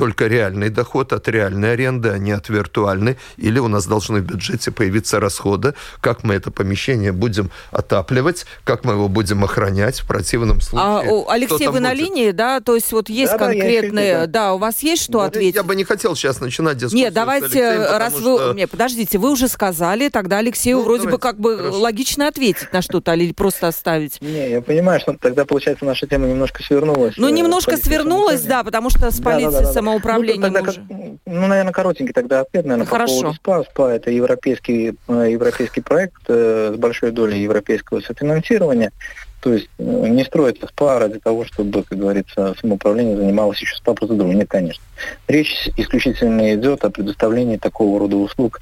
только 0.00 0.28
реальный 0.28 0.70
доход 0.70 1.12
от 1.12 1.28
реальной 1.28 1.74
аренды, 1.74 2.08
а 2.08 2.16
не 2.16 2.32
от 2.32 2.48
виртуальной, 2.48 3.18
или 3.36 3.58
у 3.58 3.68
нас 3.68 3.84
должны 3.86 4.20
в 4.20 4.24
бюджете 4.24 4.70
появиться 4.70 5.20
расходы, 5.20 5.74
как 6.00 6.24
мы 6.24 6.32
это 6.36 6.50
помещение 6.50 7.12
будем 7.12 7.50
отапливать, 7.70 8.46
как 8.64 8.82
мы 8.86 8.94
его 8.94 9.08
будем 9.08 9.44
охранять 9.44 10.00
в 10.00 10.06
противном 10.08 10.56
А, 10.56 10.60
случае. 10.62 11.10
о, 11.12 11.28
Алексей, 11.28 11.66
вы 11.68 11.80
на 11.80 11.90
будет? 11.90 12.00
линии, 12.02 12.30
да? 12.30 12.60
То 12.60 12.76
есть 12.76 12.90
вот 12.92 13.10
есть 13.10 13.32
я 13.32 13.38
конкретные... 13.38 14.24
иду, 14.24 14.32
да. 14.32 14.54
у 14.54 14.58
вас 14.58 14.78
есть 14.82 15.02
что 15.02 15.18
Да, 15.20 15.24
ответить? 15.26 15.54
Я 15.56 15.62
бы 15.64 15.76
не 15.76 15.84
хотел 15.84 16.16
сейчас 16.16 16.40
начинать 16.40 16.78
дискуссию 16.78 17.00
Нет, 17.04 17.12
с 17.12 17.14
давайте, 17.14 17.44
Алексеем, 17.46 17.98
раз 17.98 18.14
вы... 18.14 18.20
что- 18.38 18.52
Не, 18.54 18.66
подождите, 18.66 19.18
вы 19.18 19.30
уже 19.30 19.48
сказали, 19.48 20.08
тогда 20.08 20.38
Алексею 20.38 20.78
Ну, 20.78 20.84
вроде 20.84 21.02
бы 21.10 21.18
давайте, 21.18 21.22
как 21.22 21.38
бы 21.40 21.58
хорошо. 21.58 21.78
логично 21.78 22.28
ответить 22.28 22.72
на 22.72 22.80
что-то 22.80 23.12
или 23.12 23.34
просто 23.34 23.68
оставить. 23.68 24.18
Не, 24.22 24.48
я 24.50 24.62
понимаю, 24.62 24.98
что 24.98 25.14
тогда, 25.20 25.44
получается, 25.44 25.84
наша 25.84 26.06
тема 26.06 26.26
немножко 26.26 26.62
свернулась. 26.62 27.14
Ну, 27.18 27.28
э, 27.28 27.32
немножко 27.32 27.76
свернулась, 27.76 28.40
да, 28.42 28.64
потому 28.64 28.88
что 28.88 29.10
с 29.10 29.18
Да, 29.18 29.24
полицией 29.24 29.50
да, 29.52 29.60
да, 29.60 29.66
да. 29.66 29.72
Самоуправлением 29.90 30.40
ну, 30.42 30.52
тогда, 30.52 30.72
как- 30.72 30.82
ну, 31.26 31.46
наверное, 31.46 31.72
коротенький 31.72 32.12
тогда 32.12 32.40
ответ, 32.40 32.64
наверное, 32.64 32.86
Хорошо. 32.86 33.14
по 33.14 33.20
поводу 33.20 33.34
СПА. 33.36 33.64
СПА– 33.64 33.88
это 33.94 34.10
европейский, 34.10 34.94
э, 35.08 35.28
европейский 35.30 35.80
проект 35.80 36.22
э, 36.28 36.72
с 36.74 36.78
большой 36.78 37.10
долей 37.10 37.40
европейского 37.40 38.00
софинансирования. 38.00 38.92
То 39.40 39.54
есть 39.54 39.68
э, 39.78 39.82
не 40.08 40.24
строится 40.24 40.66
СПА 40.66 40.98
ради 40.98 41.18
того, 41.18 41.44
чтобы, 41.44 41.82
как 41.82 41.98
говорится, 41.98 42.54
самоуправление 42.60 43.16
занималось 43.16 43.60
еще 43.60 43.76
СПА-процедурой. 43.76 44.34
Нет, 44.34 44.48
конечно. 44.48 44.82
Речь 45.28 45.68
исключительно 45.76 46.54
идет 46.54 46.84
о 46.84 46.90
предоставлении 46.90 47.56
такого 47.56 47.98
рода 47.98 48.16
услуг 48.16 48.60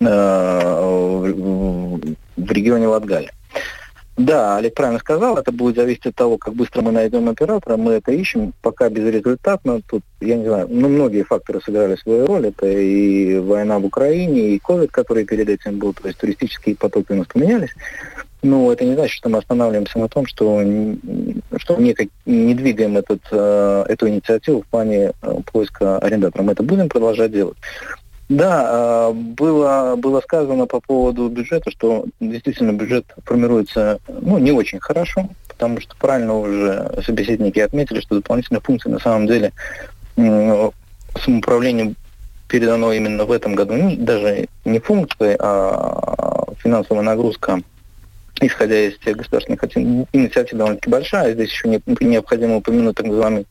э, 0.00 0.04
в, 0.04 2.00
в 2.36 2.52
регионе 2.52 2.86
Латгалия. 2.86 3.32
Да, 4.26 4.58
Олег 4.58 4.74
правильно 4.74 4.98
сказал, 4.98 5.38
это 5.38 5.50
будет 5.50 5.76
зависеть 5.76 6.04
от 6.04 6.14
того, 6.14 6.36
как 6.36 6.52
быстро 6.52 6.82
мы 6.82 6.92
найдем 6.92 7.26
оператора. 7.30 7.78
Мы 7.78 7.92
это 7.92 8.12
ищем, 8.12 8.52
пока 8.60 8.90
безрезультатно. 8.90 9.80
Тут, 9.88 10.02
я 10.20 10.36
не 10.36 10.44
знаю, 10.44 10.66
ну, 10.68 10.90
многие 10.90 11.22
факторы 11.22 11.62
сыграли 11.64 11.96
свою 11.96 12.26
роль. 12.26 12.48
Это 12.48 12.66
и 12.66 13.38
война 13.38 13.78
в 13.78 13.86
Украине, 13.86 14.50
и 14.50 14.58
ковид, 14.58 14.90
который 14.90 15.24
перед 15.24 15.48
этим 15.48 15.78
был, 15.78 15.94
то 15.94 16.06
есть 16.06 16.20
туристические 16.20 16.76
потоки 16.76 17.12
у 17.12 17.14
нас 17.14 17.28
поменялись. 17.28 17.70
Но 18.42 18.70
это 18.70 18.84
не 18.84 18.94
значит, 18.94 19.16
что 19.16 19.30
мы 19.30 19.38
останавливаемся 19.38 19.98
на 19.98 20.08
том, 20.08 20.26
что, 20.26 20.62
что 21.56 21.76
не, 21.76 21.94
не 22.26 22.54
двигаем 22.54 22.98
этот, 22.98 23.20
э, 23.30 23.84
эту 23.88 24.08
инициативу 24.08 24.62
в 24.62 24.66
плане 24.66 25.12
э, 25.22 25.34
поиска 25.50 25.98
арендатора. 25.98 26.42
Мы 26.42 26.52
это 26.52 26.62
будем 26.62 26.88
продолжать 26.90 27.32
делать. 27.32 27.56
Да, 28.30 29.10
э, 29.10 29.12
было, 29.12 29.96
было 29.96 30.20
сказано 30.20 30.66
по 30.66 30.80
поводу 30.80 31.28
бюджета, 31.28 31.72
что 31.72 32.04
действительно 32.20 32.70
бюджет 32.70 33.04
формируется 33.24 33.98
ну, 34.08 34.38
не 34.38 34.52
очень 34.52 34.78
хорошо, 34.78 35.28
потому 35.48 35.80
что 35.80 35.96
правильно 35.96 36.38
уже 36.38 37.02
собеседники 37.04 37.58
отметили, 37.58 37.98
что 37.98 38.14
дополнительные 38.14 38.60
функции 38.60 38.88
на 38.88 39.00
самом 39.00 39.26
деле 39.26 39.52
самоуправлению 40.16 41.96
передано 42.46 42.92
именно 42.92 43.24
в 43.24 43.32
этом 43.32 43.56
году 43.56 43.74
не- 43.74 43.96
даже 43.96 44.46
не 44.64 44.78
функции, 44.78 45.36
а 45.40 46.44
финансовая 46.58 47.02
нагрузка, 47.02 47.60
исходя 48.40 48.78
из 48.78 48.96
тех 48.98 49.16
государственных 49.16 49.60
ини- 49.64 50.06
инициатив, 50.12 50.56
довольно-таки 50.56 50.88
большая. 50.88 51.34
Здесь 51.34 51.50
еще 51.50 51.68
не- 51.68 51.82
необходимо 51.98 52.58
упомянуть 52.58 52.94
так 52.94 53.06
называемый 53.06 53.46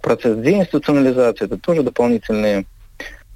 процесс 0.00 0.38
деинституционализации. 0.38 1.44
Это 1.44 1.58
тоже 1.58 1.82
дополнительные 1.82 2.64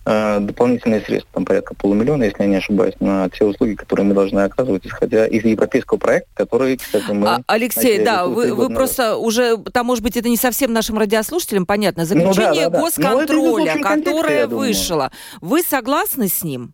дополнительные 0.05 1.01
средства, 1.03 1.30
там 1.34 1.44
порядка 1.44 1.74
полумиллиона, 1.74 2.24
если 2.24 2.42
я 2.42 2.48
не 2.48 2.57
ошибаюсь, 2.57 2.94
на 3.01 3.28
те 3.28 3.44
услуги, 3.44 3.74
которые 3.74 4.07
мы 4.07 4.14
должны 4.14 4.40
оказывать, 4.40 4.86
исходя 4.86 5.26
из 5.26 5.44
европейского 5.44 5.98
проекта, 5.98 6.30
который, 6.34 6.78
кстати, 6.78 7.11
мы... 7.11 7.28
А, 7.28 7.42
Алексей, 7.46 8.03
да, 8.03 8.26
вы, 8.26 8.55
вы 8.55 8.70
просто 8.70 9.16
уже, 9.16 9.59
там, 9.59 9.86
может 9.86 10.03
быть, 10.03 10.16
это 10.16 10.28
не 10.28 10.36
совсем 10.36 10.72
нашим 10.72 10.98
радиослушателям 10.98 11.66
понятно, 11.66 12.05
Ну 12.09 12.09
да, 12.09 12.32
заключение 12.32 12.70
да, 12.70 12.70
да. 12.70 12.78
Идет 12.78 12.78
в 12.78 12.80
госконтроля, 12.80 13.72
контексте, 13.74 14.11
которое 14.11 14.46
вышло. 14.46 15.12
Вы 15.40 15.62
согласны 15.62 16.28
с 16.28 16.42
ним? 16.42 16.72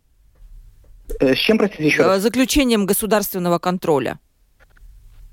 Э, 1.19 1.35
С 1.35 1.37
чем, 1.37 1.57
простите, 1.57 1.85
еще 1.85 2.03
раз? 2.03 2.17
Э, 2.17 2.21
Заключением 2.21 2.85
государственного 2.85 3.59
контроля? 3.59 4.19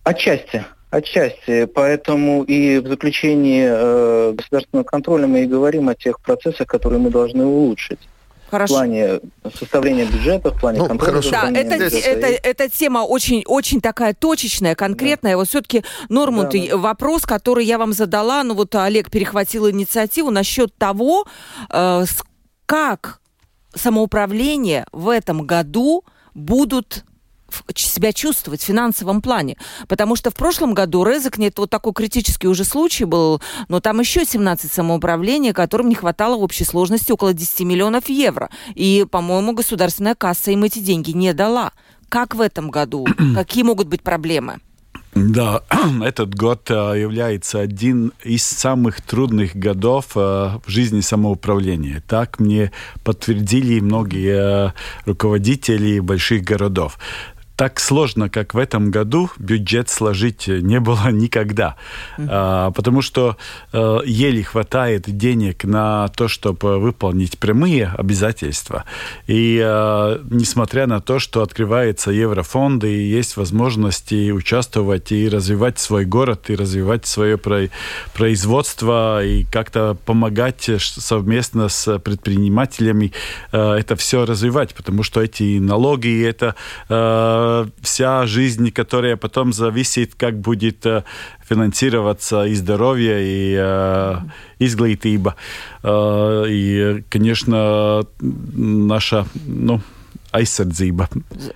Отчасти. 0.03 0.65
Отчасти. 0.97 1.67
Поэтому 1.67 2.45
и 2.45 2.79
в 2.79 2.87
заключении 2.89 3.67
э, 3.69 4.33
государственного 4.33 4.85
контроля 4.85 5.27
мы 5.27 5.43
и 5.43 5.47
говорим 5.47 5.89
о 5.89 5.95
тех 5.95 6.21
процессах, 6.21 6.67
которые 6.69 7.01
мы 7.01 7.11
должны 7.11 7.45
улучшить. 7.45 7.99
В 8.47 8.51
Хорошо. 8.51 8.75
плане 8.75 9.21
составления 9.59 10.05
бюджета, 10.05 10.53
в 10.53 10.61
плане 10.61 10.79
Ну, 10.79 10.87
контроля. 10.87 11.11
хорошо. 11.11 11.31
Да, 11.33 11.51
это, 11.51 11.75
бюджета. 11.79 12.09
это, 12.09 12.27
эта 12.49 12.69
тема 12.69 12.99
очень, 13.01 13.43
очень 13.47 13.81
такая 13.81 14.15
точечная, 14.15 14.77
конкретная. 14.77 15.37
Вот 15.37 15.49
все-таки, 15.49 15.83
Нормунд, 16.09 16.51
Да, 16.53 16.59
да. 16.71 16.77
вопрос, 16.77 17.23
который 17.23 17.65
я 17.65 17.79
вам 17.79 17.93
задала, 17.93 18.45
ну 18.45 18.55
вот 18.55 18.73
Олег 18.77 19.11
перехватил 19.11 19.69
инициативу 19.71 20.31
насчет 20.31 20.73
того, 20.77 21.25
э, 21.71 22.05
как 22.67 23.19
самоуправление 23.75 24.87
в 24.93 25.09
этом 25.09 25.45
году 25.47 26.05
будут 26.35 27.05
в- 27.07 27.14
себя 27.77 28.13
чувствовать 28.13 28.63
в 28.63 28.65
финансовом 28.65 29.23
плане. 29.23 29.57
Потому 29.89 30.17
что 30.17 30.31
в 30.31 30.35
прошлом 30.35 30.75
году 30.75 31.05
Резекне, 31.05 31.49
это 31.49 31.63
вот 31.63 31.71
такой 31.71 31.93
критический 31.93 32.49
уже 32.49 32.65
случай 32.65 33.05
был, 33.05 33.41
но 33.69 33.81
там 33.81 34.01
еще 34.01 34.25
17 34.25 34.73
самоуправлений, 34.73 35.53
которым 35.53 35.89
не 35.89 35.95
хватало 35.95 36.37
в 36.37 36.43
общей 36.43 36.65
сложности 36.65 37.13
около 37.13 37.33
10 37.33 37.61
миллионов 37.61 38.09
евро. 38.09 38.51
И, 38.75 39.07
по-моему, 39.11 39.53
государственная 39.53 40.15
касса 40.15 40.51
им 40.51 40.65
эти 40.65 40.79
деньги 40.79 41.13
не 41.13 41.33
дала. 41.33 41.73
Как 42.09 42.35
в 42.35 42.41
этом 42.41 42.71
году? 42.71 43.07
Какие 43.35 43.65
могут 43.65 43.89
быть 43.89 44.03
проблемы? 44.03 44.61
Да, 45.15 45.63
этот 46.03 46.35
год 46.35 46.71
э, 46.71 46.75
является 46.75 47.61
один 47.61 48.13
из 48.25 48.43
самых 48.45 49.01
трудных 49.01 49.55
годов 49.55 50.17
э, 50.17 50.19
в 50.19 50.69
жизни 50.69 51.01
самоуправления. 51.01 52.03
Так 52.07 52.41
мне 52.41 52.73
подтвердили 53.05 53.79
многие 53.79 54.69
э, 54.69 54.73
руководители 55.07 56.01
больших 56.01 56.43
городов. 56.43 56.99
Так 57.57 57.79
сложно, 57.79 58.29
как 58.29 58.53
в 58.53 58.59
этом 58.59 58.91
году, 58.91 59.31
бюджет 59.39 59.89
сложить 59.89 60.49
не 60.49 60.81
было 60.81 61.09
никогда. 61.11 61.77
А, 62.19 62.73
потому 62.73 63.01
что 63.01 63.37
э, 63.73 63.99
еле 64.05 64.43
хватает 64.43 65.05
денег 65.07 65.65
на 65.65 66.09
то, 66.09 66.27
чтобы 66.27 66.81
выполнить 66.81 67.39
прямые 67.39 67.93
обязательства. 67.97 68.85
И 69.29 69.61
э, 69.65 70.19
несмотря 70.31 70.87
на 70.87 71.01
то, 71.01 71.21
что 71.21 71.43
открывается 71.43 72.11
еврофонд 72.11 72.85
и 72.85 73.05
есть 73.05 73.37
возможности 73.37 74.33
участвовать 74.33 75.13
и 75.13 75.29
развивать 75.29 75.79
свой 75.79 76.05
город, 76.05 76.51
и 76.51 76.57
развивать 76.57 77.07
свое 77.07 77.39
про- 77.39 77.69
производство, 78.15 79.25
и 79.25 79.45
как-то 79.45 79.97
помогать 80.05 80.69
э, 80.69 80.79
совместно 80.81 81.69
с 81.69 82.01
предпринимателями 82.01 83.13
э, 83.53 83.75
это 83.75 83.95
все 83.95 84.25
развивать, 84.25 84.75
потому 84.75 85.05
что 85.05 85.23
эти 85.23 85.59
налоги, 85.59 86.25
это 86.25 86.57
э, 86.89 87.44
вся 87.81 88.27
жизнь, 88.27 88.71
которая 88.71 89.17
потом 89.17 89.53
зависит, 89.53 90.15
как 90.15 90.41
будет 90.41 90.87
э, 90.87 91.03
финансироваться 91.49 92.45
и 92.47 92.55
здоровье, 92.55 93.17
и 93.23 93.57
э, 93.59 94.17
изглитība. 94.59 95.35
Э, 95.83 96.45
и, 96.49 97.05
конечно, 97.11 98.03
наша, 98.21 99.27
ну, 99.47 99.81
aizsardzība, 100.35 101.09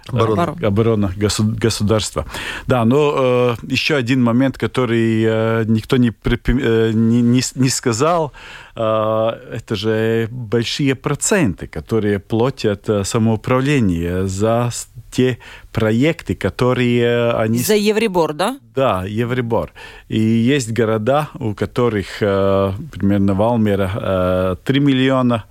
Оборона. 0.08 0.56
оборона 0.62 1.12
госу- 1.16 1.60
государства. 1.62 2.24
Да, 2.66 2.84
но 2.84 3.56
э, 3.60 3.74
еще 3.74 3.96
один 3.96 4.22
момент, 4.22 4.56
который 4.56 5.24
э, 5.24 5.64
никто 5.66 5.96
не, 5.96 6.12
э, 6.24 6.92
не, 6.94 7.42
не 7.54 7.68
сказал, 7.68 8.32
э, 8.76 9.56
это 9.56 9.74
же 9.74 10.28
большие 10.30 10.94
проценты, 10.94 11.66
которые 11.66 12.18
платят 12.20 12.88
э, 12.88 13.04
самоуправление 13.04 14.28
за 14.28 14.70
те 15.10 15.38
проекты, 15.72 16.34
которые 16.34 17.32
они 17.32 17.58
За 17.58 17.74
Евребор, 17.74 18.32
да? 18.32 18.58
да, 18.74 19.04
Евробор. 19.04 19.72
И 20.08 20.20
есть 20.20 20.72
города, 20.72 21.28
у 21.34 21.54
которых 21.54 22.06
э, 22.20 22.72
примерно 22.92 23.34
Валмера 23.34 23.90
э, 23.94 24.56
3 24.64 24.80
миллиона, 24.80 25.44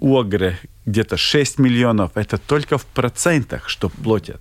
Огре 0.00 0.58
где-то 0.86 1.16
6 1.16 1.58
миллионов. 1.58 2.10
Это 2.14 2.38
только 2.38 2.78
в 2.78 2.84
процентах, 2.84 3.68
что 3.68 3.88
платят. 3.88 4.40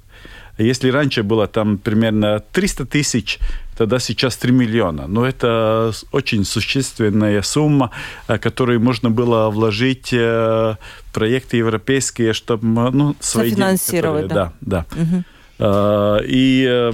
Если 0.58 0.90
раньше 0.90 1.24
было 1.24 1.48
там 1.48 1.78
примерно 1.78 2.40
300 2.52 2.86
тысяч, 2.86 3.40
тогда 3.82 4.00
сейчас 4.00 4.38
3 4.38 4.52
миллиона. 4.52 5.08
Но 5.08 5.26
это 5.26 5.92
очень 6.12 6.46
существенная 6.46 7.42
сумма, 7.42 7.90
э, 8.28 8.38
которую 8.38 8.80
можно 8.80 9.10
было 9.10 9.50
вложить 9.50 10.14
э, 10.14 10.76
в 11.08 11.14
проекты 11.14 11.58
европейские, 11.58 12.34
чтобы 12.34 12.92
ну, 12.92 13.16
свои 13.20 13.50
деньги, 13.52 13.96
которые- 13.98 14.28
да. 14.28 14.54
да, 14.62 14.86
да. 14.86 15.24
Э, 15.60 16.20
И 16.28 16.92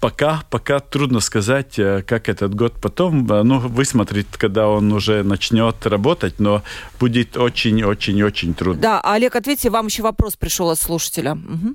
пока, 0.00 0.42
пока 0.50 0.78
трудно 0.78 1.20
сказать, 1.20 1.74
как 2.06 2.28
этот 2.28 2.54
год 2.54 2.72
потом, 2.80 3.26
ну, 3.26 3.58
высмотреть, 3.58 4.26
когда 4.38 4.68
он 4.68 4.92
уже 4.92 5.24
начнет 5.24 5.86
работать, 5.86 6.38
но 6.40 6.62
будет 7.00 7.36
очень-очень-очень 7.36 8.54
трудно. 8.54 8.80
Да, 8.80 9.00
Олег, 9.00 9.34
ответьте, 9.36 9.70
вам 9.70 9.86
еще 9.86 10.02
вопрос 10.02 10.36
пришел 10.36 10.70
от 10.70 10.78
слушателя. 10.78 11.34
Мгм. 11.34 11.74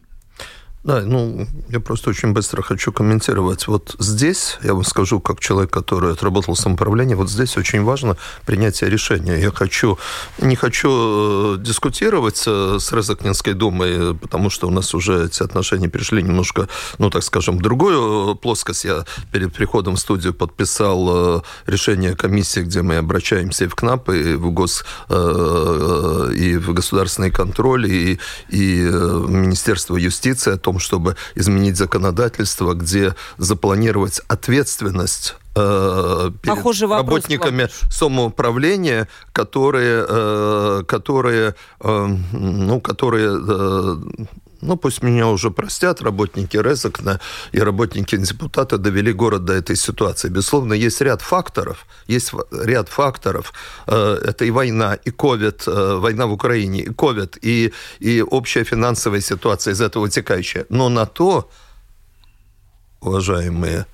Да, 0.83 0.99
ну, 0.99 1.47
я 1.69 1.79
просто 1.79 2.09
очень 2.09 2.33
быстро 2.33 2.61
хочу 2.61 2.91
комментировать. 2.91 3.67
Вот 3.67 3.95
здесь, 3.99 4.57
я 4.63 4.73
вам 4.73 4.83
скажу, 4.83 5.21
как 5.21 5.39
человек, 5.39 5.71
который 5.71 6.11
отработал 6.11 6.57
самоуправление, 6.57 7.15
вот 7.15 7.29
здесь 7.29 7.55
очень 7.55 7.83
важно 7.83 8.17
принятие 8.45 8.89
решения. 8.89 9.39
Я 9.39 9.51
хочу, 9.51 9.97
не 10.39 10.57
хочу 10.57 11.55
э, 11.55 11.57
дискутировать 11.59 12.43
э, 12.45 12.79
с 12.81 12.91
Резакнинской 12.91 13.53
думой, 13.53 14.13
потому 14.13 14.49
что 14.49 14.67
у 14.67 14.71
нас 14.71 14.93
уже 14.93 15.27
эти 15.27 15.41
отношения 15.41 15.87
перешли 15.87 16.21
немножко, 16.21 16.67
ну, 16.97 17.09
так 17.09 17.23
скажем, 17.23 17.59
в 17.59 17.61
другую 17.61 18.35
плоскость. 18.35 18.83
Я 18.83 19.05
перед 19.31 19.53
приходом 19.53 19.95
в 19.95 19.99
студию 19.99 20.33
подписал 20.33 21.37
э, 21.37 21.41
решение 21.65 22.13
комиссии, 22.13 22.59
где 22.59 22.81
мы 22.81 22.97
обращаемся 22.97 23.63
и 23.63 23.67
в 23.67 23.75
КНАП, 23.75 24.09
и 24.09 24.33
в 24.33 24.51
ГОС, 24.51 24.83
и 25.09 26.57
в 26.57 26.73
государственный 26.73 27.31
контроль, 27.31 27.87
и, 27.87 28.19
и 28.49 28.85
в 28.85 29.29
Министерство 29.31 29.95
юстиции 29.95 30.51
о 30.51 30.57
том, 30.57 30.72
том, 30.73 30.79
чтобы 30.79 31.15
изменить 31.35 31.77
законодательство, 31.77 32.73
где 32.73 33.15
запланировать 33.37 34.21
ответственность 34.27 35.35
э, 35.55 36.31
перед 36.41 36.55
Похожий 36.55 36.87
работниками 36.87 37.69
самоуправления, 37.89 39.07
которые, 39.33 40.05
э, 40.07 40.83
которые, 40.87 41.55
э, 41.79 42.07
ну, 42.31 42.81
которые 42.81 43.97
ну, 44.63 44.77
пусть 44.77 45.03
меня 45.03 45.27
уже 45.27 45.51
простят, 45.51 46.01
работники 46.01 46.57
Резекна 46.57 47.19
и 47.51 47.59
работники 47.59 48.17
депутата 48.17 48.77
довели 48.77 49.13
город 49.13 49.45
до 49.45 49.53
этой 49.53 49.75
ситуации. 49.75 50.29
Безусловно, 50.29 50.73
есть 50.73 51.01
ряд 51.01 51.21
факторов, 51.21 51.85
есть 52.07 52.33
ряд 52.51 52.89
факторов. 52.89 53.53
Это 53.85 54.45
и 54.45 54.51
война, 54.51 54.95
и 54.95 55.11
ковид, 55.11 55.67
война 55.67 56.25
в 56.25 56.31
Украине, 56.31 56.81
и 56.81 56.93
ковид, 56.93 57.37
и, 57.41 57.73
и 57.99 58.21
общая 58.21 58.63
финансовая 58.63 59.21
ситуация 59.21 59.73
из 59.73 59.81
этого 59.81 60.03
вытекающая. 60.03 60.65
Но 60.69 60.89
на 60.89 61.05
то, 61.05 61.49
уважаемые 63.01 63.85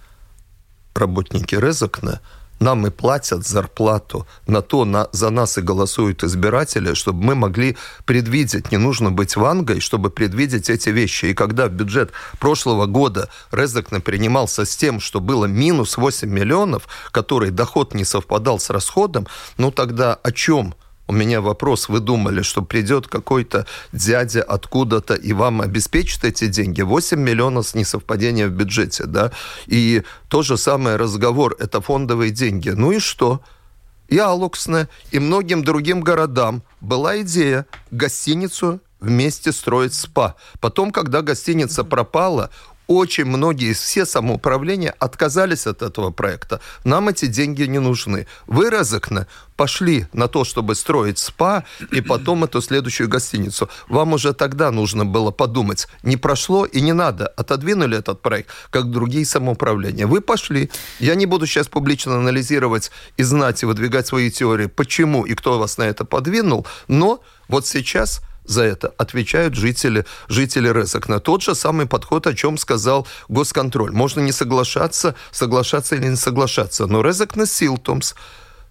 работники 0.93 1.55
Резекна, 1.55 2.21
нам 2.59 2.87
и 2.87 2.89
платят 2.89 3.45
зарплату, 3.45 4.27
на 4.47 4.61
то 4.61 4.85
на, 4.85 5.07
за 5.11 5.29
нас 5.29 5.57
и 5.57 5.61
голосуют 5.61 6.23
избиратели, 6.23 6.93
чтобы 6.93 7.23
мы 7.23 7.35
могли 7.35 7.77
предвидеть, 8.05 8.71
не 8.71 8.77
нужно 8.77 9.11
быть 9.11 9.35
вангой, 9.35 9.79
чтобы 9.79 10.09
предвидеть 10.09 10.69
эти 10.69 10.89
вещи. 10.89 11.25
И 11.25 11.33
когда 11.33 11.67
в 11.67 11.71
бюджет 11.71 12.11
прошлого 12.39 12.85
года 12.85 13.29
Резакна 13.51 14.01
принимался 14.01 14.65
с 14.65 14.75
тем, 14.75 14.99
что 14.99 15.19
было 15.19 15.45
минус 15.45 15.97
8 15.97 16.29
миллионов, 16.29 16.87
который 17.11 17.51
доход 17.51 17.93
не 17.93 18.05
совпадал 18.05 18.59
с 18.59 18.69
расходом, 18.69 19.27
ну 19.57 19.71
тогда 19.71 20.15
о 20.15 20.31
чем 20.31 20.75
у 21.09 21.11
меня 21.11 21.41
вопрос, 21.41 21.89
вы 21.89 22.01
думали, 22.01 22.43
что 22.43 22.61
придет 22.61 23.07
какой-то 23.07 23.65
дядя 23.91 24.43
откуда-то 24.43 25.15
и 25.15 25.33
вам 25.33 25.59
обеспечит 25.59 26.23
эти 26.23 26.45
деньги? 26.45 26.83
8 26.83 27.19
миллионов 27.19 27.67
с 27.67 27.73
несовпадения 27.73 28.47
в 28.47 28.51
бюджете, 28.51 29.05
да? 29.05 29.31
И 29.65 30.03
то 30.27 30.43
же 30.43 30.55
самое 30.55 30.97
разговор, 30.97 31.55
это 31.57 31.81
фондовые 31.81 32.29
деньги. 32.29 32.69
Ну 32.69 32.91
и 32.91 32.99
что? 32.99 33.41
И 34.07 34.19
Алуксне, 34.19 34.87
и 35.09 35.17
многим 35.17 35.63
другим 35.63 36.01
городам 36.01 36.61
была 36.79 37.21
идея 37.21 37.65
гостиницу 37.89 38.79
вместе 38.99 39.51
строить 39.51 39.93
СПА. 39.93 40.35
Потом, 40.59 40.91
когда 40.91 41.21
гостиница 41.21 41.83
пропала, 41.83 42.49
очень 42.89 43.25
многие, 43.25 43.73
все 43.73 44.03
самоуправления 44.03 44.95
отказались 44.97 45.67
от 45.67 45.83
этого 45.83 46.09
проекта. 46.09 46.59
Нам 46.83 47.07
эти 47.07 47.27
деньги 47.27 47.61
не 47.61 47.77
нужны. 47.77 48.25
Вы, 48.47 48.71
Розыкна, 48.71 49.27
пошли 49.55 50.07
на 50.11 50.27
то, 50.27 50.43
чтобы 50.43 50.73
строить 50.73 51.19
СПА 51.19 51.65
и 51.91 52.01
потом 52.01 52.45
эту 52.45 52.61
следующую 52.61 53.07
гостиницу. 53.07 53.69
Вам 53.89 54.13
уже 54.13 54.33
тогда 54.33 54.71
нужно 54.71 55.05
было 55.05 55.29
подумать. 55.29 55.87
Не 56.01 56.17
прошло 56.17 56.65
и 56.65 56.81
не 56.81 56.93
надо. 56.93 57.27
Отодвинули 57.27 57.95
этот 57.95 58.23
проект, 58.23 58.49
как 58.71 58.89
другие 58.89 59.23
самоуправления. 59.23 60.07
Вы 60.07 60.21
пошли. 60.21 60.71
Я 60.99 61.13
не 61.13 61.27
буду 61.27 61.45
сейчас 61.45 61.67
публично 61.67 62.15
анализировать 62.15 62.89
и 63.17 63.23
знать, 63.23 63.61
и 63.61 63.67
выдвигать 63.67 64.07
свои 64.07 64.31
теории, 64.31 64.65
почему 64.65 65.27
и 65.27 65.35
кто 65.35 65.59
вас 65.59 65.77
на 65.77 65.83
это 65.83 66.05
подвинул, 66.05 66.65
но 66.87 67.21
вот 67.47 67.67
сейчас 67.67 68.21
за 68.49 68.63
это 68.63 68.93
отвечают 68.97 69.53
жители, 69.53 70.05
жители 70.27 70.69
Резакна. 70.69 71.19
Тот 71.19 71.43
же 71.43 71.55
самый 71.55 71.85
подход, 71.85 72.25
о 72.27 72.33
чем 72.33 72.57
сказал 72.57 73.07
госконтроль. 73.27 73.91
Можно 73.91 74.21
не 74.21 74.31
соглашаться, 74.31 75.15
соглашаться 75.31 75.95
или 75.95 76.07
не 76.07 76.15
соглашаться. 76.15 76.87
Но 76.87 77.01
Резакна 77.01 77.45
Силтомс 77.45 78.15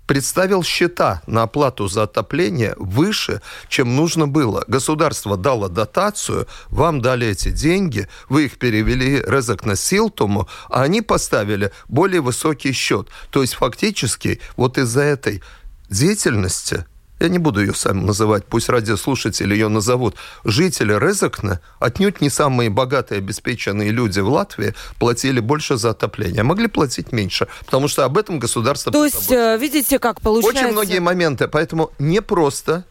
представил 0.06 0.64
счета 0.64 1.22
на 1.26 1.42
оплату 1.42 1.86
за 1.86 2.04
отопление 2.04 2.74
выше, 2.76 3.40
чем 3.68 3.94
нужно 3.94 4.26
было. 4.26 4.64
Государство 4.66 5.36
дало 5.36 5.68
дотацию, 5.68 6.48
вам 6.70 7.00
дали 7.00 7.28
эти 7.28 7.50
деньги, 7.50 8.08
вы 8.28 8.46
их 8.46 8.58
перевели 8.58 9.22
резок 9.24 9.64
на 9.64 9.76
Силтуму, 9.76 10.48
а 10.70 10.82
они 10.82 11.02
поставили 11.02 11.70
более 11.88 12.20
высокий 12.20 12.72
счет. 12.72 13.08
То 13.30 13.42
есть 13.42 13.54
фактически 13.54 14.40
вот 14.56 14.76
из-за 14.78 15.02
этой 15.02 15.42
деятельности 15.88 16.86
я 17.20 17.28
не 17.28 17.38
буду 17.38 17.60
ее 17.60 17.74
сам 17.74 18.06
называть, 18.06 18.44
пусть 18.46 18.68
радиослушатели 18.68 19.52
ее 19.52 19.68
назовут, 19.68 20.16
жители 20.44 20.92
Резакна, 20.92 21.60
отнюдь 21.80 22.20
не 22.20 22.30
самые 22.30 22.70
богатые, 22.70 23.18
обеспеченные 23.18 23.90
люди 23.90 24.20
в 24.20 24.28
Латвии, 24.28 24.74
платили 24.98 25.40
больше 25.40 25.76
за 25.76 25.90
отопление. 25.90 26.42
Могли 26.42 26.68
платить 26.68 27.12
меньше, 27.12 27.48
потому 27.64 27.88
что 27.88 28.04
об 28.04 28.18
этом 28.18 28.38
государство... 28.38 28.92
То 28.92 29.04
есть, 29.04 29.30
э, 29.30 29.58
видите, 29.58 29.98
как 29.98 30.20
получается... 30.20 30.64
Очень 30.64 30.72
многие 30.72 31.00
моменты, 31.00 31.48
поэтому 31.48 31.90
не 31.98 32.22
просто, 32.22 32.84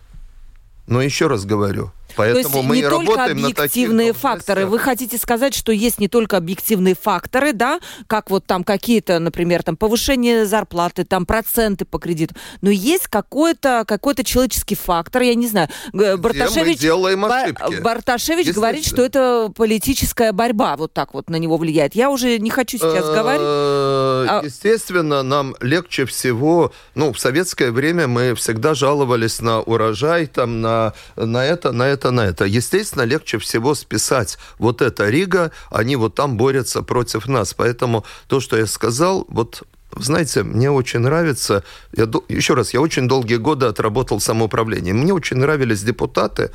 но 0.88 1.02
еще 1.02 1.28
раз 1.28 1.46
говорю, 1.46 1.92
Поэтому 2.18 2.44
То 2.44 2.58
есть 2.58 2.68
мы 2.68 2.76
не 2.78 2.90
только 2.90 3.26
объективные 3.26 4.08
таких 4.10 4.22
факторы. 4.22 4.66
Вы 4.66 4.80
хотите 4.80 5.18
сказать, 5.18 5.54
что 5.54 5.72
есть 5.72 6.00
не 6.00 6.08
только 6.08 6.38
объективные 6.38 6.96
факторы, 6.96 7.54
да, 7.54 7.80
как 8.08 8.30
вот 8.30 8.46
там 8.46 8.64
какие-то, 8.64 9.20
например, 9.20 9.64
там 9.64 9.78
повышение 9.78 10.46
зарплаты, 10.46 11.06
там 11.06 11.26
проценты 11.26 11.86
по 11.86 12.00
кредиту, 12.00 12.36
но 12.62 12.70
есть 12.72 13.08
какой-то 13.08 13.86
какой-то 13.88 14.24
человеческий 14.24 14.76
фактор, 14.76 15.22
я 15.22 15.36
не 15.36 15.48
знаю. 15.48 15.70
Барташевич, 15.94 16.80
делаем 16.80 17.24
ошибки. 17.26 17.82
Барташевич 17.82 18.52
говорит, 18.54 18.86
что 18.86 19.04
это 19.04 19.52
политическая 19.56 20.32
борьба 20.32 20.76
вот 20.76 20.94
так 20.94 21.14
вот 21.14 21.30
на 21.30 21.36
него 21.36 21.58
влияет. 21.58 21.96
Я 21.96 22.10
уже 22.10 22.40
не 22.40 22.50
хочу 22.50 22.78
сейчас 22.78 23.06
э, 23.06 23.16
говорить. 23.16 23.42
А 23.42 24.42
естественно, 24.44 25.24
нам 25.24 25.56
легче 25.62 26.06
всего, 26.06 26.72
ну, 26.96 27.14
в 27.14 27.20
советское 27.20 27.72
время 27.72 28.08
мы 28.08 28.34
всегда 28.36 28.74
жаловались 28.74 29.42
на 29.42 29.62
урожай, 29.62 30.26
там, 30.26 30.62
на, 30.62 30.94
на 31.16 31.46
это, 31.46 31.72
на 31.72 31.84
это 31.84 32.07
это 32.08 32.12
на 32.12 32.22
это. 32.22 32.46
Естественно, 32.46 33.04
легче 33.04 33.38
всего 33.38 33.76
списать 33.76 34.38
вот 34.60 34.82
это 34.82 35.10
Рига, 35.10 35.52
они 35.72 35.96
вот 35.96 36.16
там 36.16 36.38
борются 36.38 36.82
против 36.82 37.28
нас. 37.28 37.54
Поэтому 37.54 38.06
то, 38.28 38.40
что 38.40 38.58
я 38.58 38.66
сказал, 38.66 39.26
вот 39.30 39.64
знаете, 39.96 40.44
мне 40.44 40.70
очень 40.70 41.00
нравится, 41.00 41.64
я, 41.96 42.08
еще 42.30 42.54
раз, 42.54 42.74
я 42.74 42.82
очень 42.82 43.08
долгие 43.08 43.38
годы 43.38 43.66
отработал 43.66 44.20
самоуправление. 44.20 44.94
Мне 44.94 45.14
очень 45.14 45.38
нравились 45.38 45.82
депутаты, 45.82 46.52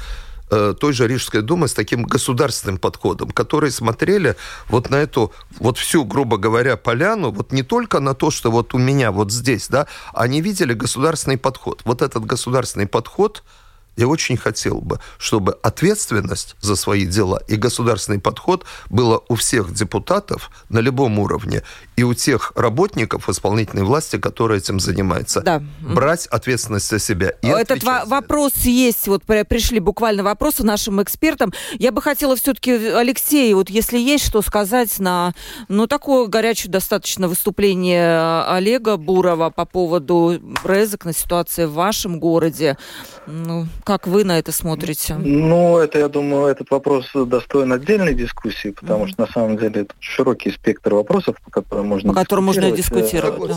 э, 0.51 0.75
той 0.79 0.93
же 0.93 1.09
Рижской 1.09 1.43
думы 1.43 1.67
с 1.67 1.75
таким 1.75 2.05
государственным 2.05 2.79
подходом, 2.79 3.31
которые 3.31 3.71
смотрели 3.71 4.37
вот 4.69 4.91
на 4.91 4.97
эту, 4.97 5.33
вот 5.59 5.79
всю, 5.79 6.05
грубо 6.05 6.37
говоря, 6.37 6.77
поляну, 6.77 7.31
вот 7.31 7.53
не 7.53 7.63
только 7.63 8.01
на 8.01 8.15
то, 8.15 8.31
что 8.31 8.51
вот 8.51 8.75
у 8.75 8.79
меня 8.79 9.11
вот 9.11 9.33
здесь, 9.33 9.69
да, 9.69 9.87
они 10.15 10.41
видели 10.41 10.75
государственный 10.75 11.39
подход. 11.39 11.83
Вот 11.85 12.01
этот 12.03 12.25
государственный 12.25 12.87
подход– 12.87 13.43
я 13.97 14.09
очень 14.09 14.37
хотел 14.37 14.81
бы, 14.81 15.01
чтобы 15.19 15.53
ответственность 15.63 16.57
за 16.61 16.77
свои 16.77 17.07
дела 17.07 17.43
и 17.49 17.57
государственный 17.57 18.21
подход 18.21 18.65
было 18.91 19.23
у 19.29 19.35
всех 19.35 19.73
депутатов 19.73 20.51
на 20.69 20.81
любом 20.81 21.19
уровне 21.19 21.63
и 21.97 22.03
у 22.03 22.15
тех 22.15 22.53
работников 22.57 23.29
исполнительной 23.29 23.85
власти, 23.85 24.19
которые 24.19 24.59
этим 24.59 24.81
занимаются. 24.81 25.41
Да. 25.41 25.63
Брать 25.81 26.27
ответственность 26.27 26.89
за 26.89 26.99
себя. 26.99 27.31
И 27.43 27.47
Этот 27.47 27.83
во- 27.85 28.05
вопрос 28.07 28.53
есть. 28.65 29.09
Вот 29.09 29.25
пришли 29.25 29.79
буквально 29.79 30.23
вопросы 30.23 30.65
нашим 30.65 31.03
экспертам. 31.03 31.53
Я 31.75 31.93
бы 31.93 32.01
хотела 32.01 32.37
все-таки, 32.37 32.73
Алексей, 32.73 33.53
вот 33.55 33.69
если 33.69 33.99
есть 33.99 34.25
что 34.25 34.43
сказать 34.43 34.99
на 34.99 35.35
ну, 35.69 35.87
такое 35.87 36.27
горячее 36.27 36.71
достаточно 36.71 37.29
выступление 37.29 38.43
Олега 38.45 38.97
Бурова 38.97 39.51
по 39.51 39.65
поводу 39.65 40.39
Брезок 40.65 41.05
на 41.05 41.13
ситуации 41.13 41.67
в 41.67 41.73
вашем 41.73 42.19
городе. 42.19 42.79
Ну, 43.27 43.67
как 43.85 44.07
вы 44.07 44.25
на 44.25 44.39
это 44.39 44.53
смотрите? 44.53 45.15
Ну, 45.15 45.79
это, 45.79 45.99
я 45.99 46.09
думаю, 46.09 46.47
этот 46.47 46.71
вопрос 46.71 47.11
достоин 47.15 47.73
отдельной 47.73 48.15
дискуссии, 48.15 48.69
потому 48.69 49.05
mm-hmm. 49.05 49.09
что 49.09 49.21
на 49.23 49.27
самом 49.29 49.57
деле 49.59 49.83
это 49.83 49.95
широкий 50.01 50.51
спектр 50.51 50.95
вопросов, 50.95 51.37
по 51.45 51.51
которым 51.51 51.82
можно 51.89 52.13
по 52.13 52.21
которым 52.21 52.45
можно 52.47 52.71
дискутировать. 52.71 53.49
Да. 53.49 53.57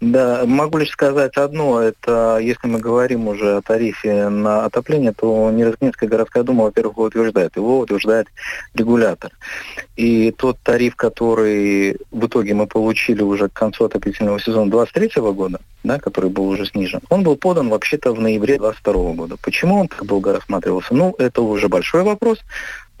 Да, 0.00 0.44
могу 0.46 0.78
лишь 0.78 0.90
сказать 0.90 1.36
одно. 1.36 1.80
Это 1.80 2.38
если 2.40 2.68
мы 2.68 2.78
говорим 2.78 3.26
уже 3.26 3.56
о 3.56 3.62
тарифе 3.62 4.28
на 4.28 4.64
отопление, 4.64 5.12
то 5.12 5.50
Нерезкнинская 5.50 6.08
городская 6.08 6.44
дума, 6.44 6.64
во-первых, 6.64 6.98
утверждает. 6.98 7.56
Его 7.56 7.80
утверждает 7.80 8.28
регулятор. 8.74 9.32
И 9.96 10.30
тот 10.30 10.58
тариф, 10.62 10.94
который 10.94 11.96
в 12.12 12.26
итоге 12.26 12.54
мы 12.54 12.68
получили 12.68 13.22
уже 13.22 13.48
к 13.48 13.54
концу 13.54 13.86
отопительного 13.86 14.38
сезона 14.38 14.70
2023 14.70 15.32
года, 15.32 15.60
да, 15.82 15.98
который 15.98 16.30
был 16.30 16.48
уже 16.48 16.66
снижен, 16.66 17.00
он 17.10 17.24
был 17.24 17.34
подан 17.36 17.68
вообще-то 17.68 18.12
в 18.12 18.20
ноябре 18.20 18.58
2022 18.58 19.12
года. 19.14 19.36
Почему 19.42 19.80
он 19.80 19.88
так 19.88 20.04
долго 20.06 20.32
рассматривался? 20.32 20.94
Ну, 20.94 21.16
это 21.18 21.42
уже 21.42 21.68
большой 21.68 22.04
вопрос. 22.04 22.38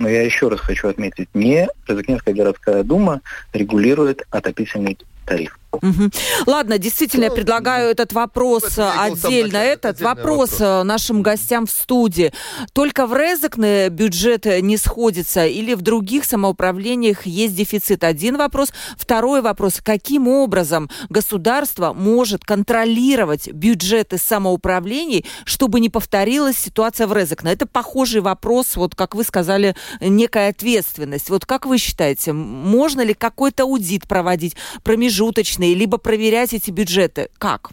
Но 0.00 0.08
я 0.08 0.22
еще 0.22 0.48
раз 0.48 0.60
хочу 0.60 0.88
отметить, 0.88 1.28
не 1.34 1.68
Резакнинская 1.86 2.34
городская 2.34 2.82
дума 2.82 3.20
регулирует 3.52 4.26
отопительный 4.30 4.98
тариф. 5.26 5.57
Угу. 5.70 6.10
Ладно, 6.46 6.78
действительно, 6.78 7.24
я 7.24 7.30
предлагаю 7.30 7.90
этот 7.90 8.12
вопрос 8.12 8.78
отдельно. 8.78 9.58
Этот 9.58 10.00
вопрос, 10.00 10.52
вопрос 10.52 10.60
э, 10.60 10.82
нашим 10.82 11.22
гостям 11.22 11.66
в 11.66 11.70
студии. 11.70 12.32
Только 12.72 13.06
в 13.06 13.14
Резекне 13.14 13.90
бюджет 13.90 14.46
не 14.46 14.76
сходится 14.78 15.46
или 15.46 15.74
в 15.74 15.82
других 15.82 16.24
самоуправлениях 16.24 17.26
есть 17.26 17.54
дефицит? 17.54 18.02
Один 18.02 18.38
вопрос. 18.38 18.72
Второй 18.96 19.42
вопрос. 19.42 19.80
Каким 19.82 20.26
образом 20.26 20.88
государство 21.10 21.92
может 21.92 22.44
контролировать 22.44 23.52
бюджеты 23.52 24.16
самоуправлений, 24.16 25.26
чтобы 25.44 25.80
не 25.80 25.90
повторилась 25.90 26.56
ситуация 26.56 27.06
в 27.06 27.12
Резекне? 27.12 27.52
Это 27.52 27.66
похожий 27.66 28.22
вопрос, 28.22 28.76
вот 28.76 28.94
как 28.94 29.14
вы 29.14 29.22
сказали, 29.22 29.76
некая 30.00 30.48
ответственность. 30.48 31.28
Вот 31.28 31.44
как 31.44 31.66
вы 31.66 31.76
считаете, 31.76 32.32
можно 32.32 33.02
ли 33.02 33.12
какой-то 33.12 33.64
аудит 33.64 34.08
проводить 34.08 34.56
промежуточный 34.82 35.57
месячные, 35.58 35.74
либо 35.74 35.98
проверять 35.98 36.54
эти 36.54 36.70
бюджеты? 36.70 37.28
Как? 37.38 37.70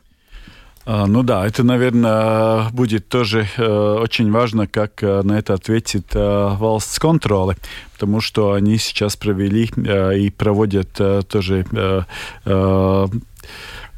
А, 0.87 1.07
ну 1.07 1.23
да, 1.23 1.47
это, 1.47 1.63
наверное, 1.63 2.69
будет 2.71 3.07
тоже 3.07 3.47
э, 3.57 3.97
очень 4.01 4.31
важно, 4.31 4.67
как 4.67 5.01
э, 5.01 5.23
на 5.23 5.39
это 5.39 5.55
ответит 5.55 6.15
э, 6.15 6.19
Валстсконтролы, 6.19 7.55
потому 7.93 8.21
что 8.21 8.53
они 8.53 8.77
сейчас 8.77 9.15
провели 9.15 9.65
и 9.65 10.29
проводят 10.29 10.91
тоже 11.27 11.65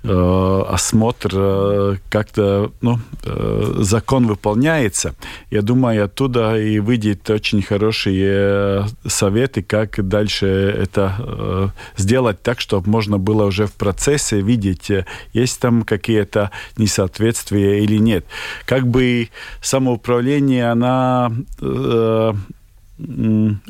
э, 0.07 0.63
осмотр 0.69 1.31
э, 1.33 1.95
как-то 2.09 2.71
ну, 2.81 2.99
э, 3.23 3.73
закон 3.79 4.27
выполняется. 4.27 5.15
Я 5.51 5.61
думаю, 5.61 6.05
оттуда 6.05 6.59
и 6.59 6.79
выйдет 6.79 7.29
очень 7.29 7.61
хорошие 7.61 8.87
советы, 9.05 9.61
как 9.61 10.07
дальше 10.07 10.47
это 10.47 11.73
сделать 11.97 12.41
так, 12.41 12.59
чтобы 12.59 12.89
можно 12.89 13.17
было 13.17 13.45
уже 13.45 13.67
в 13.67 13.73
процессе 13.73 14.41
видеть, 14.41 14.91
есть 15.33 15.59
там 15.59 15.83
какие-то 15.83 16.51
несоответствия 16.77 17.83
или 17.83 17.97
нет. 17.97 18.25
Как 18.65 18.87
бы 18.87 19.29
самоуправление, 19.61 20.69
она 20.71 21.31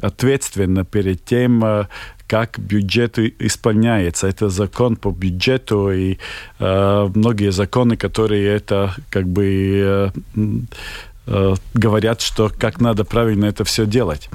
ответственно 0.01 0.85
перед 0.85 1.23
тем, 1.25 1.87
как 2.27 2.59
бюджет 2.59 3.17
исполняется. 3.17 4.27
Это 4.27 4.49
закон 4.49 4.95
по 4.95 5.11
бюджету 5.11 5.91
и 5.91 6.17
э, 6.59 7.09
многие 7.15 7.51
законы, 7.51 7.97
которые 7.97 8.55
это 8.55 8.93
как 9.09 9.27
бы 9.27 9.45
э, 9.45 10.09
э, 11.27 11.55
говорят, 11.73 12.21
что 12.21 12.51
как 12.59 12.81
надо 12.81 13.05
правильно 13.05 13.45
это 13.45 13.63
все 13.63 13.85
делать. 13.85 14.29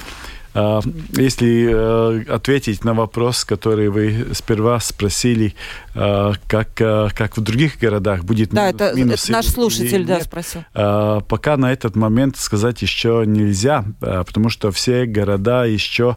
А, 0.55 0.81
если 1.13 1.71
э, 1.71 2.25
ответить 2.31 2.85
на 2.85 2.93
вопрос, 2.93 3.45
который 3.45 3.89
вы 3.89 4.29
сперва 4.35 4.81
спросили, 4.81 5.55
а, 5.95 6.33
как, 6.47 6.69
а, 6.81 7.09
как 7.15 7.37
в 7.37 7.41
других 7.41 7.79
городах 7.79 8.25
будет 8.25 8.51
да, 8.51 8.69
это, 8.69 8.93
минус 8.95 9.25
это 9.25 9.33
наш 9.33 9.47
слушатель 9.47 10.05
да, 10.05 10.21
спросил. 10.21 10.65
Пока 10.73 11.57
на 11.57 11.73
этот 11.73 11.97
момент 11.97 12.37
сказать 12.37 12.83
еще 12.83 13.25
нельзя, 13.27 13.85
потому 14.01 14.49
что 14.49 14.71
все 14.73 15.07
города 15.07 15.65
еще 15.65 16.17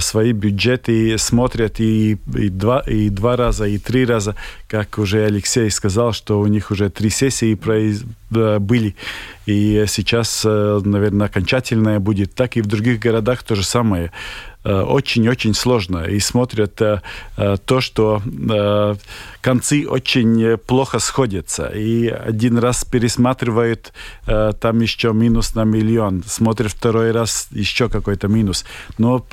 свои 0.00 0.32
бюджеты 0.32 1.18
смотрят 1.18 1.80
и, 1.80 2.18
и, 2.34 2.48
два, 2.48 2.80
и 2.80 3.10
два 3.10 3.36
раза, 3.36 3.66
и 3.66 3.78
три 3.78 4.04
раза, 4.06 4.34
как 4.68 4.98
уже 4.98 5.24
Алексей 5.24 5.70
сказал, 5.70 6.12
что 6.12 6.40
у 6.40 6.46
них 6.46 6.70
уже 6.70 6.90
три 6.90 7.10
сессии 7.10 7.54
произ... 7.54 8.02
были. 8.34 8.96
И 9.46 9.84
сейчас, 9.86 10.42
э, 10.44 10.80
наверное, 10.84 11.26
окончательное 11.26 11.98
будет 11.98 12.34
так. 12.34 12.56
И 12.56 12.62
в 12.62 12.66
других 12.66 13.00
городах 13.00 13.42
то 13.42 13.54
же 13.54 13.64
самое. 13.64 14.10
Э, 14.64 14.80
очень-очень 14.82 15.54
сложно. 15.54 16.04
И 16.04 16.18
смотрят 16.20 16.80
э, 16.80 17.00
то, 17.66 17.80
что 17.80 18.22
концы 19.40 19.86
очень 19.86 20.56
плохо 20.56 20.98
сходятся. 20.98 21.66
И 21.66 22.08
один 22.08 22.58
раз 22.58 22.84
пересматривают, 22.84 23.92
там 24.24 24.80
еще 24.80 25.12
минус 25.12 25.54
на 25.54 25.64
миллион. 25.64 26.22
Смотрят 26.26 26.72
второй 26.72 27.10
раз, 27.10 27.48
еще 27.50 27.88
какой-то 27.88 28.28
минус. 28.28 28.64
Но 28.96 29.24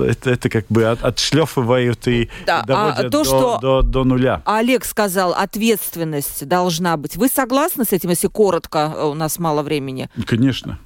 это, 0.00 0.30
это 0.30 0.48
как 0.48 0.66
бы 0.68 0.84
отшлефывают 0.86 2.08
и 2.08 2.28
да, 2.46 2.62
доводят 2.62 2.98
а 2.98 3.02
то, 3.10 3.10
до, 3.10 3.24
что 3.24 3.58
до, 3.60 3.82
до 3.82 4.04
нуля. 4.04 4.42
Олег 4.44 4.84
сказал, 4.84 5.32
ответственность 5.32 6.46
должна 6.48 6.96
быть. 6.96 7.16
Вы 7.16 7.28
согласны 7.28 7.84
с 7.84 7.92
этим, 7.92 8.10
если 8.10 8.28
коротко? 8.28 9.06
У 9.06 9.14
нас 9.14 9.38
мало 9.38 9.62
времени. 9.62 10.10
Конечно. 10.26 10.78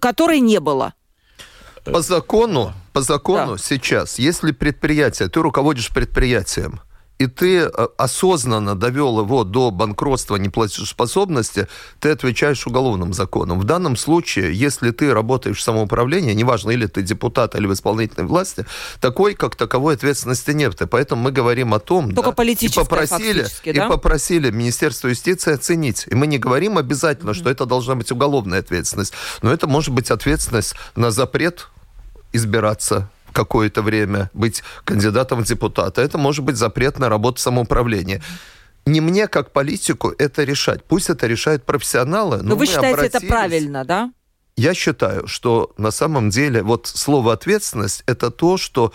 Которой 0.00 0.40
не 0.40 0.60
было. 0.60 0.94
По 1.92 2.02
закону, 2.02 2.72
по 2.92 3.00
закону 3.00 3.52
да. 3.52 3.58
сейчас, 3.58 4.18
если 4.18 4.52
предприятие, 4.52 5.28
ты 5.28 5.40
руководишь 5.40 5.92
предприятием, 5.92 6.80
и 7.18 7.26
ты 7.26 7.60
э, 7.60 7.70
осознанно 7.96 8.74
довел 8.74 9.20
его 9.20 9.44
до 9.44 9.70
банкротства 9.70 10.36
неплатежеспособности, 10.36 11.66
ты 11.98 12.10
отвечаешь 12.10 12.66
уголовным 12.66 13.14
законом. 13.14 13.58
В 13.58 13.64
данном 13.64 13.96
случае, 13.96 14.54
если 14.54 14.90
ты 14.90 15.12
работаешь 15.12 15.58
в 15.58 15.62
самоуправлении, 15.62 16.34
неважно, 16.34 16.70
или 16.70 16.86
ты 16.86 17.02
депутат, 17.02 17.54
или 17.54 17.66
в 17.66 17.72
исполнительной 17.72 18.26
власти, 18.26 18.66
такой, 19.00 19.34
как 19.34 19.56
таковой 19.56 19.94
ответственности 19.94 20.50
нет. 20.50 20.80
И 20.80 20.86
поэтому 20.86 21.22
мы 21.22 21.32
говорим 21.32 21.72
о 21.72 21.78
том, 21.78 22.14
Только 22.14 22.32
да, 22.32 22.44
и 22.44 22.68
попросили, 22.68 23.46
да? 23.64 23.70
и 23.70 23.88
попросили 23.88 24.50
Министерство 24.50 25.08
юстиции 25.08 25.54
оценить. 25.54 26.06
И 26.08 26.14
мы 26.14 26.26
не 26.26 26.38
говорим 26.38 26.76
обязательно, 26.76 27.30
mm-hmm. 27.30 27.34
что 27.34 27.50
это 27.50 27.64
должна 27.64 27.94
быть 27.94 28.12
уголовная 28.12 28.60
ответственность, 28.60 29.14
но 29.40 29.52
это 29.52 29.66
может 29.66 29.94
быть 29.94 30.10
ответственность 30.10 30.74
на 30.94 31.10
запрет 31.10 31.68
избираться 32.32 33.08
какое-то 33.36 33.82
время, 33.82 34.30
быть 34.34 34.62
кандидатом 34.84 35.44
в 35.44 35.46
депутаты. 35.46 36.00
Это 36.00 36.18
может 36.18 36.44
быть 36.44 36.56
запрет 36.56 36.98
на 36.98 37.08
работу 37.08 37.40
самоуправления 37.40 38.22
не 38.86 39.00
мне, 39.00 39.26
как 39.26 39.52
политику, 39.52 40.14
это 40.16 40.44
решать. 40.44 40.84
Пусть 40.84 41.10
это 41.10 41.26
решают 41.26 41.64
профессионалы. 41.64 42.38
Но, 42.38 42.50
но 42.50 42.56
вы 42.56 42.66
считаете 42.66 42.94
обратились... 42.94 43.24
это 43.24 43.26
правильно, 43.26 43.84
да? 43.84 44.12
Я 44.56 44.74
считаю, 44.74 45.26
что 45.26 45.72
на 45.76 45.90
самом 45.90 46.30
деле 46.30 46.62
вот 46.62 46.86
слово 46.86 47.32
ответственность 47.32 48.04
это 48.06 48.30
то, 48.30 48.56
что 48.56 48.92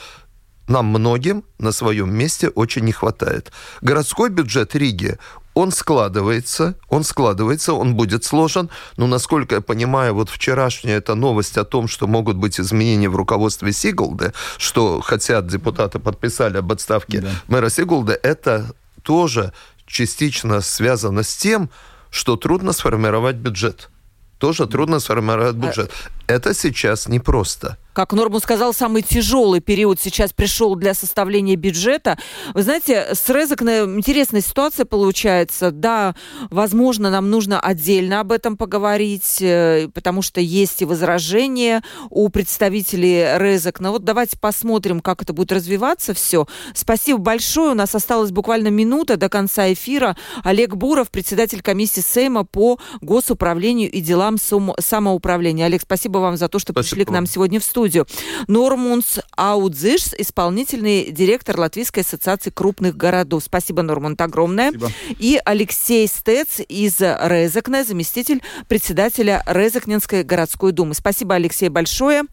нам 0.67 0.85
многим 0.85 1.43
на 1.59 1.71
своем 1.71 2.15
месте 2.15 2.47
очень 2.47 2.85
не 2.85 2.93
хватает. 2.93 3.51
Городской 3.81 4.29
бюджет 4.29 4.75
Риги, 4.75 5.17
он 5.61 5.71
складывается, 5.71 6.75
он 6.89 7.03
складывается, 7.03 7.73
он 7.73 7.95
будет 7.95 8.23
сложен, 8.23 8.69
но, 8.97 9.07
насколько 9.07 9.55
я 9.55 9.61
понимаю, 9.61 10.13
вот 10.15 10.29
вчерашняя 10.29 10.97
эта 10.97 11.15
новость 11.15 11.57
о 11.57 11.63
том, 11.63 11.87
что 11.87 12.07
могут 12.07 12.37
быть 12.37 12.59
изменения 12.59 13.09
в 13.09 13.15
руководстве 13.15 13.71
Сиголды, 13.71 14.33
что 14.57 15.01
хотят 15.01 15.47
депутаты 15.47 15.99
подписали 15.99 16.57
об 16.57 16.71
отставке 16.71 17.21
да. 17.21 17.29
мэра 17.47 17.69
Сиголды, 17.69 18.19
это 18.21 18.73
тоже 19.03 19.53
частично 19.85 20.61
связано 20.61 21.23
с 21.23 21.35
тем, 21.35 21.69
что 22.09 22.37
трудно 22.37 22.73
сформировать 22.73 23.35
бюджет. 23.35 23.89
Тоже 24.37 24.65
трудно 24.65 24.99
сформировать 24.99 25.55
бюджет. 25.55 25.91
Это 26.31 26.53
сейчас 26.53 27.09
непросто. 27.09 27.77
Как 27.93 28.13
Норман 28.13 28.39
сказал, 28.39 28.73
самый 28.73 29.01
тяжелый 29.01 29.59
период 29.59 29.99
сейчас 29.99 30.31
пришел 30.31 30.75
для 30.75 30.93
составления 30.93 31.57
бюджета. 31.57 32.17
Вы 32.53 32.63
знаете, 32.63 33.09
с 33.13 33.27
Резекне 33.27 33.79
интересная 33.79 34.39
ситуация 34.39 34.85
получается. 34.85 35.71
Да, 35.71 36.15
возможно, 36.49 37.11
нам 37.11 37.29
нужно 37.29 37.59
отдельно 37.59 38.21
об 38.21 38.31
этом 38.31 38.55
поговорить, 38.55 39.41
э, 39.41 39.89
потому 39.93 40.21
что 40.21 40.39
есть 40.39 40.81
и 40.81 40.85
возражения 40.85 41.83
у 42.09 42.29
представителей 42.29 43.37
Резекна. 43.37 43.91
Вот 43.91 44.05
давайте 44.05 44.37
посмотрим, 44.39 45.01
как 45.01 45.21
это 45.21 45.33
будет 45.33 45.51
развиваться 45.51 46.13
все. 46.13 46.47
Спасибо 46.73 47.19
большое. 47.19 47.71
У 47.71 47.75
нас 47.75 47.93
осталась 47.93 48.31
буквально 48.31 48.69
минута 48.69 49.17
до 49.17 49.27
конца 49.27 49.71
эфира. 49.71 50.15
Олег 50.45 50.75
Буров, 50.75 51.11
председатель 51.11 51.61
комиссии 51.61 51.99
Сейма 51.99 52.45
по 52.45 52.79
госуправлению 53.01 53.91
и 53.91 53.99
делам 53.99 54.37
самоуправления. 54.37 55.65
Олег, 55.65 55.81
спасибо 55.81 56.19
вам 56.21 56.37
за 56.37 56.47
то, 56.47 56.59
что 56.59 56.71
спасибо. 56.71 56.89
пришли 56.89 57.05
к 57.05 57.09
нам 57.09 57.25
сегодня 57.25 57.59
в 57.59 57.63
студию. 57.63 58.07
Нормунс 58.47 59.19
Аудзиш, 59.35 60.13
исполнительный 60.17 61.11
директор 61.11 61.59
Латвийской 61.59 62.01
ассоциации 62.01 62.49
крупных 62.49 62.95
городов. 62.95 63.43
Спасибо, 63.43 63.81
Нормунд, 63.81 64.21
огромное. 64.21 64.71
Спасибо. 64.71 64.91
И 65.19 65.39
Алексей 65.43 66.07
Стец 66.07 66.59
из 66.67 66.99
Резекне, 66.99 67.83
заместитель 67.83 68.41
председателя 68.67 69.43
Резекненской 69.45 70.23
городской 70.23 70.71
думы. 70.71 70.93
Спасибо, 70.93 71.35
Алексей, 71.35 71.69
большое. 71.69 72.23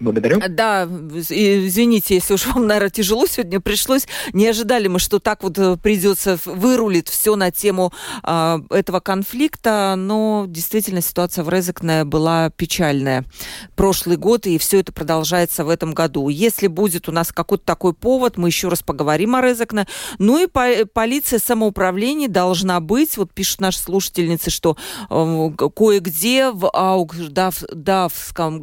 Благодарю. 0.00 0.40
Да, 0.48 0.84
извините, 0.84 2.14
если 2.14 2.34
уж 2.34 2.46
вам, 2.46 2.66
наверное, 2.66 2.90
тяжело 2.90 3.26
сегодня 3.26 3.60
пришлось. 3.60 4.06
Не 4.32 4.46
ожидали 4.48 4.88
мы, 4.88 4.98
что 4.98 5.18
так 5.18 5.42
вот 5.42 5.58
э, 5.58 5.76
придется, 5.76 6.38
вырулит 6.44 7.08
все 7.08 7.36
на 7.36 7.50
тему 7.50 7.92
э, 8.22 8.58
этого 8.70 9.00
конфликта, 9.00 9.94
но 9.96 10.44
действительно 10.48 11.00
ситуация 11.00 11.44
в 11.44 11.48
Резекне 11.48 12.04
была 12.04 12.50
печальная. 12.50 13.24
Прошлый 13.76 14.16
год, 14.16 14.46
и 14.46 14.58
все 14.58 14.80
это 14.80 14.92
продолжается 14.92 15.64
в 15.64 15.68
этом 15.68 15.94
году. 15.94 16.28
Если 16.28 16.66
будет 16.66 17.08
у 17.08 17.12
нас 17.12 17.32
какой-то 17.32 17.64
такой 17.64 17.94
повод, 17.94 18.36
мы 18.36 18.48
еще 18.48 18.68
раз 18.68 18.82
поговорим 18.82 19.34
о 19.34 19.42
Резекне. 19.42 19.86
Ну 20.18 20.42
и 20.42 20.46
по 20.46 20.68
полиция 20.92 21.38
самоуправления 21.38 22.28
должна 22.28 22.80
быть, 22.80 23.16
вот 23.16 23.32
пишут 23.32 23.60
наши 23.60 23.78
слушательницы, 23.78 24.50
что 24.50 24.76
э, 25.10 25.50
кое-где 25.74 26.50
в 26.50 26.70
Аугдавском, 26.70 27.68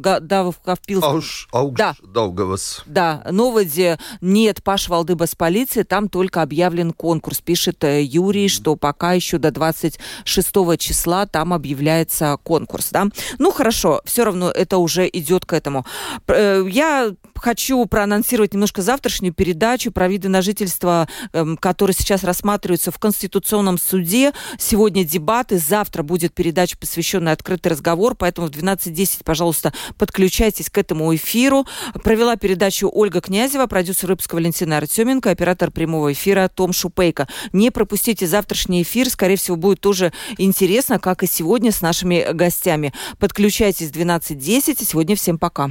Ауш, 1.26 1.48
Ауш 1.52 1.76
да. 1.76 1.94
Даугавас. 2.02 2.82
Да, 2.86 3.22
Новоде 3.30 3.98
нет 4.20 4.62
Паш 4.62 4.88
Валдыба 4.88 5.26
с 5.26 5.34
полиции, 5.34 5.82
там 5.82 6.08
только 6.08 6.42
объявлен 6.42 6.92
конкурс. 6.92 7.40
Пишет 7.40 7.82
э, 7.84 8.02
Юрий, 8.02 8.46
mm-hmm. 8.46 8.48
что 8.48 8.76
пока 8.76 9.12
еще 9.12 9.38
до 9.38 9.50
26 9.50 10.52
числа 10.78 11.26
там 11.26 11.52
объявляется 11.52 12.38
конкурс. 12.42 12.90
Да? 12.90 13.06
Ну 13.38 13.50
хорошо, 13.50 14.00
все 14.04 14.24
равно 14.24 14.50
это 14.50 14.78
уже 14.78 15.08
идет 15.12 15.44
к 15.44 15.52
этому. 15.52 15.84
Э, 16.28 16.64
я 16.68 17.12
хочу 17.34 17.84
проанонсировать 17.86 18.54
немножко 18.54 18.82
завтрашнюю 18.82 19.32
передачу 19.32 19.92
про 19.92 20.08
виды 20.08 20.28
на 20.28 20.42
жительство, 20.42 21.08
эм, 21.32 21.56
которые 21.56 21.94
сейчас 21.94 22.24
рассматриваются 22.24 22.90
в 22.90 22.98
Конституционном 22.98 23.78
суде. 23.78 24.32
Сегодня 24.58 25.04
дебаты, 25.04 25.58
завтра 25.58 26.02
будет 26.02 26.34
передача, 26.34 26.76
посвященная 26.78 27.32
открытый 27.32 27.72
разговор, 27.72 28.14
поэтому 28.14 28.48
в 28.48 28.50
12.10, 28.50 29.22
пожалуйста, 29.24 29.72
подключайтесь 29.98 30.70
к 30.70 30.78
этому 30.78 31.12
эфиру. 31.16 31.66
Провела 32.02 32.36
передачу 32.36 32.90
Ольга 32.92 33.20
Князева, 33.20 33.66
продюсер 33.66 34.10
выпуска 34.10 34.36
Валентина 34.36 34.78
Артеменко, 34.78 35.30
оператор 35.30 35.70
прямого 35.70 36.12
эфира 36.12 36.48
Том 36.48 36.72
Шупейко. 36.72 37.28
Не 37.52 37.70
пропустите 37.70 38.26
завтрашний 38.26 38.82
эфир, 38.82 39.10
скорее 39.10 39.36
всего, 39.36 39.56
будет 39.56 39.80
тоже 39.80 40.12
интересно, 40.38 40.98
как 40.98 41.22
и 41.22 41.26
сегодня 41.26 41.72
с 41.72 41.82
нашими 41.82 42.26
гостями. 42.32 42.92
Подключайтесь 43.18 43.90
в 43.90 43.92
12.10, 43.92 44.84
сегодня 44.84 45.16
всем 45.16 45.38
пока. 45.38 45.70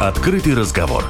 Открытый 0.00 0.54
разговор. 0.54 1.04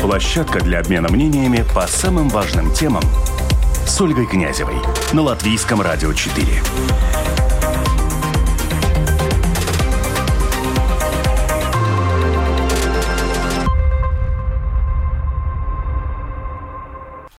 Площадка 0.00 0.60
для 0.60 0.78
обмена 0.80 1.10
мнениями 1.10 1.64
по 1.74 1.86
самым 1.86 2.28
важным 2.28 2.72
темам– 2.72 3.02
с 3.86 4.00
Ольгой 4.00 4.26
Князевой 4.26 4.76
на 5.12 5.22
Латвийском 5.22 5.80
радио 5.80 6.12
4. 6.12 6.93